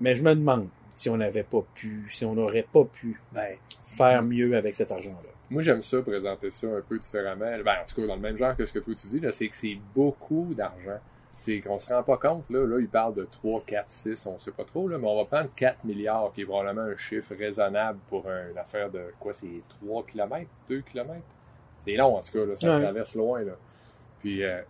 mais 0.00 0.14
je 0.14 0.22
me 0.22 0.34
demande 0.34 0.68
si 0.94 1.08
on 1.08 1.16
n'avait 1.16 1.42
pas 1.42 1.64
pu, 1.74 2.06
si 2.10 2.24
on 2.24 2.34
n'aurait 2.34 2.66
pas 2.70 2.84
pu 2.84 3.20
Ben, 3.32 3.56
faire 3.82 4.22
mieux 4.22 4.56
avec 4.56 4.74
cet 4.74 4.92
argent-là. 4.92 5.30
moi, 5.50 5.62
j'aime 5.62 5.82
ça, 5.82 6.00
présenter 6.02 6.50
ça 6.50 6.66
un 6.68 6.80
peu 6.80 6.98
différemment. 6.98 7.50
Ben, 7.64 7.76
en 7.82 7.86
tout 7.88 8.00
cas, 8.00 8.06
dans 8.06 8.16
le 8.16 8.20
même 8.20 8.36
genre 8.36 8.56
que 8.56 8.64
ce 8.66 8.72
que 8.72 8.78
toi 8.78 8.94
tu 8.94 9.06
dis, 9.08 9.20
là, 9.20 9.32
c'est 9.32 9.48
que 9.48 9.56
c'est 9.56 9.78
beaucoup 9.94 10.52
d'argent. 10.56 11.00
C'est 11.36 11.60
qu'on 11.60 11.78
se 11.78 11.92
rend 11.92 12.02
pas 12.02 12.16
compte, 12.16 12.44
là, 12.48 12.64
là, 12.66 12.78
il 12.78 12.88
parle 12.88 13.14
de 13.14 13.24
3, 13.24 13.62
4, 13.66 13.88
6, 13.90 14.26
on 14.26 14.38
sait 14.38 14.52
pas 14.52 14.64
trop, 14.64 14.88
là, 14.88 14.98
mais 14.98 15.06
on 15.08 15.16
va 15.16 15.24
prendre 15.24 15.50
4 15.56 15.84
milliards, 15.84 16.32
qui 16.34 16.42
est 16.42 16.44
probablement 16.46 16.82
un 16.86 16.96
chiffre 16.96 17.34
raisonnable 17.34 17.98
pour 18.08 18.24
une 18.28 18.56
affaire 18.56 18.88
de, 18.90 19.02
quoi, 19.18 19.32
c'est 19.34 19.46
3 19.82 20.04
km, 20.06 20.46
2 20.68 20.80
km? 20.82 21.20
C'est 21.84 21.96
long, 21.96 22.16
en 22.16 22.20
tout 22.20 22.32
cas, 22.32 22.44
là, 22.46 22.56
ça 22.56 22.76
Ouais. 22.76 22.82
traverse 22.82 23.14
loin, 23.14 23.42
là. 23.42 23.52
Puis, 24.20 24.42
euh, 24.44 24.60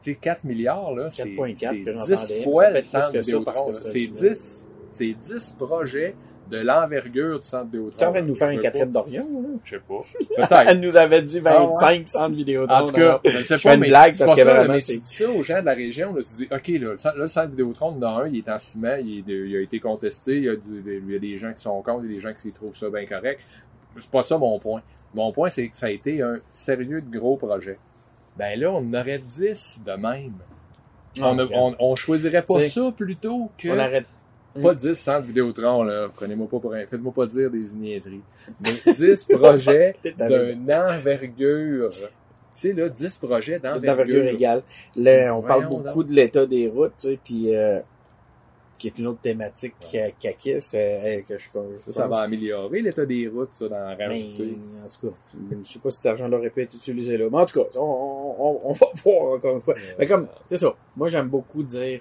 tu 0.00 0.12
sais, 0.12 0.16
4 0.18 0.44
milliards, 0.44 0.94
là, 0.94 1.10
c'est 1.10 1.24
4.4 1.24 1.54
que 1.54 1.58
c'est 1.58 1.92
j'entendais, 1.92 2.16
10 2.16 2.16
ça 2.38 2.42
fois 2.44 2.70
le 2.70 2.82
centre 2.82 3.10
Vidéotron, 3.18 3.72
c'est 3.72 3.78
un 3.78 3.82
C'est 3.90 3.98
tunnel. 4.00 4.32
10, 4.32 4.68
c'est 4.92 5.12
10 5.12 5.52
projets 5.58 6.14
de 6.50 6.58
l'envergure 6.58 7.40
du 7.40 7.46
centre 7.46 7.66
Vidéotron. 7.66 7.96
Tu 7.98 8.04
es 8.04 8.06
en 8.06 8.12
train 8.12 8.22
de 8.22 8.26
nous 8.26 8.34
faire 8.34 8.48
Je 8.48 8.52
une 8.54 8.58
sais 8.58 8.62
Catherine 8.64 8.92
pas. 8.92 9.00
d'Orion, 9.00 9.26
là? 9.42 9.48
Je 9.64 9.70
sais 9.70 9.80
pas. 9.86 10.00
Peut-être. 10.48 10.68
Elle 10.70 10.80
nous 10.80 10.96
avait 10.96 11.22
dit 11.22 11.40
Ah 11.44 11.58
25 11.64 12.08
centres 12.08 12.34
vidéo 12.36 12.66
En 12.68 12.86
tout 12.86 12.92
cas, 12.92 13.20
je 13.24 13.42
sais 13.42 13.58
pas, 13.58 13.74
une 13.74 13.80
mais 13.80 13.88
blague 13.88 14.14
c'est 14.14 14.18
parce 14.24 14.30
pas 14.32 14.36
que 14.36 14.42
ça, 14.44 14.54
vraiment, 14.54 14.74
mais 14.74 14.80
c'est- 14.80 14.92
tu 14.94 14.98
dis 15.00 15.14
ça 15.14 15.30
aux 15.30 15.42
gens 15.42 15.60
de 15.60 15.66
la 15.66 15.74
région, 15.74 16.14
là, 16.14 16.22
tu 16.22 16.34
dis, 16.36 16.48
OK, 16.50 16.68
là, 16.68 16.92
le 16.92 16.98
centre, 16.98 17.16
là, 17.16 17.22
le 17.22 17.28
centre 17.28 17.50
Vidéotron, 17.50 18.02
a 18.02 18.08
un, 18.22 18.28
il 18.28 18.38
est 18.38 18.48
en 18.48 18.58
ciment, 18.58 18.96
il, 19.00 19.18
est 19.18 19.22
de- 19.22 19.46
il 19.46 19.56
a 19.56 19.60
été 19.60 19.80
contesté, 19.80 20.36
il 20.36 20.44
y, 20.44 20.48
a 20.48 20.56
du- 20.56 21.02
il 21.06 21.12
y 21.12 21.16
a 21.16 21.18
des 21.18 21.38
gens 21.38 21.52
qui 21.52 21.62
sont 21.62 21.82
contre, 21.82 22.04
il 22.04 22.10
y 22.10 22.12
a 22.12 22.14
des 22.16 22.20
gens 22.20 22.32
qui 22.40 22.52
trouvent 22.52 22.76
ça 22.76 22.88
bien 22.90 23.06
correct. 23.06 23.40
C'est 23.98 24.10
pas 24.10 24.22
ça 24.22 24.36
mon 24.38 24.58
point. 24.58 24.82
Mon 25.14 25.32
point, 25.32 25.48
c'est 25.48 25.68
que 25.68 25.76
ça 25.76 25.86
a 25.86 25.90
été 25.90 26.20
un 26.22 26.38
sérieux 26.50 27.00
de 27.00 27.18
gros 27.18 27.36
projet. 27.36 27.78
Ben 28.36 28.58
là, 28.60 28.70
on 28.70 28.76
en 28.78 28.94
aurait 28.94 29.18
10 29.18 29.80
de 29.86 29.92
même. 29.92 30.32
on, 31.18 31.38
a- 31.38 31.46
on, 31.54 31.74
on 31.78 31.96
choisirait 31.96 32.42
pas 32.42 32.58
T'sais, 32.58 32.68
ça 32.68 32.92
plutôt 32.94 33.50
que... 33.56 33.68
On 33.70 33.78
arrête. 33.78 34.04
Pas 34.62 34.74
10 34.74 34.94
centres 34.94 35.26
Vidéotron, 35.26 35.82
là. 35.82 36.08
Prenez-moi 36.14 36.48
pas 36.48 36.58
pour 36.58 36.74
un... 36.74 36.86
Faites-moi 36.86 37.12
pas 37.12 37.26
dire 37.26 37.50
des 37.50 37.64
niaiseries. 37.74 38.22
Mais 38.60 38.92
10 38.92 39.24
projets 39.30 39.96
d'une 40.04 40.72
envergure. 40.72 41.90
Tu 41.92 42.08
sais, 42.54 42.72
là, 42.72 42.88
10 42.88 43.18
projets 43.18 43.58
d'envergure 43.58 43.96
d'envergure. 43.96 44.26
égale. 44.26 44.62
Là, 44.96 45.36
on 45.36 45.42
parle 45.42 45.68
donc. 45.68 45.84
beaucoup 45.84 46.04
de 46.04 46.12
l'état 46.12 46.46
des 46.46 46.68
routes, 46.68 46.94
tu 46.98 47.08
sais, 47.08 47.18
puis 47.22 47.54
euh, 47.54 47.80
qui 48.78 48.88
est 48.88 48.98
une 48.98 49.06
autre 49.06 49.20
thématique 49.20 49.74
ouais. 49.92 50.14
euh, 50.24 51.20
que 51.28 51.38
je, 51.38 51.44
je 51.44 51.78
Ça, 51.78 51.92
ça 51.92 52.06
va 52.06 52.18
améliorer 52.18 52.82
l'état 52.82 53.06
des 53.06 53.28
routes, 53.28 53.50
ça, 53.52 53.68
dans 53.68 53.96
mais, 53.98 54.06
rajouter. 54.06 54.58
en 54.84 54.86
tout 54.86 55.08
cas, 55.08 55.16
je 55.64 55.72
sais 55.72 55.78
pas 55.78 55.90
si 55.90 55.96
cet 55.96 56.06
argent 56.06 56.32
aurait 56.32 56.50
pu 56.50 56.62
être 56.62 56.74
utilisé 56.74 57.16
là. 57.16 57.28
Mais 57.30 57.38
en 57.38 57.46
tout 57.46 57.60
cas, 57.60 57.68
on, 57.78 58.34
on, 58.38 58.60
on 58.64 58.72
va 58.72 58.86
voir 59.04 59.32
encore 59.34 59.56
une 59.56 59.62
fois. 59.62 59.74
Mais 59.98 60.06
comme, 60.06 60.28
c'est 60.48 60.58
ça. 60.58 60.74
Moi, 60.96 61.08
j'aime 61.08 61.28
beaucoup 61.28 61.62
dire 61.62 62.00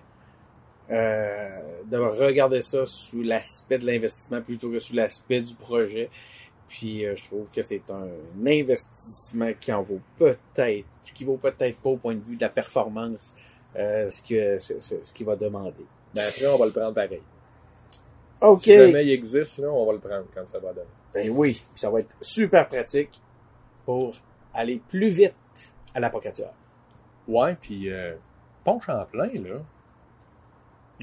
euh, 0.91 1.83
de 1.85 1.97
regarder 1.97 2.61
ça 2.61 2.85
sous 2.85 3.23
l'aspect 3.23 3.79
de 3.79 3.85
l'investissement 3.85 4.41
plutôt 4.41 4.69
que 4.69 4.79
sous 4.79 4.93
l'aspect 4.93 5.41
du 5.41 5.55
projet. 5.55 6.09
Puis 6.67 7.05
euh, 7.05 7.15
je 7.15 7.23
trouve 7.25 7.47
que 7.53 7.63
c'est 7.63 7.83
un 7.89 8.07
investissement 8.45 9.51
qui 9.59 9.71
en 9.71 9.81
vaut 9.81 10.01
peut-être, 10.17 10.87
qui 11.13 11.23
vaut 11.23 11.37
peut-être 11.37 11.77
pas 11.77 11.89
au 11.89 11.97
point 11.97 12.15
de 12.15 12.23
vue 12.23 12.35
de 12.35 12.41
la 12.41 12.49
performance 12.49 13.33
euh, 13.75 14.09
ce 14.09 14.21
que 14.21 14.59
ce, 14.59 15.13
qu'il 15.13 15.25
va 15.25 15.35
demander. 15.35 15.85
Ben 16.13 16.23
après, 16.27 16.47
on 16.47 16.57
va 16.57 16.65
le 16.65 16.71
prendre 16.71 16.93
pareil. 16.93 17.21
OK. 18.41 18.63
Si 18.63 18.75
jamais 18.75 19.05
il 19.05 19.11
existe, 19.11 19.57
là, 19.57 19.69
on 19.71 19.85
va 19.85 19.93
le 19.93 19.99
prendre 19.99 20.25
quand 20.33 20.47
ça 20.47 20.59
va 20.59 20.73
donner. 20.73 20.87
Ben 21.13 21.29
oui, 21.29 21.63
ça 21.75 21.89
va 21.89 21.99
être 22.01 22.15
super 22.21 22.67
pratique 22.67 23.21
pour 23.85 24.15
aller 24.53 24.81
plus 24.89 25.09
vite 25.09 25.33
à 25.93 25.99
la 25.99 26.09
pocatière. 26.09 26.53
Ouais, 27.27 27.55
puis 27.55 27.89
euh, 27.91 28.15
Pont 28.63 28.79
Champlain, 28.79 29.29
là, 29.33 29.61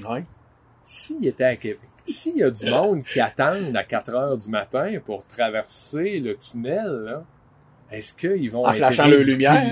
Ouais. 0.07 0.23
s'il 0.83 1.25
était 1.27 1.43
à 1.43 1.55
Québec, 1.55 1.79
s'il 2.07 2.37
y 2.37 2.43
a 2.43 2.49
du 2.51 2.65
monde 2.69 3.03
qui 3.03 3.19
attendent 3.19 3.75
à 3.77 3.83
4 3.83 4.09
heures 4.13 4.37
du 4.37 4.49
matin 4.49 4.91
pour 5.05 5.25
traverser 5.25 6.19
le 6.19 6.35
tunnel, 6.37 7.21
est-ce 7.91 8.13
qu'ils 8.13 8.51
vont 8.51 8.63
En 8.65 8.71
être 8.71 8.77
flashant 8.77 9.07
leur 9.07 9.19
lumière? 9.21 9.63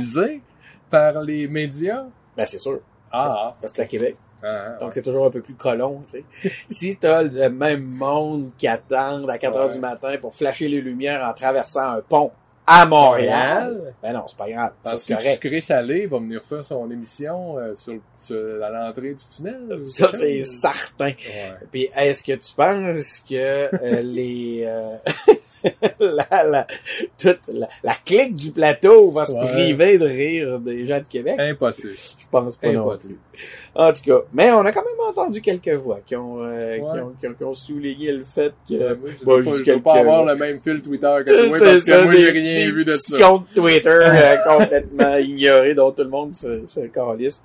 par 0.89 1.21
les 1.21 1.47
médias? 1.47 2.05
Ben 2.37 2.45
c'est 2.45 2.59
sûr, 2.59 2.79
Ah, 3.11 3.55
parce 3.59 3.73
que 3.73 3.77
c'est 3.77 3.83
à 3.83 3.85
Québec. 3.85 4.15
ah, 4.43 4.47
ah, 4.47 4.77
Donc 4.79 4.91
c'est 4.93 5.01
toujours 5.01 5.25
un 5.25 5.31
peu 5.31 5.41
plus 5.41 5.53
colon, 5.55 6.01
tu 6.11 6.23
sais. 6.41 6.51
si 6.69 6.95
t'as 6.97 7.23
le 7.23 7.49
même 7.49 7.83
monde 7.83 8.51
qui 8.57 8.67
attend 8.67 9.27
à 9.27 9.37
4 9.37 9.57
heures 9.57 9.67
Ouais. 9.67 9.73
du 9.73 9.79
matin 9.79 10.15
pour 10.19 10.33
flasher 10.35 10.67
les 10.69 10.81
lumières 10.81 11.25
en 11.27 11.33
traversant 11.33 11.91
un 11.97 12.01
pont 12.01 12.31
à 12.73 12.85
Montréal, 12.85 13.93
ben 14.01 14.13
non, 14.13 14.23
c'est 14.27 14.37
pas 14.37 14.49
grave. 14.49 14.71
Parce 14.81 15.03
que 15.03 15.13
correct. 15.13 15.43
Sucré 15.43 15.59
Salé 15.59 16.07
va 16.07 16.19
venir 16.19 16.41
faire 16.41 16.63
son 16.63 16.89
émission 16.89 17.57
euh, 17.57 17.75
sur, 17.75 17.99
sur 18.17 18.63
à 18.63 18.69
l'entrée 18.69 19.13
du 19.13 19.25
tunnel. 19.35 19.85
Ça, 19.85 20.09
c'est 20.13 20.41
certain. 20.43 21.07
Ouais. 21.07 21.53
Puis 21.69 21.89
est-ce 21.93 22.23
que 22.23 22.31
tu 22.31 22.53
penses 22.55 23.23
que 23.29 23.35
euh, 23.35 24.01
les 24.03 24.63
euh, 24.65 24.95
la, 25.99 26.43
la, 26.43 26.67
toute 27.17 27.39
la, 27.53 27.67
la 27.83 27.93
clique 28.05 28.35
du 28.35 28.51
plateau 28.51 29.11
va 29.11 29.25
se 29.25 29.33
Ouais. 29.33 29.39
priver 29.47 29.97
de 29.97 30.05
rire 30.05 30.59
des 30.59 30.85
gens 30.85 30.99
de 30.99 31.05
Québec? 31.09 31.35
Impossible. 31.39 31.93
Je 31.93 32.25
pense 32.29 32.57
pas 32.57 32.71
non 32.71 32.83
plus. 32.83 32.91
Impossible. 32.91 33.15
En 33.73 33.93
tout 33.93 34.01
cas, 34.05 34.25
mais 34.33 34.51
on 34.51 34.59
a 34.65 34.71
quand 34.71 34.83
même 34.83 35.09
entendu 35.09 35.41
quelques 35.41 35.69
voix 35.75 35.99
qui 36.05 36.15
ont, 36.15 36.43
euh, 36.43 36.75
qui 36.75 36.81
ont, 36.83 37.13
qui 37.19 37.27
ont, 37.27 37.33
qui 37.33 37.43
ont 37.43 37.53
souligné 37.53 38.11
le 38.11 38.23
fait 38.23 38.53
que 38.67 38.73
Ouais, 38.73 38.95
moi, 38.95 39.09
je 39.19 39.23
bon, 39.25 39.43
pas 39.43 39.63
quelques- 39.63 39.87
avoir 39.87 40.25
le 40.25 40.35
même 40.35 40.59
fil 40.59 40.81
Twitter 40.81 41.15
que 41.25 41.47
toi 41.49 41.59
parce 41.59 41.83
que 41.83 42.03
moi, 42.03 42.13
j'ai 42.13 42.29
rien 42.31 42.53
des 42.65 42.71
vu 42.71 42.83
de 42.85 42.97
ça. 42.99 43.17
comptes 43.19 43.47
Twitter 43.55 43.89
euh, 44.03 44.35
complètement 44.45 45.15
ignorés 45.17 45.73
dont 45.73 45.91
tout 45.91 46.03
le 46.03 46.09
monde 46.09 46.33
se, 46.35 46.65
se 46.67 46.81
calisse, 46.87 47.41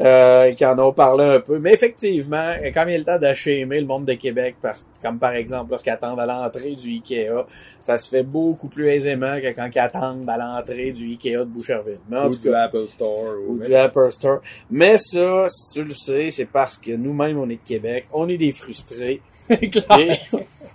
euh, 0.00 0.50
qui 0.52 0.64
en 0.64 0.78
ont 0.78 0.92
parlé 0.92 1.24
un 1.24 1.40
peu. 1.40 1.58
Mais 1.58 1.74
effectivement, 1.74 2.54
quand 2.74 2.84
il 2.86 2.92
y 2.92 2.94
a 2.94 2.98
le 2.98 3.04
temps 3.04 3.18
d'achémer 3.18 3.80
le 3.80 3.86
monde 3.86 4.06
de 4.06 4.14
Québec, 4.14 4.56
par, 4.62 4.74
comme 5.06 5.18
par 5.18 5.34
exemple 5.34 5.70
lorsqu'ils 5.70 5.90
attendent 5.90 6.18
à 6.20 6.26
l'entrée 6.26 6.74
du 6.74 6.88
Ikea, 6.90 7.46
ça 7.80 7.96
se 7.98 8.08
fait 8.08 8.22
beaucoup 8.24 8.68
plus 8.68 8.88
aisément 8.88 9.40
que 9.40 9.52
quand 9.52 9.68
ils 9.72 9.78
attendent 9.78 10.28
à 10.28 10.36
l'entrée 10.36 10.92
du 10.92 11.10
Ikea 11.12 11.38
de 11.38 11.44
Boucherville. 11.44 12.00
Mais 12.08 12.16
en 12.18 12.28
Ou 12.28 12.36
du 12.36 12.52
Apple 12.54 12.86
Store. 12.88 13.34
ou 13.48 13.54
mais- 13.54 13.66
du 13.66 13.74
Apple 13.74 14.10
Store. 14.10 14.40
Mais 14.70 14.98
ça, 14.98 15.46
si 15.48 15.74
tu 15.74 15.84
le 15.84 15.92
sais, 15.94 16.30
c'est 16.30 16.46
parce 16.46 16.76
que 16.76 16.90
nous-mêmes, 16.90 17.38
on 17.38 17.48
est 17.48 17.56
de 17.56 17.64
Québec, 17.66 18.06
on 18.12 18.28
est 18.28 18.38
des 18.38 18.52
frustrés, 18.52 19.22
et 19.50 19.70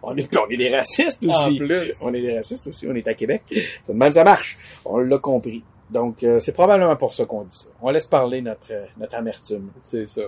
on 0.04 0.16
est, 0.16 0.36
on 0.38 0.48
est 0.50 0.58
des 0.58 0.76
racistes 0.76 1.24
En 1.28 1.48
aussi. 1.50 1.58
plus. 1.58 1.94
On 2.02 2.14
est 2.14 2.22
des 2.22 2.36
racistes 2.38 2.68
aussi, 2.68 2.88
on 2.88 2.96
est 2.96 3.08
à 3.08 3.14
Québec. 3.14 3.44
De 3.88 3.94
même, 3.94 4.12
ça 4.14 4.24
marche. 4.24 4.58
On 4.86 5.00
l'a 5.00 5.18
compris. 5.18 5.64
Donc, 5.90 6.24
euh, 6.24 6.40
c'est 6.40 6.54
probablement 6.54 6.96
pour 6.96 7.14
ça 7.14 7.26
qu'on 7.26 7.42
dit 7.44 7.56
ça. 7.56 7.68
On 7.82 7.90
laisse 7.90 8.08
parler 8.08 8.42
notre, 8.42 8.72
euh, 8.72 8.86
notre 8.98 9.16
amertume. 9.16 9.72
C'est 9.84 10.06
ça. 10.08 10.22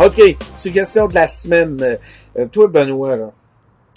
OK, 0.00 0.36
suggestion 0.56 1.08
de 1.08 1.14
la 1.14 1.26
semaine. 1.26 1.98
Euh, 2.36 2.46
toi, 2.46 2.68
Benoît, 2.68 3.16
là, 3.16 3.32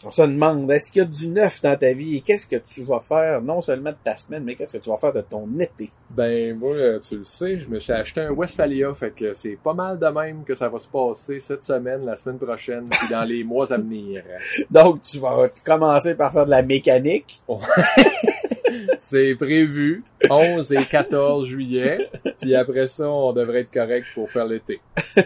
on 0.03 0.09
se 0.09 0.23
demande, 0.23 0.71
est-ce 0.71 0.91
qu'il 0.91 1.03
y 1.03 1.05
a 1.05 1.07
du 1.07 1.27
neuf 1.27 1.61
dans 1.61 1.77
ta 1.77 1.93
vie? 1.93 2.17
Et 2.17 2.21
qu'est-ce 2.21 2.47
que 2.47 2.55
tu 2.55 2.81
vas 2.81 3.01
faire, 3.01 3.39
non 3.43 3.61
seulement 3.61 3.91
de 3.91 3.97
ta 4.03 4.17
semaine, 4.17 4.43
mais 4.43 4.55
qu'est-ce 4.55 4.77
que 4.79 4.83
tu 4.83 4.89
vas 4.89 4.97
faire 4.97 5.13
de 5.13 5.21
ton 5.21 5.47
été? 5.59 5.91
Ben, 6.09 6.57
moi, 6.57 6.73
euh, 6.73 6.99
tu 6.99 7.19
le 7.19 7.23
sais, 7.23 7.59
je 7.59 7.69
me 7.69 7.77
suis 7.77 7.93
acheté 7.93 8.21
un 8.21 8.31
Westphalia, 8.31 8.91
fait 8.95 9.11
que 9.11 9.33
c'est 9.33 9.59
pas 9.63 9.75
mal 9.75 9.99
de 9.99 10.07
même 10.07 10.43
que 10.43 10.55
ça 10.55 10.69
va 10.69 10.79
se 10.79 10.87
passer 10.87 11.39
cette 11.39 11.63
semaine, 11.63 12.03
la 12.03 12.15
semaine 12.15 12.39
prochaine, 12.39 12.87
puis 12.89 13.07
dans 13.11 13.23
les 13.23 13.43
mois 13.43 13.71
à 13.71 13.77
venir. 13.77 14.23
Donc, 14.71 15.03
tu 15.03 15.19
vas 15.19 15.49
commencer 15.63 16.15
par 16.15 16.33
faire 16.33 16.45
de 16.45 16.51
la 16.51 16.63
mécanique. 16.63 17.43
C'est 18.97 19.35
prévu 19.35 20.03
11 20.29 20.71
et 20.73 20.85
14 20.85 21.47
juillet. 21.47 22.09
Puis 22.39 22.55
après 22.55 22.87
ça, 22.87 23.09
on 23.09 23.33
devrait 23.33 23.61
être 23.61 23.71
correct 23.71 24.05
pour 24.13 24.29
faire 24.29 24.45
l'été. 24.45 24.79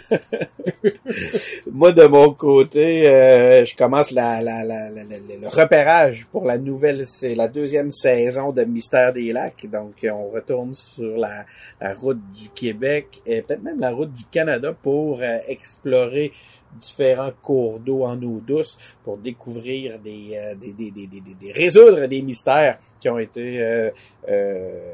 Moi, 1.71 1.91
de 1.91 2.03
mon 2.03 2.33
côté, 2.33 3.09
euh, 3.09 3.65
je 3.65 3.75
commence 3.75 4.11
le 4.11 5.47
repérage 5.47 6.25
pour 6.31 6.45
la 6.45 6.57
nouvelle, 6.57 7.05
c'est 7.05 7.35
la 7.35 7.47
deuxième 7.47 7.89
saison 7.89 8.51
de 8.51 8.63
Mystère 8.63 9.13
des 9.13 9.31
Lacs. 9.33 9.67
Donc, 9.71 10.03
euh, 10.03 10.11
on 10.11 10.29
retourne 10.29 10.73
sur 10.73 11.17
la, 11.17 11.45
la 11.81 11.93
route 11.93 12.21
du 12.31 12.49
Québec 12.49 13.21
et 13.25 13.41
peut-être 13.41 13.63
même 13.63 13.79
la 13.79 13.91
route 13.91 14.13
du 14.13 14.23
Canada 14.25 14.73
pour 14.81 15.21
euh, 15.21 15.37
explorer 15.47 16.31
différents 16.79 17.31
cours 17.41 17.79
d'eau 17.79 18.03
en 18.03 18.21
eau 18.21 18.39
douce 18.45 18.77
pour 19.03 19.17
découvrir 19.17 19.99
des, 19.99 20.31
euh, 20.35 20.55
des, 20.55 20.73
des, 20.73 20.91
des, 20.91 21.07
des, 21.07 21.51
résoudre 21.51 22.05
des 22.07 22.21
mystères 22.21 22.79
qui 22.99 23.09
ont 23.09 23.19
été 23.19 23.61
euh, 23.61 23.89
euh, 24.29 24.93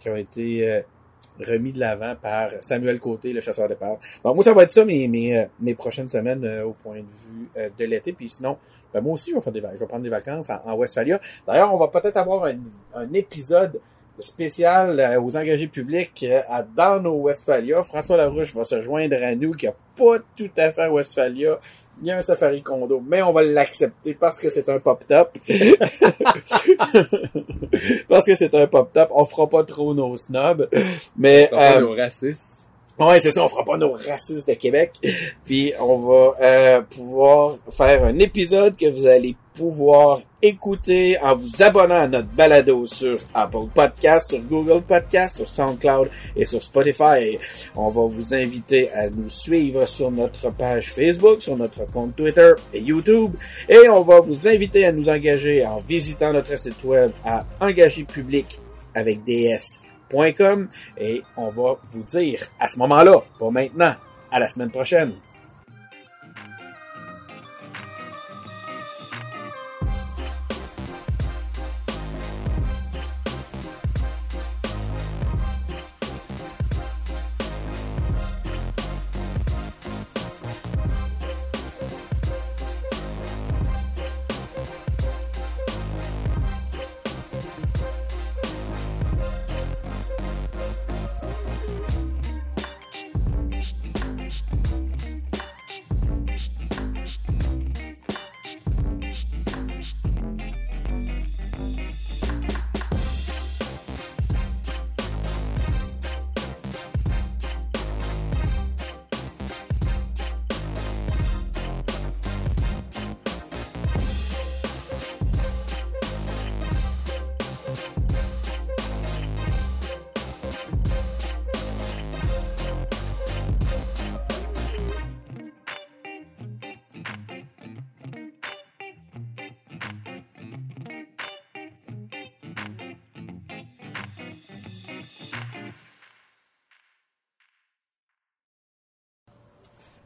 qui 0.00 0.08
ont 0.10 0.16
été 0.16 0.68
euh, 0.68 0.80
remis 1.40 1.72
de 1.72 1.80
l'avant 1.80 2.14
par 2.20 2.50
Samuel 2.60 3.00
Côté, 3.00 3.32
le 3.32 3.40
chasseur 3.40 3.68
de 3.68 3.74
parts. 3.74 3.98
Donc 4.22 4.34
moi, 4.34 4.44
ça 4.44 4.52
va 4.52 4.62
être 4.62 4.70
ça 4.70 4.84
mes, 4.84 5.08
mes, 5.08 5.38
euh, 5.38 5.46
mes 5.60 5.74
prochaines 5.74 6.08
semaines 6.08 6.44
euh, 6.44 6.66
au 6.66 6.72
point 6.72 6.96
de 6.96 7.00
vue 7.00 7.70
de 7.78 7.84
l'été. 7.84 8.12
Puis 8.12 8.28
sinon, 8.28 8.56
ben, 8.92 9.00
moi 9.00 9.14
aussi, 9.14 9.30
je 9.30 9.36
vais 9.36 9.40
faire 9.40 9.52
des. 9.52 9.60
Je 9.60 9.80
vais 9.80 9.86
prendre 9.86 10.02
des 10.04 10.08
vacances 10.08 10.50
en, 10.50 10.60
en 10.64 10.74
Westphalia. 10.76 11.18
D'ailleurs, 11.46 11.74
on 11.74 11.76
va 11.76 11.88
peut-être 11.88 12.16
avoir 12.16 12.44
un, 12.44 12.58
un 12.94 13.12
épisode 13.12 13.80
spécial 14.18 14.98
euh, 15.00 15.20
aux 15.20 15.36
engagés 15.36 15.66
publics 15.66 16.24
euh, 16.28 16.40
à, 16.48 16.62
dans 16.62 17.00
nos 17.00 17.22
Westphalia. 17.22 17.82
François 17.82 18.16
Larouche 18.16 18.54
va 18.54 18.64
se 18.64 18.80
joindre 18.80 19.16
à 19.22 19.34
nous, 19.34 19.52
qui 19.52 19.66
a 19.66 19.74
pas 19.96 20.18
tout 20.36 20.50
à 20.56 20.70
fait 20.70 20.88
Westphalia. 20.88 21.58
Il 22.00 22.08
y 22.08 22.10
a 22.10 22.18
un 22.18 22.22
safari 22.22 22.60
condo, 22.62 23.00
mais 23.06 23.22
on 23.22 23.32
va 23.32 23.42
l'accepter 23.42 24.14
parce 24.14 24.38
que 24.40 24.50
c'est 24.50 24.68
un 24.68 24.80
pop-top. 24.80 25.38
parce 28.08 28.24
que 28.24 28.34
c'est 28.34 28.52
un 28.54 28.66
pop-top. 28.66 29.10
On 29.14 29.24
fera 29.24 29.48
pas 29.48 29.62
trop 29.62 29.94
nos 29.94 30.16
snobs. 30.16 30.68
Mais, 31.16 31.48
On 31.52 31.60
euh, 31.60 31.80
nos 31.80 31.94
racistes. 31.94 32.63
Ouais, 32.96 33.18
c'est 33.18 33.32
ça, 33.32 33.44
on 33.44 33.48
fera 33.48 33.64
pas 33.64 33.76
nos 33.76 33.92
racistes 33.92 34.46
de 34.46 34.54
Québec. 34.54 34.92
Puis 35.44 35.72
on 35.80 35.98
va 35.98 36.34
euh, 36.40 36.80
pouvoir 36.82 37.56
faire 37.70 38.04
un 38.04 38.16
épisode 38.18 38.76
que 38.76 38.86
vous 38.86 39.06
allez 39.06 39.34
pouvoir 39.52 40.20
écouter 40.40 41.18
en 41.20 41.34
vous 41.34 41.62
abonnant 41.62 42.02
à 42.02 42.06
notre 42.06 42.28
balado 42.28 42.86
sur 42.86 43.18
Apple 43.34 43.66
Podcast, 43.74 44.30
sur 44.30 44.40
Google 44.40 44.82
Podcast, 44.82 45.36
sur 45.36 45.48
SoundCloud 45.48 46.08
et 46.36 46.44
sur 46.44 46.62
Spotify. 46.62 47.38
On 47.74 47.90
va 47.90 48.02
vous 48.02 48.32
inviter 48.32 48.92
à 48.92 49.10
nous 49.10 49.28
suivre 49.28 49.86
sur 49.86 50.12
notre 50.12 50.50
page 50.52 50.92
Facebook, 50.92 51.42
sur 51.42 51.56
notre 51.56 51.90
compte 51.90 52.14
Twitter 52.14 52.52
et 52.72 52.80
YouTube. 52.80 53.32
Et 53.68 53.88
on 53.88 54.02
va 54.02 54.20
vous 54.20 54.46
inviter 54.46 54.86
à 54.86 54.92
nous 54.92 55.08
engager 55.08 55.66
en 55.66 55.80
visitant 55.80 56.32
notre 56.32 56.56
site 56.56 56.82
web 56.84 57.10
à 57.24 57.44
engager 57.60 58.04
public 58.04 58.60
avec 58.94 59.24
DS 59.24 59.80
et 60.96 61.22
on 61.36 61.50
va 61.50 61.76
vous 61.92 62.02
dire 62.02 62.40
à 62.58 62.68
ce 62.68 62.78
moment-là, 62.78 63.22
pas 63.38 63.50
maintenant, 63.50 63.94
à 64.30 64.38
la 64.38 64.48
semaine 64.48 64.70
prochaine. 64.70 65.14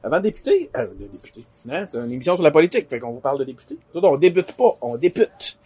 Avant 0.09 0.20
de 0.20 0.22
députer, 0.22 0.70
euh, 0.74 0.86
de 0.86 1.06
députer, 1.06 1.44
hein, 1.70 1.84
c'est 1.86 1.98
une 1.98 2.11
émission 2.11 2.34
sur 2.34 2.42
la 2.42 2.50
politique, 2.50 2.88
fait 2.88 2.98
qu'on 2.98 3.12
vous 3.12 3.20
parle 3.20 3.40
de 3.40 3.44
députés. 3.44 3.76
Nous 3.94 4.00
on 4.00 4.16
débute 4.16 4.52
pas, 4.52 4.78
on 4.80 4.96
débute. 4.96 5.59